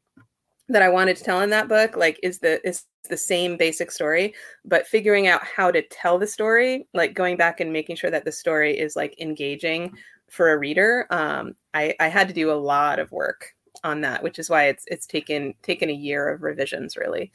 that 0.68 0.82
I 0.82 0.88
wanted 0.88 1.16
to 1.16 1.24
tell 1.24 1.40
in 1.40 1.50
that 1.50 1.68
book 1.68 1.96
like 1.96 2.20
is 2.22 2.38
the 2.38 2.64
is 2.64 2.84
the 3.10 3.16
same 3.16 3.56
basic 3.56 3.90
story, 3.90 4.34
but 4.64 4.86
figuring 4.86 5.26
out 5.26 5.42
how 5.44 5.72
to 5.72 5.82
tell 5.82 6.16
the 6.16 6.28
story, 6.28 6.86
like 6.94 7.14
going 7.14 7.36
back 7.36 7.58
and 7.58 7.72
making 7.72 7.96
sure 7.96 8.12
that 8.12 8.24
the 8.24 8.30
story 8.30 8.78
is 8.78 8.94
like 8.94 9.20
engaging 9.20 9.96
for 10.30 10.52
a 10.52 10.58
reader. 10.58 11.08
Um, 11.10 11.56
I, 11.74 11.96
I 11.98 12.06
had 12.06 12.28
to 12.28 12.34
do 12.34 12.52
a 12.52 12.54
lot 12.54 13.00
of 13.00 13.10
work 13.10 13.52
on 13.82 14.00
that, 14.02 14.22
which 14.22 14.38
is 14.38 14.48
why 14.48 14.68
it's 14.68 14.84
it's 14.86 15.08
taken 15.08 15.54
taken 15.64 15.90
a 15.90 15.92
year 15.92 16.28
of 16.28 16.44
revisions 16.44 16.96
really. 16.96 17.32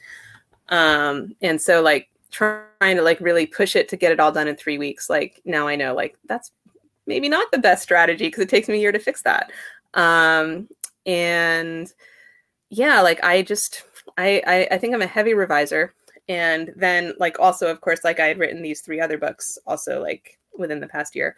Um, 0.70 1.34
and 1.42 1.60
so 1.60 1.82
like 1.82 2.08
trying 2.30 2.96
to 2.96 3.02
like 3.02 3.20
really 3.20 3.46
push 3.46 3.76
it 3.76 3.88
to 3.88 3.96
get 3.96 4.12
it 4.12 4.20
all 4.20 4.32
done 4.32 4.48
in 4.48 4.56
three 4.56 4.78
weeks, 4.78 5.10
like 5.10 5.40
now 5.44 5.66
I 5.66 5.76
know 5.76 5.94
like 5.94 6.16
that's 6.26 6.52
maybe 7.06 7.28
not 7.28 7.50
the 7.50 7.58
best 7.58 7.82
strategy 7.82 8.26
because 8.26 8.42
it 8.42 8.48
takes 8.48 8.68
me 8.68 8.74
a 8.76 8.78
year 8.78 8.92
to 8.92 8.98
fix 8.98 9.22
that. 9.22 9.50
Um, 9.94 10.68
and 11.06 11.92
yeah, 12.70 13.00
like 13.00 13.22
I 13.24 13.42
just 13.42 13.82
I, 14.16 14.42
I 14.46 14.68
I 14.74 14.78
think 14.78 14.94
I'm 14.94 15.02
a 15.02 15.06
heavy 15.06 15.34
reviser. 15.34 15.94
And 16.28 16.72
then 16.76 17.14
like 17.18 17.40
also 17.40 17.68
of 17.68 17.80
course 17.80 18.04
like 18.04 18.20
I 18.20 18.26
had 18.26 18.38
written 18.38 18.62
these 18.62 18.80
three 18.80 19.00
other 19.00 19.18
books 19.18 19.58
also 19.66 20.00
like 20.00 20.38
within 20.56 20.80
the 20.80 20.86
past 20.86 21.16
year 21.16 21.36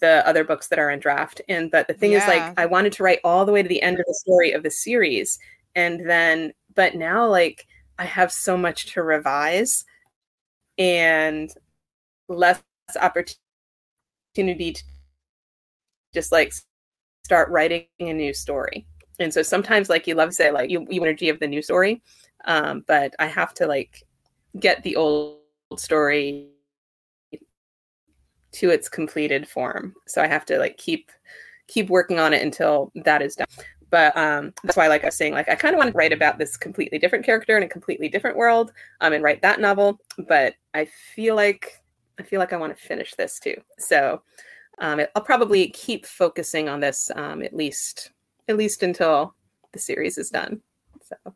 the 0.00 0.26
other 0.28 0.44
books 0.44 0.68
that 0.68 0.78
are 0.78 0.90
in 0.90 1.00
draft. 1.00 1.40
And 1.48 1.70
but 1.70 1.88
the 1.88 1.94
thing 1.94 2.12
yeah. 2.12 2.18
is 2.18 2.28
like 2.28 2.58
I 2.58 2.66
wanted 2.66 2.92
to 2.94 3.02
write 3.02 3.20
all 3.24 3.44
the 3.44 3.52
way 3.52 3.62
to 3.62 3.68
the 3.68 3.82
end 3.82 3.98
of 3.98 4.06
the 4.06 4.14
story 4.14 4.52
of 4.52 4.62
the 4.62 4.70
series. 4.70 5.38
And 5.74 6.08
then 6.08 6.52
but 6.74 6.94
now 6.94 7.26
like 7.26 7.66
I 7.98 8.04
have 8.04 8.30
so 8.32 8.56
much 8.56 8.92
to 8.94 9.02
revise 9.02 9.84
and 10.78 11.50
less 12.28 12.62
opportunity 13.00 13.38
to 14.34 14.82
just 16.12 16.32
like 16.32 16.52
start 17.24 17.48
writing 17.50 17.86
a 18.00 18.12
new 18.12 18.34
story. 18.34 18.86
And 19.18 19.32
so 19.32 19.42
sometimes 19.42 19.88
like 19.88 20.06
you 20.06 20.14
love 20.14 20.30
to 20.30 20.34
say 20.34 20.50
like 20.50 20.70
you, 20.70 20.86
you 20.90 21.02
energy 21.02 21.28
of 21.28 21.40
the 21.40 21.46
new 21.46 21.62
story. 21.62 22.02
Um, 22.44 22.84
but 22.86 23.14
I 23.18 23.26
have 23.26 23.54
to 23.54 23.66
like 23.66 24.02
get 24.60 24.82
the 24.82 24.96
old 24.96 25.40
story 25.76 26.48
to 28.52 28.70
its 28.70 28.88
completed 28.88 29.48
form. 29.48 29.94
So 30.06 30.22
I 30.22 30.26
have 30.26 30.44
to 30.46 30.58
like 30.58 30.76
keep 30.76 31.10
keep 31.68 31.90
working 31.90 32.20
on 32.20 32.32
it 32.32 32.42
until 32.42 32.92
that 32.94 33.22
is 33.22 33.34
done 33.34 33.46
but 33.90 34.16
um, 34.16 34.52
that's 34.62 34.76
why 34.76 34.88
like 34.88 35.02
i 35.02 35.06
was 35.06 35.16
saying 35.16 35.32
like 35.32 35.48
i 35.48 35.54
kind 35.54 35.74
of 35.74 35.78
want 35.78 35.90
to 35.90 35.96
write 35.96 36.12
about 36.12 36.38
this 36.38 36.56
completely 36.56 36.98
different 36.98 37.24
character 37.24 37.56
in 37.56 37.62
a 37.62 37.68
completely 37.68 38.08
different 38.08 38.36
world 38.36 38.72
um, 39.00 39.12
and 39.12 39.22
write 39.22 39.42
that 39.42 39.60
novel 39.60 40.00
but 40.28 40.54
i 40.74 40.84
feel 41.14 41.34
like 41.34 41.82
i 42.18 42.22
feel 42.22 42.40
like 42.40 42.52
i 42.52 42.56
want 42.56 42.76
to 42.76 42.86
finish 42.86 43.14
this 43.14 43.38
too. 43.38 43.56
So 43.78 44.22
um, 44.78 45.00
i'll 45.14 45.22
probably 45.22 45.68
keep 45.70 46.06
focusing 46.06 46.68
on 46.68 46.80
this 46.80 47.10
um, 47.16 47.42
at 47.42 47.54
least 47.54 48.10
at 48.48 48.56
least 48.56 48.82
until 48.82 49.34
the 49.72 49.78
series 49.78 50.18
is 50.18 50.30
done 50.30 50.60
so. 51.02 51.34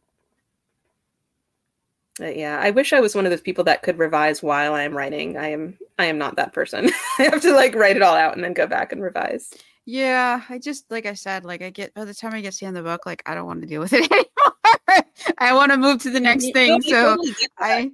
But 2.18 2.36
yeah 2.36 2.58
i 2.60 2.70
wish 2.70 2.92
i 2.92 3.00
was 3.00 3.14
one 3.14 3.24
of 3.24 3.30
those 3.30 3.40
people 3.40 3.64
that 3.64 3.82
could 3.82 3.98
revise 3.98 4.42
while 4.42 4.74
i'm 4.74 4.96
writing. 4.96 5.36
I 5.36 5.48
am 5.48 5.78
i 5.98 6.06
am 6.06 6.18
not 6.18 6.36
that 6.36 6.52
person. 6.52 6.90
I 7.18 7.24
have 7.24 7.40
to 7.42 7.52
like 7.52 7.74
write 7.74 7.96
it 7.96 8.02
all 8.02 8.16
out 8.16 8.34
and 8.34 8.44
then 8.44 8.52
go 8.52 8.66
back 8.66 8.92
and 8.92 9.02
revise 9.02 9.54
yeah, 9.86 10.42
I 10.48 10.58
just 10.58 10.90
like 10.90 11.06
I 11.06 11.14
said, 11.14 11.44
like 11.44 11.62
I 11.62 11.70
get 11.70 11.94
by 11.94 12.04
the 12.04 12.14
time 12.14 12.34
I 12.34 12.40
get 12.40 12.52
to 12.54 12.60
the 12.60 12.66
end 12.66 12.76
of 12.76 12.84
the 12.84 12.90
book, 12.90 13.06
like 13.06 13.22
I 13.26 13.34
don't 13.34 13.46
want 13.46 13.62
to 13.62 13.66
deal 13.66 13.80
with 13.80 13.92
it 13.92 14.10
anymore. 14.12 15.06
I 15.38 15.54
want 15.54 15.72
to 15.72 15.78
move 15.78 16.02
to 16.02 16.10
the 16.10 16.20
next 16.20 16.52
thing. 16.52 16.80
So 16.82 17.16
totally 17.16 17.34
I 17.58 17.90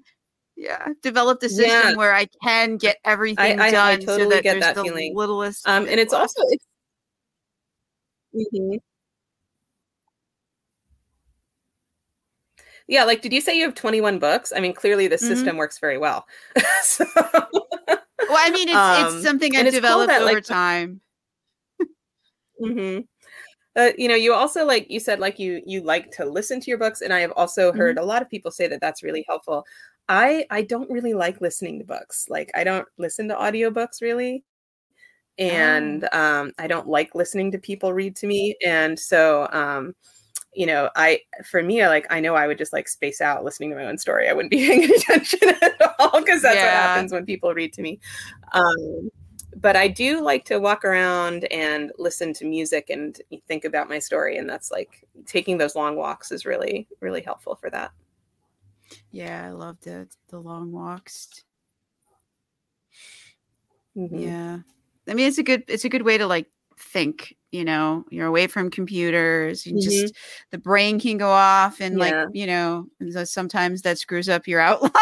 yeah, 0.56 0.88
developed 1.02 1.42
a 1.44 1.48
system 1.48 1.90
yeah. 1.90 1.94
where 1.94 2.14
I 2.14 2.26
can 2.42 2.78
get 2.78 2.96
everything 3.04 3.60
I, 3.60 3.66
I, 3.66 3.70
done 3.70 3.86
I 3.86 3.96
totally 3.96 4.22
so 4.22 4.28
that 4.30 4.42
get 4.42 4.52
there's 4.52 4.64
that 4.64 4.74
the 4.74 4.84
feeling. 4.84 5.14
littlest. 5.14 5.68
Um, 5.68 5.86
and 5.88 6.00
it's 6.00 6.12
left. 6.12 6.22
also 6.22 6.42
it's, 6.48 6.64
mm-hmm. 8.34 8.76
yeah, 12.88 13.04
like 13.04 13.20
did 13.20 13.32
you 13.32 13.40
say 13.40 13.56
you 13.56 13.64
have 13.64 13.74
21 13.74 14.18
books? 14.18 14.52
I 14.56 14.60
mean, 14.60 14.72
clearly 14.72 15.08
the 15.08 15.16
mm-hmm. 15.16 15.26
system 15.26 15.56
works 15.56 15.78
very 15.78 15.98
well. 15.98 16.26
so, 16.82 17.04
well, 17.16 17.58
I 18.30 18.50
mean, 18.50 18.68
it's, 18.68 18.76
um, 18.76 19.16
it's 19.16 19.24
something 19.24 19.54
I've 19.54 19.70
developed 19.70 20.10
cool 20.10 20.18
that, 20.18 20.22
over 20.22 20.36
like, 20.36 20.44
time. 20.44 21.02
Mm-hmm. 22.62 23.00
Uh, 23.76 23.92
you 23.98 24.08
know, 24.08 24.14
you 24.14 24.32
also 24.32 24.64
like 24.64 24.86
you 24.88 24.98
said 24.98 25.20
like 25.20 25.38
you 25.38 25.62
you 25.66 25.82
like 25.82 26.10
to 26.10 26.24
listen 26.24 26.60
to 26.60 26.70
your 26.70 26.78
books, 26.78 27.02
and 27.02 27.12
I 27.12 27.20
have 27.20 27.32
also 27.32 27.72
heard 27.72 27.96
mm-hmm. 27.96 28.04
a 28.04 28.06
lot 28.06 28.22
of 28.22 28.30
people 28.30 28.50
say 28.50 28.66
that 28.68 28.80
that's 28.80 29.02
really 29.02 29.24
helpful. 29.28 29.66
I 30.08 30.46
I 30.50 30.62
don't 30.62 30.90
really 30.90 31.12
like 31.12 31.42
listening 31.42 31.78
to 31.80 31.84
books. 31.84 32.26
Like 32.30 32.50
I 32.54 32.64
don't 32.64 32.86
listen 32.96 33.28
to 33.28 33.34
audiobooks 33.34 34.00
really 34.00 34.44
and 35.38 36.08
oh. 36.12 36.18
um, 36.18 36.52
I 36.58 36.66
don't 36.66 36.88
like 36.88 37.14
listening 37.14 37.52
to 37.52 37.58
people 37.58 37.92
read 37.92 38.16
to 38.16 38.26
me. 38.26 38.56
And 38.64 38.98
so, 38.98 39.48
um, 39.52 39.94
you 40.54 40.66
know, 40.66 40.88
I 40.96 41.20
for 41.44 41.62
me, 41.62 41.82
I 41.82 41.88
like 41.88 42.06
I 42.10 42.20
know 42.20 42.34
I 42.34 42.46
would 42.46 42.58
just 42.58 42.72
like 42.72 42.88
space 42.88 43.20
out 43.20 43.44
listening 43.44 43.70
to 43.70 43.76
my 43.76 43.84
own 43.84 43.98
story. 43.98 44.28
I 44.28 44.32
wouldn't 44.32 44.50
be 44.50 44.66
paying 44.66 44.84
attention 44.84 45.50
at 45.50 45.94
all 45.98 46.20
because 46.20 46.42
that's 46.42 46.56
yeah. 46.56 46.64
what 46.64 46.72
happens 46.72 47.12
when 47.12 47.26
people 47.26 47.52
read 47.52 47.72
to 47.74 47.82
me. 47.82 48.00
Um, 48.52 49.10
but 49.56 49.74
I 49.74 49.88
do 49.88 50.20
like 50.20 50.44
to 50.46 50.58
walk 50.58 50.84
around 50.84 51.44
and 51.50 51.90
listen 51.98 52.32
to 52.34 52.44
music 52.44 52.90
and 52.90 53.20
think 53.48 53.64
about 53.64 53.88
my 53.88 53.98
story, 53.98 54.36
and 54.36 54.48
that's 54.48 54.70
like 54.70 55.06
taking 55.24 55.58
those 55.58 55.74
long 55.74 55.96
walks 55.96 56.30
is 56.30 56.44
really 56.44 56.86
really 57.00 57.22
helpful 57.22 57.56
for 57.56 57.70
that. 57.70 57.92
Yeah, 59.10 59.46
I 59.46 59.50
love 59.50 59.78
it. 59.86 60.14
The 60.28 60.38
long 60.38 60.72
walks. 60.72 61.44
Mm-hmm. 63.96 64.18
Yeah. 64.18 64.58
I 65.08 65.14
mean 65.14 65.28
it's 65.28 65.38
a 65.38 65.42
good 65.42 65.64
it's 65.68 65.84
a 65.84 65.88
good 65.88 66.02
way 66.02 66.18
to 66.18 66.26
like 66.26 66.46
think, 66.78 67.34
you 67.50 67.64
know, 67.64 68.04
you're 68.10 68.26
away 68.26 68.46
from 68.46 68.70
computers, 68.70 69.64
you 69.64 69.72
mm-hmm. 69.72 69.80
just 69.80 70.14
the 70.50 70.58
brain 70.58 71.00
can 71.00 71.16
go 71.16 71.30
off 71.30 71.80
and 71.80 71.98
yeah. 71.98 72.00
like, 72.04 72.28
you 72.34 72.46
know, 72.46 72.86
sometimes 73.24 73.82
that 73.82 73.98
screws 73.98 74.28
up 74.28 74.46
your 74.46 74.60
outline 74.60 74.92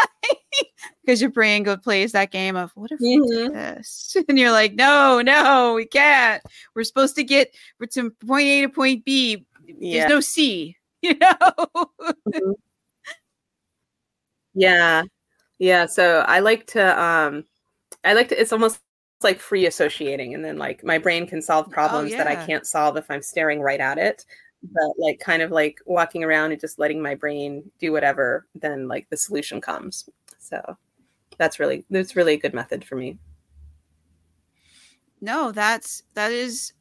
because 1.05 1.21
your 1.21 1.29
brain 1.29 1.63
go 1.63 1.77
plays 1.77 2.11
that 2.13 2.31
game 2.31 2.55
of 2.55 2.71
what 2.75 2.91
if 2.91 2.99
mm-hmm. 2.99 3.21
we 3.21 3.37
did 3.37 3.53
this? 3.53 4.17
And 4.27 4.39
you're 4.39 4.51
like, 4.51 4.73
no, 4.73 5.21
no, 5.21 5.73
we 5.75 5.85
can't. 5.85 6.41
We're 6.73 6.83
supposed 6.83 7.15
to 7.15 7.23
get 7.23 7.53
from 7.93 8.11
point 8.25 8.45
A 8.45 8.61
to 8.63 8.69
point 8.69 9.05
B. 9.05 9.45
Yeah. 9.67 10.01
There's 10.01 10.09
no 10.09 10.19
C, 10.21 10.77
you 11.01 11.15
know. 11.17 11.37
mm-hmm. 12.01 12.51
Yeah. 14.55 15.03
Yeah. 15.59 15.85
So 15.85 16.19
I 16.27 16.39
like 16.39 16.65
to 16.67 17.01
um 17.01 17.45
I 18.03 18.13
like 18.13 18.29
to 18.29 18.39
it's 18.39 18.53
almost 18.53 18.79
like 19.21 19.39
free 19.39 19.65
associating 19.65 20.33
and 20.33 20.43
then 20.43 20.57
like 20.57 20.83
my 20.83 20.97
brain 20.97 21.27
can 21.27 21.41
solve 21.41 21.67
oh, 21.67 21.71
problems 21.71 22.13
oh, 22.13 22.17
yeah. 22.17 22.23
that 22.23 22.27
I 22.39 22.45
can't 22.45 22.65
solve 22.65 22.97
if 22.97 23.09
I'm 23.11 23.21
staring 23.21 23.61
right 23.61 23.79
at 23.79 23.97
it. 23.97 24.25
But 24.63 24.93
like 24.97 25.19
kind 25.19 25.41
of 25.41 25.51
like 25.51 25.79
walking 25.85 26.23
around 26.23 26.51
and 26.51 26.59
just 26.59 26.79
letting 26.79 27.01
my 27.01 27.13
brain 27.13 27.69
do 27.79 27.91
whatever, 27.91 28.47
then 28.55 28.87
like 28.87 29.07
the 29.09 29.17
solution 29.17 29.61
comes. 29.61 30.09
So 30.39 30.77
that's 31.37 31.59
really 31.59 31.85
that's 31.89 32.15
really 32.15 32.33
a 32.33 32.39
good 32.39 32.53
method 32.53 32.83
for 32.83 32.95
me. 32.95 33.17
No, 35.21 35.51
that's 35.51 36.03
that 36.13 36.31
is 36.31 36.73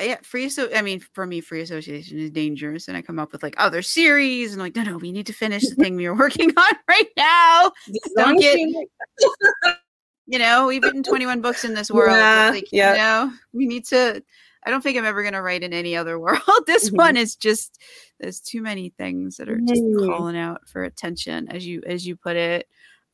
yeah, 0.00 0.18
free 0.22 0.48
so 0.48 0.68
I 0.74 0.82
mean, 0.82 1.00
for 1.12 1.26
me, 1.26 1.40
free 1.40 1.60
association 1.60 2.18
is 2.18 2.30
dangerous, 2.30 2.88
and 2.88 2.96
I 2.96 3.02
come 3.02 3.18
up 3.18 3.32
with 3.32 3.42
like 3.42 3.54
other 3.58 3.80
series, 3.80 4.52
and 4.52 4.60
like, 4.60 4.74
no, 4.74 4.82
no, 4.82 4.98
we 4.98 5.12
need 5.12 5.26
to 5.26 5.32
finish 5.32 5.68
the 5.68 5.76
thing 5.76 5.94
we 5.94 6.06
are 6.06 6.16
working 6.16 6.50
on 6.56 6.72
right 6.88 7.08
now. 7.16 7.70
Don't 8.16 8.40
get, 8.40 8.58
you 10.26 10.38
know, 10.38 10.66
we've 10.66 10.82
written 10.82 11.02
twenty 11.02 11.26
one 11.26 11.40
books 11.40 11.64
in 11.64 11.74
this 11.74 11.90
world. 11.90 12.16
Yeah, 12.16 12.50
like, 12.52 12.68
yeah. 12.72 12.92
You 12.92 12.98
know, 12.98 13.32
we 13.52 13.66
need 13.66 13.84
to. 13.86 14.22
I 14.66 14.70
don't 14.70 14.80
think 14.80 14.96
I'm 14.96 15.04
ever 15.04 15.22
going 15.22 15.34
to 15.34 15.42
write 15.42 15.62
in 15.62 15.74
any 15.74 15.94
other 15.94 16.18
world. 16.20 16.40
this 16.66 16.88
mm-hmm. 16.88 16.96
one 16.96 17.16
is 17.16 17.36
just 17.36 17.80
there's 18.18 18.40
too 18.40 18.62
many 18.62 18.88
things 18.88 19.36
that 19.36 19.48
are 19.48 19.60
just 19.60 19.82
mm-hmm. 19.82 20.10
calling 20.10 20.36
out 20.36 20.68
for 20.68 20.82
attention, 20.82 21.48
as 21.50 21.64
you 21.64 21.82
as 21.86 22.04
you 22.06 22.16
put 22.16 22.36
it. 22.36 22.66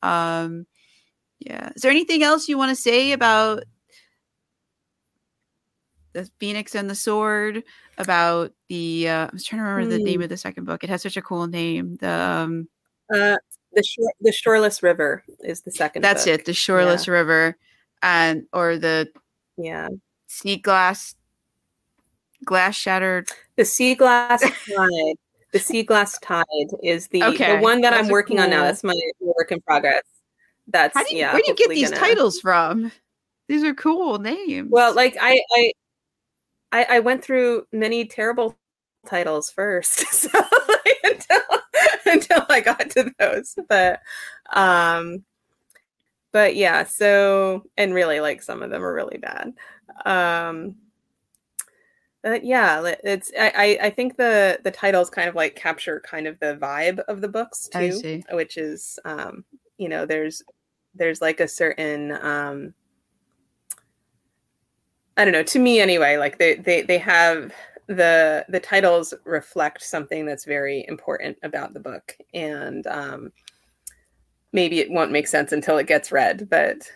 Um, 0.03 0.67
yeah. 1.39 1.71
Is 1.75 1.83
there 1.83 1.91
anything 1.91 2.23
else 2.23 2.49
you 2.49 2.59
want 2.59 2.71
to 2.71 2.81
say 2.81 3.13
about 3.13 3.65
the 6.13 6.29
Phoenix 6.39 6.75
and 6.75 6.91
the 6.91 6.95
Sword, 6.95 7.63
about 7.99 8.53
the 8.69 9.09
uh, 9.09 9.27
I 9.27 9.31
was 9.33 9.45
trying 9.45 9.63
to 9.63 9.69
remember 9.69 9.97
the 9.97 10.03
name 10.03 10.17
hmm. 10.17 10.23
of 10.25 10.29
the 10.29 10.37
second 10.37 10.65
book. 10.65 10.83
It 10.83 10.91
has 10.91 11.03
such 11.03 11.17
a 11.17 11.23
cool 11.23 11.47
name. 11.47 11.97
The 11.97 12.11
um, 12.11 12.69
uh, 13.13 13.37
the 13.73 13.83
shore, 13.83 14.13
the 14.21 14.33
shoreless 14.33 14.83
river 14.83 15.23
is 15.41 15.63
the 15.63 15.71
second. 15.71 16.03
That's 16.03 16.25
book. 16.25 16.41
it. 16.41 16.45
The 16.47 16.55
shoreless 16.55 17.07
yeah. 17.07 17.13
river, 17.13 17.59
and 18.03 18.45
or 18.53 18.77
the 18.77 19.09
yeah 19.57 19.89
sea 20.27 20.57
glass 20.57 21.15
glass 22.45 22.75
shattered. 22.75 23.29
The 23.57 23.65
sea 23.65 23.95
glass. 23.95 24.43
The 25.53 25.59
sea 25.59 25.83
glass 25.83 26.19
tide 26.19 26.45
is 26.83 27.09
the 27.09 27.23
okay. 27.25 27.57
the 27.57 27.63
one 27.63 27.81
that 27.81 27.93
I'm 27.93 28.09
working 28.09 28.37
cool. 28.37 28.45
on 28.45 28.51
now. 28.51 28.63
That's 28.63 28.85
my 28.85 28.99
work 29.21 29.51
in 29.53 29.61
progress. 29.61 30.03
That's 30.69 30.95
do 31.09 31.15
you, 31.15 31.21
yeah. 31.21 31.33
Where 31.33 31.43
do 31.43 31.51
you 31.51 31.57
get 31.57 31.69
these 31.71 31.91
gonna... 31.91 32.01
titles 32.01 32.41
from? 32.41 32.93
These 33.49 33.65
are 33.65 33.75
cool 33.75 34.19
names. 34.19 34.69
Well, 34.71 34.95
like 34.95 35.17
I, 35.21 35.41
I 35.53 35.73
I, 36.73 36.87
I 36.89 36.99
went 37.01 37.25
through 37.25 37.67
many 37.73 38.05
terrible 38.05 38.57
titles 39.07 39.51
first 39.51 39.99
so, 40.13 40.29
until 41.05 41.41
until 42.07 42.47
I 42.49 42.61
got 42.61 42.91
to 42.91 43.13
those. 43.19 43.57
But 43.69 44.01
um 44.53 45.25
but 46.33 46.55
yeah, 46.55 46.85
so 46.85 47.65
and 47.77 47.93
really 47.93 48.21
like 48.21 48.43
some 48.43 48.63
of 48.63 48.71
them 48.71 48.85
are 48.85 48.95
really 48.95 49.19
bad. 49.19 49.53
Um 50.05 50.77
but 52.23 52.45
yeah, 52.45 52.95
it's 53.05 53.33
I 53.39 53.79
I 53.83 53.91
think 53.91 54.17
the 54.17 54.61
the 54.63 54.71
titles 54.71 55.11
kind 55.11 55.29
of 55.29 55.35
like 55.35 55.57
capture 55.57 56.01
kind 56.01 56.27
of 56.27 56.39
the 56.41 56.59
vibe 56.61 56.99
of 57.01 57.21
the 57.21 57.29
books 57.29 57.69
too, 57.69 58.23
which 58.33 58.57
is 58.57 58.99
um 59.05 59.45
you 59.79 59.89
know 59.89 60.07
there's 60.07 60.43
there's 60.95 61.21
like 61.21 61.41
a 61.41 61.49
certain 61.49 62.13
um 62.21 62.75
I 65.17 65.25
don't 65.25 65.33
know. 65.33 65.43
To 65.43 65.59
me, 65.59 65.81
anyway, 65.81 66.17
like 66.17 66.39
they 66.39 66.55
they 66.55 66.83
they 66.83 66.99
have 66.99 67.53
the 67.87 68.45
the 68.49 68.61
titles 68.61 69.13
reflect 69.25 69.83
something 69.83 70.25
that's 70.25 70.45
very 70.45 70.85
important 70.89 71.37
about 71.43 71.75
the 71.75 71.81
book, 71.81 72.17
and 72.33 72.87
um, 72.87 73.33
maybe 74.53 74.81
it 74.81 74.91
won't 74.91 75.13
make 75.13 75.27
sense 75.27 75.53
until 75.53 75.77
it 75.79 75.87
gets 75.87 76.13
read, 76.13 76.49
but 76.49 76.91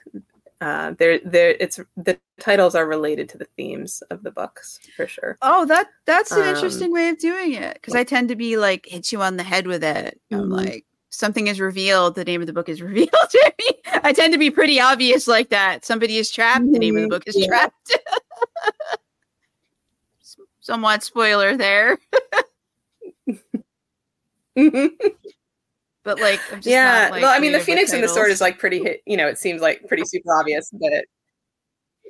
uh, 0.65 0.95
there 0.99 1.19
there 1.19 1.55
it's 1.61 1.79
the 1.95 2.19
titles 2.41 2.75
are 2.75 2.87
related 2.87 3.29
to 3.29 3.37
the 3.37 3.47
themes 3.55 4.03
of 4.11 4.23
the 4.23 4.31
books 4.31 4.81
for 4.97 5.07
sure. 5.07 5.37
Oh, 5.43 5.67
that 5.67 5.89
that's 6.07 6.33
an 6.33 6.41
um, 6.41 6.49
interesting 6.49 6.91
way 6.91 7.11
of 7.11 7.19
doing 7.19 7.53
it 7.53 7.75
because 7.75 7.95
I 7.95 8.03
tend 8.03 8.31
to 8.31 8.37
be 8.37 8.57
like 8.57 8.87
hit 8.87 9.13
you 9.13 9.21
on 9.21 9.37
the 9.37 9.43
head 9.43 9.67
with 9.67 9.85
it. 9.85 10.19
Mm-hmm. 10.33 10.43
I'm 10.43 10.49
like 10.49 10.87
something 11.11 11.49
is 11.49 11.61
revealed, 11.61 12.15
the 12.15 12.25
name 12.25 12.41
of 12.41 12.47
the 12.47 12.55
book 12.55 12.71
is 12.71 12.81
revealed 12.91 13.11
to 13.11 13.53
me. 13.59 13.77
I 14.03 14.15
tend 14.15 14.33
to 14.33 14.39
be 14.39 14.51
pretty 14.51 14.81
obvious 14.81 15.29
like 15.29 15.51
that. 15.51 15.85
Somebody 15.85 16.17
is 16.17 16.31
trapped, 16.31 16.73
the 16.73 16.79
name 16.79 16.97
of 16.97 17.03
the 17.03 17.09
book 17.09 17.25
is 17.27 17.37
yeah. 17.37 17.47
trapped. 17.47 17.99
Somewhat 20.61 21.03
spoiler 21.03 21.59
there. 21.59 21.99
but 26.05 26.21
like, 26.21 26.41
yeah. 26.63 27.03
Not, 27.03 27.11
like, 27.11 27.23
well, 27.23 27.35
I 27.35 27.39
mean, 27.39 27.53
the 27.53 27.61
Phoenix 27.61 27.93
and 27.93 28.03
the 28.03 28.09
Sword 28.09 28.31
is 28.31 28.41
like 28.41 28.59
pretty, 28.59 29.01
you 29.07 29.17
know, 29.17 29.27
it 29.27 29.39
seems 29.39 29.61
like 29.61 29.87
pretty 29.89 30.05
super 30.05 30.33
obvious, 30.35 30.71
but 30.73 31.05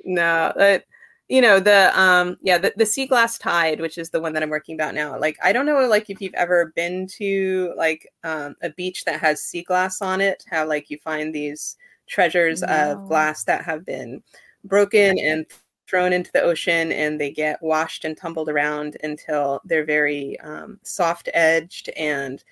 no, 0.03 0.53
it, 0.57 0.85
you 1.27 1.41
know 1.41 1.59
the 1.59 1.91
um 1.99 2.37
yeah 2.41 2.57
the, 2.57 2.71
the 2.77 2.85
sea 2.85 3.07
glass 3.07 3.37
tide 3.37 3.81
which 3.81 3.97
is 3.97 4.09
the 4.11 4.21
one 4.21 4.33
that 4.33 4.43
i'm 4.43 4.49
working 4.49 4.75
about 4.75 4.93
now 4.93 5.19
like 5.19 5.37
i 5.43 5.51
don't 5.51 5.65
know 5.65 5.87
like 5.87 6.09
if 6.09 6.21
you've 6.21 6.33
ever 6.35 6.71
been 6.75 7.07
to 7.07 7.73
like 7.75 8.07
um, 8.23 8.55
a 8.61 8.69
beach 8.71 9.03
that 9.05 9.19
has 9.19 9.41
sea 9.41 9.63
glass 9.63 10.01
on 10.01 10.21
it 10.21 10.43
how 10.49 10.67
like 10.67 10.89
you 10.89 10.97
find 10.99 11.33
these 11.33 11.77
treasures 12.07 12.61
no. 12.61 12.67
of 12.67 13.07
glass 13.07 13.43
that 13.43 13.65
have 13.65 13.85
been 13.85 14.21
broken 14.65 15.17
and 15.17 15.45
thrown 15.87 16.13
into 16.13 16.31
the 16.31 16.41
ocean 16.41 16.91
and 16.91 17.19
they 17.19 17.31
get 17.31 17.61
washed 17.61 18.05
and 18.05 18.17
tumbled 18.17 18.49
around 18.49 18.97
until 19.03 19.61
they're 19.65 19.85
very 19.85 20.39
um, 20.39 20.79
soft 20.83 21.29
edged 21.33 21.89
and 21.89 22.43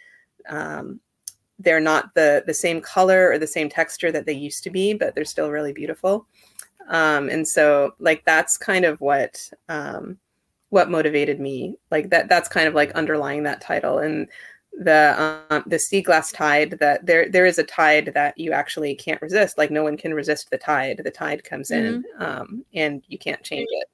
um, 0.49 0.99
they're 1.59 1.79
not 1.79 2.13
the 2.15 2.43
the 2.47 2.53
same 2.53 2.81
color 2.81 3.31
or 3.31 3.37
the 3.37 3.47
same 3.47 3.69
texture 3.69 4.11
that 4.11 4.25
they 4.25 4.33
used 4.33 4.63
to 4.63 4.69
be 4.69 4.93
but 4.93 5.15
they're 5.15 5.25
still 5.25 5.51
really 5.51 5.73
beautiful. 5.73 6.27
Um, 6.89 7.29
and 7.29 7.47
so 7.47 7.93
like 7.99 8.23
that's 8.25 8.57
kind 8.57 8.85
of 8.85 8.99
what 9.01 9.49
um, 9.69 10.17
what 10.69 10.89
motivated 10.89 11.39
me. 11.39 11.75
Like 11.91 12.09
that 12.09 12.29
that's 12.29 12.49
kind 12.49 12.67
of 12.67 12.73
like 12.73 12.91
underlying 12.91 13.43
that 13.43 13.61
title. 13.61 13.99
And 13.99 14.27
the 14.73 15.43
um, 15.49 15.63
the 15.67 15.77
sea 15.77 16.01
glass 16.01 16.31
tide 16.31 16.77
that 16.79 17.05
there 17.05 17.29
there 17.29 17.45
is 17.45 17.59
a 17.59 17.63
tide 17.63 18.11
that 18.15 18.37
you 18.37 18.51
actually 18.51 18.95
can't 18.95 19.21
resist. 19.21 19.57
Like 19.57 19.71
no 19.71 19.83
one 19.83 19.97
can 19.97 20.13
resist 20.13 20.49
the 20.49 20.57
tide. 20.57 21.01
The 21.03 21.11
tide 21.11 21.43
comes 21.43 21.69
mm-hmm. 21.69 21.85
in 21.85 22.03
um, 22.19 22.65
and 22.73 23.03
you 23.07 23.17
can't 23.17 23.43
change 23.43 23.67
it. 23.69 23.87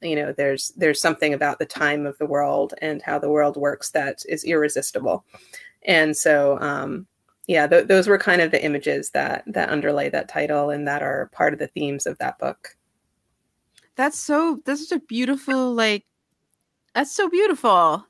You 0.00 0.16
know 0.16 0.32
there's 0.32 0.72
there's 0.76 1.00
something 1.00 1.34
about 1.34 1.58
the 1.58 1.66
time 1.66 2.06
of 2.06 2.16
the 2.18 2.26
world 2.26 2.74
and 2.80 3.02
how 3.02 3.18
the 3.18 3.30
world 3.30 3.56
works 3.56 3.90
that 3.90 4.22
is 4.28 4.44
irresistible 4.44 5.24
and 5.86 6.16
so 6.16 6.58
um, 6.60 7.06
yeah, 7.46 7.66
th- 7.66 7.88
those 7.88 8.08
were 8.08 8.18
kind 8.18 8.40
of 8.40 8.50
the 8.50 8.64
images 8.64 9.10
that 9.10 9.44
that 9.46 9.70
underlay 9.70 10.08
that 10.10 10.28
title 10.28 10.70
and 10.70 10.86
that 10.86 11.02
are 11.02 11.30
part 11.32 11.52
of 11.52 11.58
the 11.58 11.66
themes 11.68 12.06
of 12.06 12.18
that 12.18 12.38
book. 12.38 12.76
That's 13.96 14.18
so 14.18 14.60
that's 14.64 14.88
such 14.88 14.96
a 14.96 15.04
beautiful 15.04 15.74
like 15.74 16.04
that's 16.94 17.12
so 17.12 17.28
beautiful. 17.28 18.06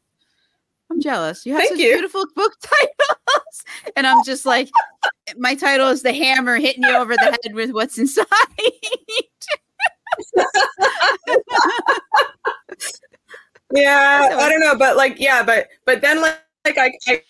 I'm 0.91 1.01
jealous. 1.01 1.47
You 1.47 1.55
have 1.55 1.61
Thank 1.61 1.73
such 1.73 1.81
you. 1.81 1.93
beautiful 1.93 2.27
book 2.37 2.53
titles. 2.61 3.65
and 3.97 4.07
I'm 4.07 4.23
just 4.25 4.45
like, 4.45 4.69
my 5.39 5.55
title 5.55 5.89
is 5.89 6.03
The 6.03 6.13
Hammer 6.13 6.57
hitting 6.57 6.83
you 6.83 6.95
over 6.95 7.15
the 7.15 7.39
head 7.43 7.55
with 7.55 7.71
what's 7.71 7.99
inside. 7.99 8.27
yeah 13.75 14.29
i 14.39 14.49
don't 14.51 14.61
know 14.61 14.77
but 14.77 14.97
like 14.97 15.19
yeah 15.19 15.43
but 15.43 15.69
but 15.87 16.03
then 16.03 16.21
like, 16.21 16.39
like 16.67 16.77
I, 16.77 16.93
I 17.09 17.23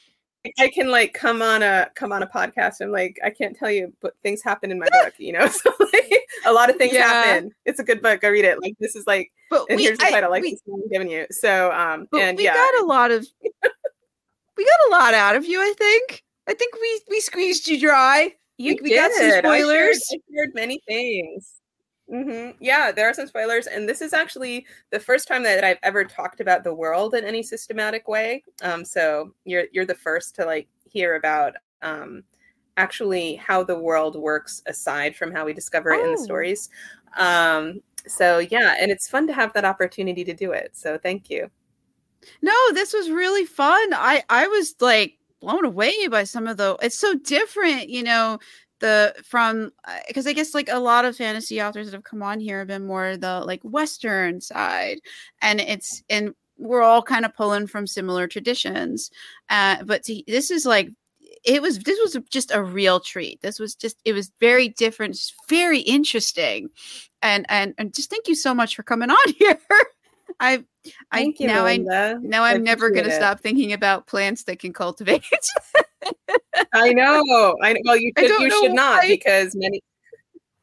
I 0.59 0.69
can 0.69 0.91
like 0.91 1.15
come 1.15 1.41
on 1.41 1.63
a 1.63 1.89
come 1.95 2.11
on 2.13 2.23
a 2.23 2.27
podcast 2.27 2.81
and 2.81 2.91
like 2.91 3.19
I 3.25 3.31
can't 3.31 3.57
tell 3.57 3.71
you, 3.71 3.93
but 4.03 4.15
things 4.23 4.43
happen 4.43 4.71
in 4.73 4.79
my 4.79 4.89
book, 5.05 5.15
you 5.19 5.33
know. 5.33 5.47
So 5.53 5.71
like, 5.93 6.13
a 6.47 6.53
lot 6.53 6.71
of 6.71 6.77
things 6.77 6.95
Yeah. 6.95 7.03
happen. 7.07 7.53
It's 7.65 7.79
a 7.79 7.85
good 7.85 8.03
book. 8.03 8.25
I 8.25 8.29
read 8.29 8.45
it. 8.45 8.61
Like 8.61 8.75
this 8.81 8.97
is 8.97 9.07
like, 9.07 9.31
But 9.51 9.67
and 9.71 9.77
we, 9.77 9.85
here's 9.85 9.99
the 9.99 10.07
I- 10.07 10.11
title. 10.11 10.31
Like 10.31 10.43
we, 10.43 10.51
this 10.53 10.59
is 10.59 10.63
what 10.67 10.83
I'm 10.83 10.89
giving 10.91 11.11
you. 11.11 11.27
So 11.31 11.71
um, 11.73 12.09
but 12.11 12.21
and 12.23 12.37
we 12.39 12.45
yeah, 12.45 12.55
got 12.55 12.83
a 12.83 12.87
lot 12.87 13.11
of 13.13 13.27
we 14.57 14.65
got 14.65 14.89
a 14.89 14.91
lot 14.91 15.15
out 15.15 15.37
of 15.37 15.45
you, 15.45 15.61
I 15.61 15.73
think. 15.79 16.25
I 16.49 16.55
think 16.55 16.75
we 16.81 17.01
we 17.09 17.21
squeezed 17.21 17.69
you 17.69 17.79
dry. 17.81 18.33
you 18.59 18.77
we 18.83 18.95
got 18.95 19.13
some 19.13 19.23
did. 19.27 19.45
I 19.45 19.59
shared- 19.61 19.95
I 19.95 20.19
shared 20.35 20.55
many 20.55 20.81
things. 20.89 21.53
Hmm 22.13 22.51
Yeah, 22.61 22.93
there 22.93 23.09
are 23.09 23.15
some 23.15 23.27
spoilers, 23.27 23.67
and 23.67 23.89
this 23.89 24.03
is 24.03 24.13
actually 24.13 24.67
the 24.91 25.01
first 25.01 25.27
time 25.29 25.43
that 25.45 25.65
I've 25.65 25.79
ever 25.83 26.05
talked 26.05 26.41
about 26.41 26.63
the 26.65 26.75
world 26.75 27.15
in 27.15 27.25
any 27.25 27.43
systematic 27.43 28.07
way. 28.07 28.45
Um, 28.63 28.85
so 28.85 29.35
you're 29.45 29.65
you're 29.73 29.87
the 29.87 29.95
first 29.95 30.35
to 30.37 30.45
like 30.45 30.69
hear 30.85 31.15
about 31.17 31.55
um, 31.83 32.23
actually 32.77 33.37
how 33.37 33.65
the 33.65 33.79
world 33.79 34.17
works 34.17 34.63
aside 34.67 35.17
from 35.17 35.33
how 35.33 35.47
we 35.47 35.55
discover 35.55 35.93
it 35.95 36.05
in 36.05 36.11
the 36.13 36.19
Oh. 36.19 36.25
stories. 36.25 36.69
Um, 37.17 37.81
so 38.07 38.39
yeah, 38.41 38.77
and 38.81 38.91
it's 38.91 39.09
fun 39.09 39.27
to 39.29 39.33
have 39.35 39.53
that 39.55 39.65
opportunity 39.65 40.25
to 40.25 40.35
do 40.35 40.53
it. 40.53 40.73
So 40.77 40.99
thank 40.99 41.31
you. 41.31 41.51
No, 42.41 42.53
this 42.73 42.93
was 42.93 43.11
really 43.11 43.45
fun. 43.45 43.93
I 43.95 44.23
I 44.29 44.47
was 44.47 44.75
like 44.81 45.15
blown 45.41 45.65
away 45.65 46.07
by 46.09 46.25
some 46.25 46.47
of 46.47 46.57
the 46.57 46.77
it's 46.83 46.99
so 46.99 47.15
different, 47.15 47.89
you 47.89 48.03
know, 48.03 48.39
the 48.83 49.15
from 49.25 49.71
because 50.07 50.27
I 50.27 50.35
guess 50.35 50.55
like 50.55 50.69
a 50.69 50.79
lot 50.79 51.05
of 51.07 51.17
fantasy 51.17 51.63
authors 51.63 51.87
that 51.87 51.95
have 51.95 52.05
come 52.05 52.23
on 52.23 52.41
here 52.41 52.59
have 52.59 52.69
been 52.69 52.85
more 52.87 53.17
the 53.17 53.41
like 53.41 53.63
western 53.63 54.41
side 54.41 54.99
and 55.41 55.61
it's 55.61 56.03
and 56.11 56.35
we're 56.59 56.83
all 56.83 57.03
kind 57.03 57.25
of 57.25 57.35
pulling 57.35 57.67
from 57.67 57.87
similar 57.87 58.27
traditions. 58.27 59.11
Uh 59.49 59.83
but 59.85 60.03
to, 60.05 60.23
this 60.27 60.51
is 60.51 60.67
like 60.67 60.91
it 61.45 61.63
was 61.63 61.79
this 61.79 61.99
was 62.03 62.23
just 62.31 62.51
a 62.53 62.63
real 62.63 63.01
treat. 63.01 63.41
This 63.41 63.59
was 63.59 63.75
just 63.75 63.97
it 64.05 64.13
was 64.13 64.33
very 64.41 64.69
different, 64.69 65.19
very 65.49 65.81
interesting. 65.81 66.69
And 67.23 67.47
and 67.49 67.75
and 67.79 67.95
just 67.95 68.11
thank 68.11 68.29
you 68.29 68.35
so 68.35 68.53
much 68.53 68.77
for 68.77 68.83
coming 68.83 69.11
on 69.11 69.33
here. 69.39 69.59
I 70.41 70.65
I 71.11 71.19
Thank 71.19 71.41
you, 71.41 71.47
now 71.47 71.65
I 71.65 71.79
Melinda. 71.79 72.19
now 72.23 72.43
I 72.43 72.53
I'm 72.53 72.65
never 72.65 72.91
going 72.91 73.05
to 73.05 73.13
stop 73.13 73.41
thinking 73.41 73.73
about 73.73 74.07
plants 74.07 74.45
that 74.45 74.59
can 74.59 74.73
cultivate. 74.73 75.25
I 76.73 76.93
know. 76.93 77.57
I 77.63 77.73
know. 77.73 77.81
Well, 77.85 77.97
you 77.97 78.13
should, 78.19 78.29
you 78.41 78.51
should 78.51 78.73
not 78.73 79.03
because 79.03 79.55
many. 79.55 79.81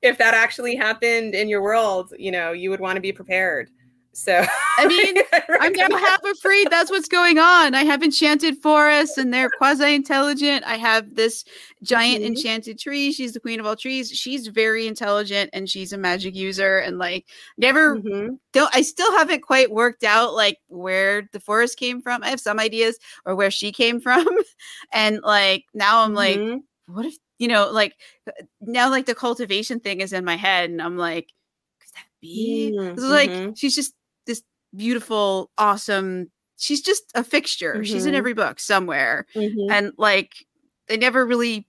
If 0.01 0.17
that 0.17 0.34
actually 0.34 0.76
happened 0.76 1.36
in 1.36 1.49
your 1.49 1.61
world, 1.61 2.13
you 2.17 2.32
know, 2.32 2.53
you 2.53 2.70
would 2.70 2.80
want 2.80 2.95
to 2.95 3.01
be 3.01 3.11
prepared. 3.11 3.70
So 4.14 4.43
I 4.80 4.88
mean, 4.88 5.16
I'm 5.62 5.74
now 5.74 5.97
half 5.97 6.24
afraid 6.24 6.68
that's 6.70 6.89
what's 6.91 7.07
going 7.07 7.38
on. 7.38 7.76
I 7.76 7.84
have 7.84 8.03
enchanted 8.03 8.57
forests 8.62 9.18
and 9.18 9.34
they're 9.34 9.49
quasi 9.49 9.93
intelligent. 9.95 10.66
I 10.66 10.76
have 10.78 11.16
this 11.16 11.45
giant 11.84 12.24
Mhm. 12.24 12.28
enchanted 12.28 12.80
tree. 12.80 13.12
She's 13.12 13.34
the 13.34 13.39
queen 13.39 13.60
of 13.60 13.66
all 13.66 13.76
trees. 13.76 14.12
She's 14.12 14.47
very 14.47 14.88
intelligent 14.88 15.49
and 15.53 15.70
she's 15.70 15.93
a 15.93 15.97
magic 15.97 16.36
user 16.36 16.78
and 16.80 16.97
like 16.97 17.28
never 17.57 17.97
Mhm. 17.97 18.39
don't 18.51 18.76
I 18.76 18.82
still 18.82 19.12
haven't 19.18 19.41
quite 19.41 19.72
worked 19.72 20.03
out 20.03 20.34
like 20.34 20.57
where 20.68 21.30
the 21.32 21.39
forest 21.39 21.78
came 21.78 22.01
from. 22.01 22.24
I 22.24 22.30
have 22.30 22.39
some 22.41 22.60
ideas 22.60 22.97
or 23.26 23.36
where 23.36 23.51
she 23.51 23.72
came 23.72 23.99
from. 24.01 24.28
and 24.91 25.22
like 25.24 25.66
now 25.74 26.03
I'm 26.03 26.14
like 26.14 26.39
Mhm. 26.39 26.62
what 26.88 27.05
if 27.05 27.16
you 27.38 27.47
know 27.47 27.70
like 27.72 27.95
uh, 28.28 28.32
now 28.62 28.89
like 28.89 29.05
the 29.05 29.16
cultivation 29.16 29.80
thing 29.80 30.01
is 30.01 30.12
in 30.14 30.26
my 30.26 30.36
head 30.36 30.70
and 30.70 30.82
i'm 30.82 30.97
like 30.97 31.32
could 31.80 31.89
that 31.95 32.05
be 32.22 32.74
Mm, 32.76 32.93
it's 32.93 33.01
like 33.03 33.55
she's 33.55 33.76
just 33.76 33.93
beautiful 34.76 35.49
awesome 35.57 36.30
she's 36.57 36.82
just 36.82 37.03
a 37.15 37.24
fixture. 37.24 37.84
She's 37.86 38.05
in 38.05 38.13
Mhm. 38.13 38.17
every 38.17 38.34
book 38.34 38.59
somewhere. 38.59 39.26
Mhm. 39.36 39.72
and 39.72 39.93
like 39.97 40.45
they 40.88 40.97
never 40.97 41.26
really 41.26 41.65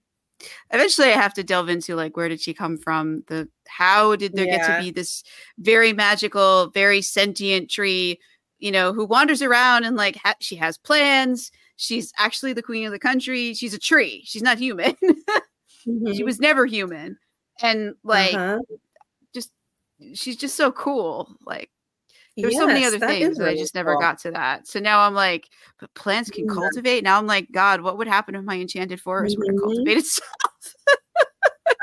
eventually 0.72 1.08
i 1.08 1.12
have 1.12 1.34
to 1.34 1.42
delve 1.44 1.68
into 1.68 1.94
like 1.94 2.16
where 2.16 2.28
did 2.28 2.40
she 2.40 2.54
come 2.54 2.76
from? 2.78 3.22
The 3.28 3.48
how 3.68 4.16
did 4.16 4.32
there 4.34 4.46
get 4.46 4.66
to 4.66 4.82
be 4.82 4.90
this 4.90 5.22
very 5.58 5.92
magical 5.92 6.70
very 6.74 7.02
sentient 7.02 7.70
tree 7.70 8.18
you 8.58 8.70
know 8.72 8.92
who 8.92 9.04
wanders 9.06 9.42
around 9.42 9.84
and 9.84 9.96
like 9.96 10.16
ha- 10.16 10.34
she 10.40 10.56
has 10.56 10.76
plans. 10.78 11.50
She's 11.76 12.12
actually 12.18 12.52
the 12.52 12.62
queen 12.62 12.84
of 12.84 12.92
the 12.92 12.98
country. 12.98 13.54
She's 13.54 13.72
a 13.74 13.78
tree. 13.78 14.22
She's 14.26 14.42
not 14.42 14.58
human. 14.58 14.96
She 15.84 15.90
Mhm. 15.90 16.24
was 16.26 16.38
never 16.40 16.66
human. 16.66 17.16
And 17.62 17.94
like 18.04 18.34
Uh-huh. 18.34 18.58
just 19.34 19.50
she's 20.14 20.36
just 20.36 20.56
so 20.56 20.70
cool. 20.72 21.34
Like 21.46 21.70
there's 22.36 22.56
so 22.56 22.66
many 22.66 22.84
other 22.84 22.98
things 22.98 23.36
that 23.36 23.44
I 23.44 23.48
really 23.48 23.58
just 23.58 23.74
never 23.74 23.96
got 23.96 24.18
to 24.20 24.30
that. 24.32 24.66
So 24.66 24.80
now 24.80 25.00
I'm 25.00 25.14
like, 25.14 25.48
but 25.78 25.92
plants 25.94 26.30
can 26.30 26.46
Yeah. 26.46 26.54
cultivate. 26.54 27.04
Now 27.04 27.18
I'm 27.18 27.26
like, 27.26 27.48
God, 27.52 27.80
what 27.82 27.98
would 27.98 28.06
happen 28.08 28.34
if 28.34 28.44
my 28.44 28.58
enchanted 28.58 29.00
forest 29.00 29.36
would 29.38 29.48
have 29.48 29.56
Mhm. 29.56 29.60
cultivated 29.60 29.98
itself? 30.04 30.74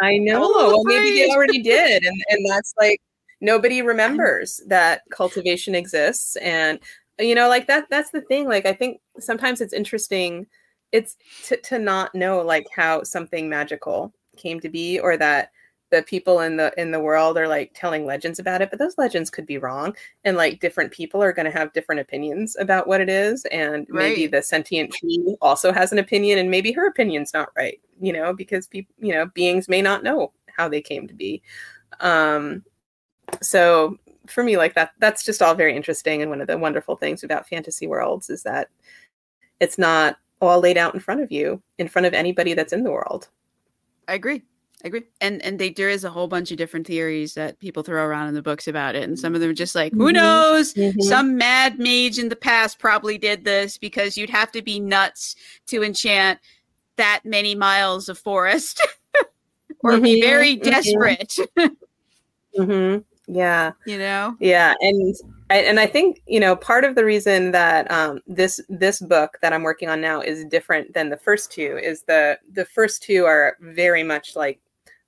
I 0.02 0.18
know. 0.22 0.40
Well, 0.40 0.84
maybe 0.86 1.12
they 1.20 1.30
already 1.30 1.62
did, 1.62 2.04
and 2.04 2.24
and 2.30 2.46
that's 2.50 2.74
like 2.80 3.00
nobody 3.42 3.82
remembers 3.84 4.62
that 4.68 5.02
cultivation 5.12 5.76
exists, 5.76 6.36
and 6.38 6.80
you 7.20 7.36
know, 7.36 7.50
like 7.50 7.68
that. 7.68 7.88
That's 7.90 8.12
the 8.12 8.22
thing. 8.22 8.48
Like, 8.48 8.66
I 8.66 8.74
think 8.74 9.00
sometimes 9.20 9.62
it's 9.62 9.74
interesting. 9.74 10.48
It's 10.92 11.18
to 11.48 11.58
to 11.58 11.80
not 11.80 12.16
know 12.16 12.42
like 12.42 12.66
how 12.76 13.04
something 13.04 13.50
magical 13.50 14.14
came 14.38 14.60
to 14.62 14.70
be, 14.70 15.00
or 15.00 15.18
that 15.18 15.52
the 15.90 16.04
people 16.04 16.42
in 16.42 16.58
the 16.58 16.74
in 16.80 16.92
the 16.92 17.00
world 17.00 17.38
are 17.38 17.48
like 17.48 17.72
telling 17.74 18.06
legends 18.06 18.40
about 18.40 18.62
it 18.62 18.70
but 18.70 18.80
those 18.80 18.98
legends 18.98 19.30
could 19.30 19.46
be 19.46 19.58
wrong 19.58 19.96
and 20.26 20.36
like 20.36 20.60
different 20.60 20.92
people 20.92 21.24
are 21.24 21.32
going 21.32 21.46
to 21.46 21.58
have 21.58 21.72
different 21.74 22.02
opinions 22.02 22.58
about 22.60 22.88
what 22.88 23.00
it 23.00 23.10
is 23.10 23.46
and 23.46 23.88
maybe 23.90 24.28
the 24.28 24.42
sentient 24.42 24.92
tree 24.92 25.36
also 25.42 25.72
has 25.72 25.92
an 25.92 26.00
opinion 26.00 26.40
and 26.40 26.52
maybe 26.52 26.72
her 26.72 26.88
opinion's 26.88 27.34
not 27.34 27.50
right 27.56 27.80
you 28.02 28.12
know 28.12 28.34
because 28.34 28.68
people 28.68 28.94
you 29.00 29.14
know 29.14 29.26
beings 29.28 29.70
may 29.70 29.82
not 29.82 30.04
know 30.04 30.32
how 30.58 30.68
they 30.68 30.82
came 30.82 31.08
to 31.08 31.14
be. 31.14 31.42
Um 32.00 32.64
so 33.42 33.98
for 34.28 34.44
me 34.44 34.58
like 34.58 34.76
that 34.76 34.92
that's 35.00 35.24
just 35.24 35.42
all 35.42 35.56
very 35.56 35.76
interesting 35.76 36.22
and 36.22 36.30
one 36.30 36.42
of 36.42 36.48
the 36.48 36.58
wonderful 36.58 36.96
things 36.96 37.24
about 37.24 37.48
fantasy 37.48 37.88
worlds 37.88 38.30
is 38.30 38.44
that 38.44 38.70
it's 39.60 39.78
not 39.78 40.18
all 40.42 40.60
laid 40.60 40.78
out 40.78 40.94
in 40.94 41.00
front 41.00 41.22
of 41.22 41.32
you 41.32 41.62
in 41.78 41.88
front 41.88 42.06
of 42.06 42.14
anybody 42.14 42.54
that's 42.54 42.74
in 42.74 42.84
the 42.84 42.92
world. 42.92 43.30
I 44.08 44.14
agree. 44.14 44.44
I 44.84 44.88
agree. 44.90 45.04
And 45.22 45.42
and 45.44 45.58
they 45.58 45.72
there 45.72 45.90
is 45.90 46.04
a 46.04 46.10
whole 46.10 46.28
bunch 46.28 46.52
of 46.52 46.58
different 46.58 46.86
theories 46.86 47.34
that 47.34 47.60
people 47.60 47.82
throw 47.84 48.06
around 48.06 48.28
in 48.28 48.36
the 48.36 48.42
books 48.44 48.68
about 48.68 48.96
it. 48.96 49.04
And 49.04 49.18
some 49.18 49.34
of 49.34 49.42
them 49.42 49.50
are 49.50 49.54
just 49.54 49.74
like, 49.74 49.92
who 49.94 50.10
Mhm. 50.10 50.14
knows? 50.14 50.74
Mhm. 50.76 51.02
Some 51.02 51.36
mad 51.38 51.80
mage 51.80 52.20
in 52.20 52.30
the 52.30 52.36
past 52.36 52.78
probably 52.78 53.18
did 53.18 53.44
this 53.44 53.78
because 53.78 54.18
you'd 54.18 54.30
have 54.30 54.52
to 54.52 54.62
be 54.62 54.80
nuts 54.80 55.36
to 55.68 55.84
enchant 55.84 56.40
that 56.98 57.22
many 57.26 57.56
miles 57.56 58.08
of 58.08 58.20
forest. 58.20 58.82
or 59.84 60.00
be 60.00 60.20
Mhm, 60.20 60.22
very 60.22 60.58
mhm. 60.58 60.64
desperate. 60.64 61.38
Mhm. 62.58 63.04
yeah 63.28 63.72
you 63.86 63.98
know? 63.98 64.36
Yeah, 64.40 64.74
and 64.80 65.16
I, 65.50 65.58
and 65.60 65.80
I 65.80 65.86
think 65.88 66.22
you 66.28 66.40
know 66.40 66.56
part 66.56 66.84
of 66.84 66.96
the 66.96 67.04
reason 67.06 67.52
that 67.52 67.90
um, 67.92 68.22
this 68.28 68.60
this 68.70 69.00
book 69.00 69.38
that 69.42 69.54
I'm 69.54 69.64
working 69.64 69.90
on 69.90 70.02
now 70.02 70.22
is 70.22 70.46
different 70.46 70.94
than 70.94 71.10
the 71.10 71.18
first 71.18 71.52
two 71.52 71.80
is 71.82 72.04
the 72.04 72.40
the 72.54 72.66
first 72.66 73.02
two 73.04 73.26
are 73.26 73.58
very 73.60 74.04
much 74.04 74.36
like 74.36 74.60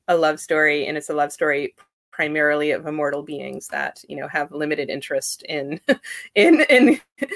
a 0.09 0.17
love 0.17 0.39
story, 0.41 0.87
and 0.87 0.97
it's 0.97 1.09
a 1.11 1.15
love 1.15 1.31
story 1.33 1.75
primarily 2.11 2.71
of 2.71 2.87
immortal 2.87 3.23
beings 3.23 3.67
that 3.69 4.03
you 4.09 4.17
know 4.17 4.27
have 4.29 4.51
limited 4.51 4.89
interest 4.91 5.43
in 5.43 5.79
in 6.35 6.61
in 6.69 7.01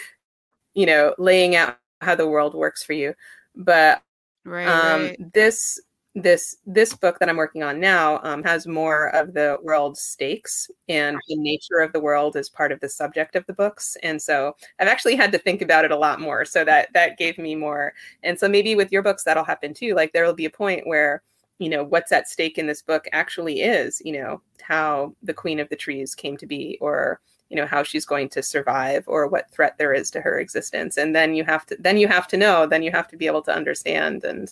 you 0.73 0.85
know 0.85 1.13
laying 1.17 1.55
out 1.55 1.77
how 2.01 2.15
the 2.15 2.27
world 2.27 2.53
works 2.53 2.83
for 2.83 2.93
you, 2.93 3.13
but 3.55 4.01
Right. 4.45 4.67
um, 4.67 5.03
right. 5.03 5.33
this 5.33 5.79
this 6.15 6.57
this 6.67 6.93
book 6.93 7.19
that 7.19 7.29
i'm 7.29 7.37
working 7.37 7.63
on 7.63 7.79
now 7.79 8.19
um, 8.23 8.43
has 8.43 8.67
more 8.67 9.09
of 9.15 9.33
the 9.33 9.57
world 9.63 9.97
stakes 9.97 10.69
and 10.89 11.17
the 11.27 11.35
nature 11.37 11.79
of 11.79 11.91
the 11.93 11.99
world 11.99 12.35
is 12.35 12.49
part 12.49 12.71
of 12.71 12.79
the 12.81 12.89
subject 12.89 13.35
of 13.35 13.45
the 13.47 13.53
books 13.53 13.97
and 14.03 14.21
so 14.21 14.55
i've 14.79 14.87
actually 14.87 15.15
had 15.15 15.31
to 15.31 15.39
think 15.39 15.61
about 15.61 15.85
it 15.85 15.91
a 15.91 15.97
lot 15.97 16.19
more 16.21 16.45
so 16.45 16.63
that 16.65 16.89
that 16.93 17.17
gave 17.17 17.37
me 17.39 17.55
more 17.55 17.93
and 18.23 18.39
so 18.39 18.47
maybe 18.49 18.75
with 18.75 18.91
your 18.91 19.01
books 19.01 19.23
that'll 19.23 19.43
happen 19.43 19.73
too 19.73 19.95
like 19.95 20.13
there 20.13 20.25
will 20.25 20.33
be 20.33 20.45
a 20.45 20.49
point 20.51 20.85
where 20.87 21.23
you 21.63 21.69
know 21.69 21.83
what's 21.83 22.11
at 22.11 22.27
stake 22.27 22.57
in 22.57 22.67
this 22.67 22.81
book 22.81 23.07
actually 23.13 23.61
is 23.61 24.01
you 24.03 24.11
know 24.11 24.41
how 24.61 25.13
the 25.23 25.33
queen 25.33 25.59
of 25.59 25.69
the 25.69 25.75
trees 25.75 26.13
came 26.15 26.37
to 26.37 26.45
be 26.45 26.77
or 26.81 27.19
you 27.53 27.57
know 27.57 27.67
how 27.67 27.83
she's 27.83 28.05
going 28.05 28.27
to 28.29 28.41
survive 28.41 29.03
or 29.05 29.27
what 29.27 29.51
threat 29.51 29.75
there 29.77 29.93
is 29.93 30.09
to 30.09 30.21
her 30.21 30.39
existence. 30.39 30.97
And 30.97 31.15
then 31.15 31.35
you 31.35 31.43
have 31.43 31.67
to 31.67 31.77
then 31.79 31.97
you 31.97 32.07
have 32.07 32.27
to 32.29 32.37
know 32.37 32.65
then 32.65 32.81
you 32.81 32.89
have 32.89 33.07
to 33.09 33.17
be 33.17 33.27
able 33.27 33.43
to 33.43 33.55
understand 33.55 34.23
and 34.23 34.51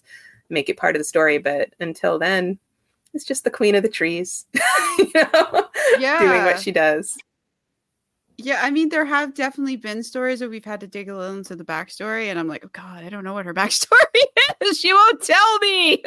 make 0.49 0.69
it 0.69 0.77
part 0.77 0.95
of 0.95 0.99
the 0.99 1.03
story. 1.05 1.39
But 1.39 1.73
until 1.79 2.19
then 2.19 2.59
it's 3.13 3.25
just 3.25 3.43
the 3.43 3.49
queen 3.49 3.73
of 3.73 3.81
the 3.81 3.89
trees 3.89 4.45
you 4.99 5.11
know 5.15 5.67
doing 6.19 6.45
what 6.45 6.59
she 6.59 6.71
does 6.71 7.17
Yeah, 8.43 8.59
I 8.61 8.71
mean, 8.71 8.89
there 8.89 9.05
have 9.05 9.33
definitely 9.33 9.75
been 9.75 10.03
stories 10.03 10.41
where 10.41 10.49
we've 10.49 10.65
had 10.65 10.79
to 10.81 10.87
dig 10.87 11.09
a 11.09 11.15
little 11.15 11.35
into 11.35 11.55
the 11.55 11.63
backstory, 11.63 12.25
and 12.25 12.39
I'm 12.39 12.47
like, 12.47 12.65
oh 12.65 12.69
God, 12.73 13.03
I 13.03 13.09
don't 13.09 13.23
know 13.23 13.33
what 13.33 13.45
her 13.45 13.53
backstory 13.55 13.95
is. 14.61 14.79
She 14.79 14.93
won't 14.93 15.21
tell 15.21 15.59
me. 15.59 16.03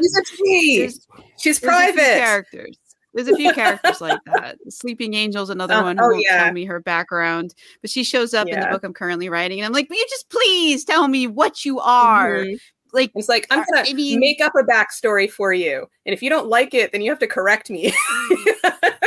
She's 0.00 0.16
a 0.16 0.24
She's, 0.36 1.08
She's 1.38 1.60
private. 1.60 2.00
characters. 2.00 2.78
There's 3.12 3.28
a 3.28 3.36
few 3.36 3.52
characters 3.52 4.00
like 4.00 4.20
that. 4.26 4.56
Sleeping 4.68 5.16
Angel's 5.16 5.50
another 5.50 5.74
uh, 5.74 5.82
one 5.82 5.98
who 5.98 6.04
oh, 6.04 6.08
won't 6.10 6.24
yeah. 6.24 6.44
tell 6.44 6.52
me 6.52 6.64
her 6.64 6.78
background, 6.80 7.54
but 7.80 7.90
she 7.90 8.04
shows 8.04 8.34
up 8.34 8.46
yeah. 8.46 8.54
in 8.54 8.60
the 8.60 8.66
book 8.68 8.84
I'm 8.84 8.94
currently 8.94 9.28
writing, 9.28 9.58
and 9.58 9.66
I'm 9.66 9.72
like, 9.72 9.90
will 9.90 9.96
you 9.96 10.06
just 10.08 10.30
please 10.30 10.84
tell 10.84 11.08
me 11.08 11.26
what 11.26 11.64
you 11.64 11.80
are? 11.80 12.44
Mm-hmm. 12.44 12.54
Like, 12.92 13.12
it's 13.14 13.28
like 13.28 13.46
I'm 13.50 13.64
gonna 13.72 13.88
I 13.88 13.92
mean, 13.92 14.20
make 14.20 14.40
up 14.40 14.52
a 14.58 14.64
backstory 14.64 15.30
for 15.30 15.52
you, 15.52 15.86
and 16.06 16.12
if 16.12 16.22
you 16.22 16.30
don't 16.30 16.48
like 16.48 16.72
it, 16.74 16.92
then 16.92 17.02
you 17.02 17.10
have 17.10 17.20
to 17.20 17.26
correct 17.26 17.70
me. 17.70 17.92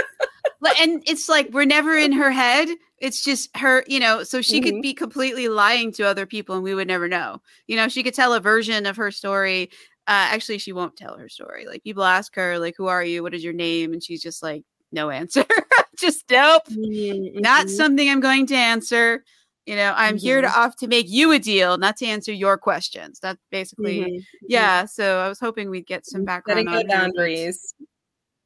and 0.80 1.04
it's 1.06 1.30
like 1.30 1.50
we're 1.52 1.66
never 1.66 1.96
in 1.96 2.12
her 2.12 2.32
head. 2.32 2.70
It's 3.00 3.24
just 3.24 3.56
her, 3.58 3.84
you 3.88 4.00
know, 4.00 4.24
so 4.24 4.42
she 4.42 4.60
mm-hmm. 4.60 4.76
could 4.76 4.82
be 4.82 4.94
completely 4.94 5.50
lying 5.50 5.92
to 5.94 6.04
other 6.04 6.26
people 6.26 6.56
and 6.56 6.64
we 6.64 6.74
would 6.74 6.88
never 6.88 7.08
know. 7.08 7.42
You 7.68 7.76
know, 7.76 7.88
she 7.88 8.04
could 8.04 8.14
tell 8.14 8.34
a 8.34 8.40
version 8.40 8.86
of 8.86 8.96
her 8.96 9.12
story. 9.12 9.70
Uh, 10.08 10.32
actually, 10.32 10.58
she 10.58 10.74
won't 10.74 10.96
tell 10.96 11.18
her 11.18 11.30
story. 11.30 11.66
Like 11.66 11.84
people 11.84 12.04
ask 12.04 12.36
her, 12.36 12.60
like, 12.60 12.76
who 12.78 12.88
are 12.88 13.04
you? 13.04 13.24
What 13.24 13.34
is 13.34 13.44
your 13.44 13.54
name? 13.54 13.94
And 13.94 14.04
she's 14.04 14.22
just 14.22 14.42
like, 14.42 14.64
no 14.92 15.10
answer. 15.10 15.46
just 16.00 16.24
nope. 16.30 16.64
Mm-hmm. 16.70 17.40
Not 17.40 17.70
something 17.70 18.10
I'm 18.10 18.20
going 18.20 18.48
to 18.48 18.56
answer. 18.56 19.24
You 19.66 19.76
know, 19.76 19.94
I'm 19.96 20.16
mm-hmm. 20.16 20.26
here 20.26 20.42
to 20.42 20.48
mm-hmm. 20.48 20.60
off 20.60 20.76
to 20.78 20.88
make 20.88 21.10
you 21.10 21.32
a 21.32 21.40
deal, 21.40 21.78
not 21.78 21.98
to 21.98 22.06
answer 22.06 22.34
your 22.34 22.58
questions. 22.58 23.20
That's 23.22 23.40
basically, 23.50 24.00
mm-hmm. 24.00 24.16
Mm-hmm. 24.16 24.46
yeah. 24.50 24.86
So 24.86 25.20
I 25.20 25.30
was 25.30 25.40
hoping 25.40 25.70
we'd 25.70 25.88
get 25.88 26.06
some 26.06 26.26
background 26.26 26.68
Setting 26.70 26.74
on 26.74 26.88
boundaries. 26.88 27.74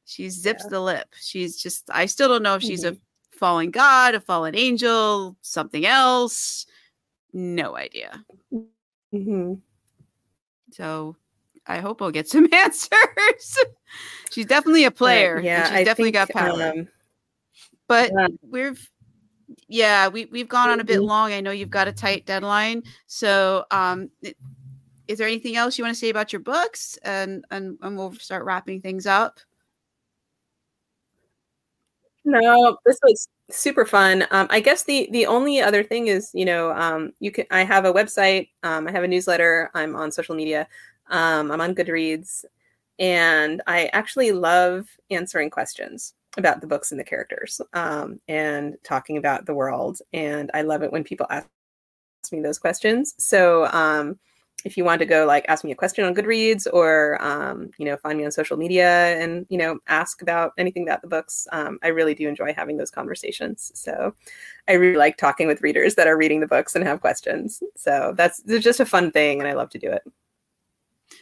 She 0.08 0.30
zips 0.30 0.64
yeah. 0.64 0.70
the 0.70 0.80
lip. 0.80 1.14
She's 1.20 1.60
just, 1.60 1.90
I 1.92 2.06
still 2.06 2.28
don't 2.28 2.42
know 2.42 2.54
if 2.54 2.62
she's 2.62 2.82
mm-hmm. 2.82 2.96
a 2.96 3.36
fallen 3.38 3.70
god, 3.70 4.14
a 4.14 4.20
fallen 4.20 4.56
angel, 4.56 5.36
something 5.42 5.84
else. 5.84 6.64
No 7.34 7.76
idea. 7.76 8.24
Mm-hmm. 9.12 9.54
So 10.72 11.16
I 11.66 11.80
hope 11.80 12.00
I'll 12.00 12.10
get 12.10 12.26
some 12.26 12.48
answers. 12.52 13.58
she's 14.30 14.46
definitely 14.46 14.84
a 14.84 14.90
player. 14.90 15.40
yeah, 15.40 15.64
she's 15.64 15.72
I 15.72 15.84
definitely 15.84 16.12
think, 16.12 16.14
got 16.14 16.30
power. 16.30 16.72
Um, 16.74 16.88
but 17.86 18.10
yeah. 18.16 18.28
we've 18.40 18.90
yeah, 19.68 20.08
we 20.08 20.24
we've 20.24 20.48
gone 20.48 20.70
on 20.70 20.80
a 20.80 20.84
bit 20.84 21.00
mm-hmm. 21.00 21.08
long. 21.08 21.32
I 21.34 21.42
know 21.42 21.50
you've 21.50 21.68
got 21.68 21.86
a 21.86 21.92
tight 21.92 22.24
deadline. 22.24 22.82
So 23.08 23.66
um 23.70 24.08
is 25.06 25.18
there 25.18 25.26
anything 25.26 25.56
else 25.56 25.76
you 25.76 25.84
want 25.84 25.94
to 25.94 26.00
say 26.00 26.08
about 26.08 26.32
your 26.32 26.40
books 26.40 26.98
and 27.02 27.44
and, 27.50 27.76
and 27.82 27.98
we'll 27.98 28.14
start 28.14 28.46
wrapping 28.46 28.80
things 28.80 29.06
up? 29.06 29.40
No, 32.30 32.76
this 32.84 32.98
was 33.02 33.26
super 33.50 33.86
fun. 33.86 34.26
Um, 34.30 34.48
I 34.50 34.60
guess 34.60 34.84
the 34.84 35.08
the 35.12 35.24
only 35.26 35.62
other 35.62 35.82
thing 35.82 36.08
is, 36.08 36.30
you 36.34 36.44
know, 36.44 36.72
um, 36.72 37.12
you 37.20 37.30
can. 37.30 37.46
I 37.50 37.64
have 37.64 37.86
a 37.86 37.92
website. 37.92 38.50
Um, 38.62 38.86
I 38.86 38.92
have 38.92 39.02
a 39.02 39.08
newsletter. 39.08 39.70
I'm 39.74 39.96
on 39.96 40.12
social 40.12 40.34
media. 40.34 40.68
Um, 41.08 41.50
I'm 41.50 41.60
on 41.62 41.74
Goodreads, 41.74 42.44
and 42.98 43.62
I 43.66 43.86
actually 43.94 44.32
love 44.32 44.88
answering 45.10 45.48
questions 45.50 46.14
about 46.36 46.60
the 46.60 46.66
books 46.66 46.90
and 46.90 47.00
the 47.00 47.04
characters, 47.04 47.60
um, 47.72 48.20
and 48.28 48.76
talking 48.84 49.16
about 49.16 49.46
the 49.46 49.54
world. 49.54 50.00
And 50.12 50.50
I 50.52 50.62
love 50.62 50.82
it 50.82 50.92
when 50.92 51.04
people 51.04 51.26
ask 51.30 51.46
me 52.32 52.42
those 52.42 52.58
questions. 52.58 53.14
So 53.18 53.66
um, 53.66 54.18
if 54.64 54.76
you 54.76 54.84
want 54.84 54.98
to 54.98 55.06
go 55.06 55.24
like 55.24 55.44
ask 55.48 55.64
me 55.64 55.70
a 55.70 55.76
question 55.76 56.04
on 56.04 56.14
Goodreads 56.14 56.66
or 56.72 57.22
um, 57.22 57.70
you 57.78 57.84
know 57.84 57.96
find 57.96 58.18
me 58.18 58.24
on 58.24 58.32
social 58.32 58.56
media 58.56 59.16
and 59.18 59.46
you 59.48 59.58
know 59.58 59.78
ask 59.86 60.20
about 60.20 60.52
anything 60.58 60.82
about 60.82 61.02
the 61.02 61.08
books, 61.08 61.46
um, 61.52 61.78
I 61.82 61.88
really 61.88 62.14
do 62.14 62.28
enjoy 62.28 62.52
having 62.52 62.76
those 62.76 62.90
conversations. 62.90 63.70
So 63.74 64.14
I 64.66 64.72
really 64.72 64.96
like 64.96 65.16
talking 65.16 65.46
with 65.46 65.62
readers 65.62 65.94
that 65.94 66.08
are 66.08 66.16
reading 66.16 66.40
the 66.40 66.46
books 66.46 66.74
and 66.74 66.84
have 66.84 67.00
questions. 67.00 67.62
So 67.76 68.14
that's 68.16 68.42
just 68.42 68.80
a 68.80 68.86
fun 68.86 69.10
thing, 69.12 69.40
and 69.40 69.48
I 69.48 69.52
love 69.52 69.70
to 69.70 69.78
do 69.78 69.90
it. 69.90 70.02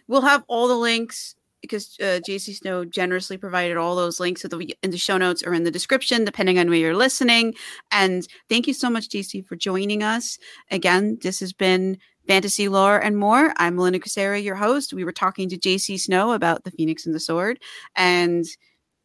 We'll 0.08 0.22
have 0.22 0.44
all 0.48 0.68
the 0.68 0.76
links 0.76 1.34
because 1.60 1.96
uh, 2.00 2.20
JC 2.26 2.54
Snow 2.54 2.84
generously 2.84 3.36
provided 3.36 3.76
all 3.76 3.96
those 3.96 4.20
links 4.20 4.44
in 4.44 4.50
the, 4.50 4.76
in 4.82 4.90
the 4.90 4.98
show 4.98 5.16
notes 5.16 5.42
or 5.42 5.52
in 5.52 5.64
the 5.64 5.70
description, 5.70 6.24
depending 6.24 6.58
on 6.58 6.68
where 6.68 6.78
you're 6.78 6.94
listening. 6.94 7.54
And 7.90 8.26
thank 8.48 8.66
you 8.66 8.74
so 8.74 8.88
much, 8.88 9.08
JC, 9.08 9.44
for 9.44 9.56
joining 9.56 10.02
us. 10.02 10.38
Again, 10.70 11.18
this 11.22 11.40
has 11.40 11.52
been 11.52 11.98
Fantasy 12.26 12.68
Lore 12.68 12.98
and 12.98 13.16
More. 13.16 13.52
I'm 13.56 13.76
Melinda 13.76 13.98
Kucsera, 13.98 14.42
your 14.42 14.56
host. 14.56 14.92
We 14.92 15.04
were 15.04 15.12
talking 15.12 15.48
to 15.48 15.58
JC 15.58 15.98
Snow 15.98 16.32
about 16.32 16.64
The 16.64 16.70
Phoenix 16.70 17.06
and 17.06 17.14
the 17.14 17.20
Sword. 17.20 17.60
And 17.94 18.44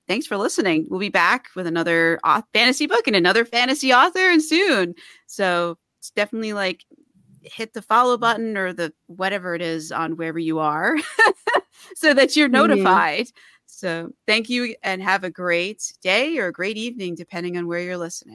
thanks 0.07 0.25
for 0.25 0.37
listening. 0.37 0.87
We'll 0.89 0.99
be 0.99 1.09
back 1.09 1.47
with 1.55 1.67
another 1.67 2.19
fantasy 2.53 2.87
book 2.87 3.07
and 3.07 3.15
another 3.15 3.45
fantasy 3.45 3.93
author 3.93 4.29
and 4.29 4.43
soon. 4.43 4.95
So 5.27 5.77
it's 5.99 6.11
definitely 6.11 6.53
like 6.53 6.85
hit 7.43 7.73
the 7.73 7.81
follow 7.81 8.17
button 8.17 8.57
or 8.57 8.73
the 8.73 8.93
whatever 9.07 9.55
it 9.55 9.61
is 9.61 9.91
on 9.91 10.15
wherever 10.15 10.39
you 10.39 10.59
are 10.59 10.97
so 11.95 12.13
that 12.13 12.35
you're 12.35 12.47
mm-hmm. 12.47 12.67
notified. 12.67 13.27
Mm-hmm. 13.27 13.39
So 13.67 14.11
thank 14.27 14.49
you 14.49 14.75
and 14.83 15.01
have 15.01 15.23
a 15.23 15.29
great 15.29 15.93
day 16.01 16.37
or 16.37 16.47
a 16.47 16.53
great 16.53 16.77
evening, 16.77 17.15
depending 17.15 17.57
on 17.57 17.67
where 17.67 17.79
you're 17.79 17.97
listening. 17.97 18.29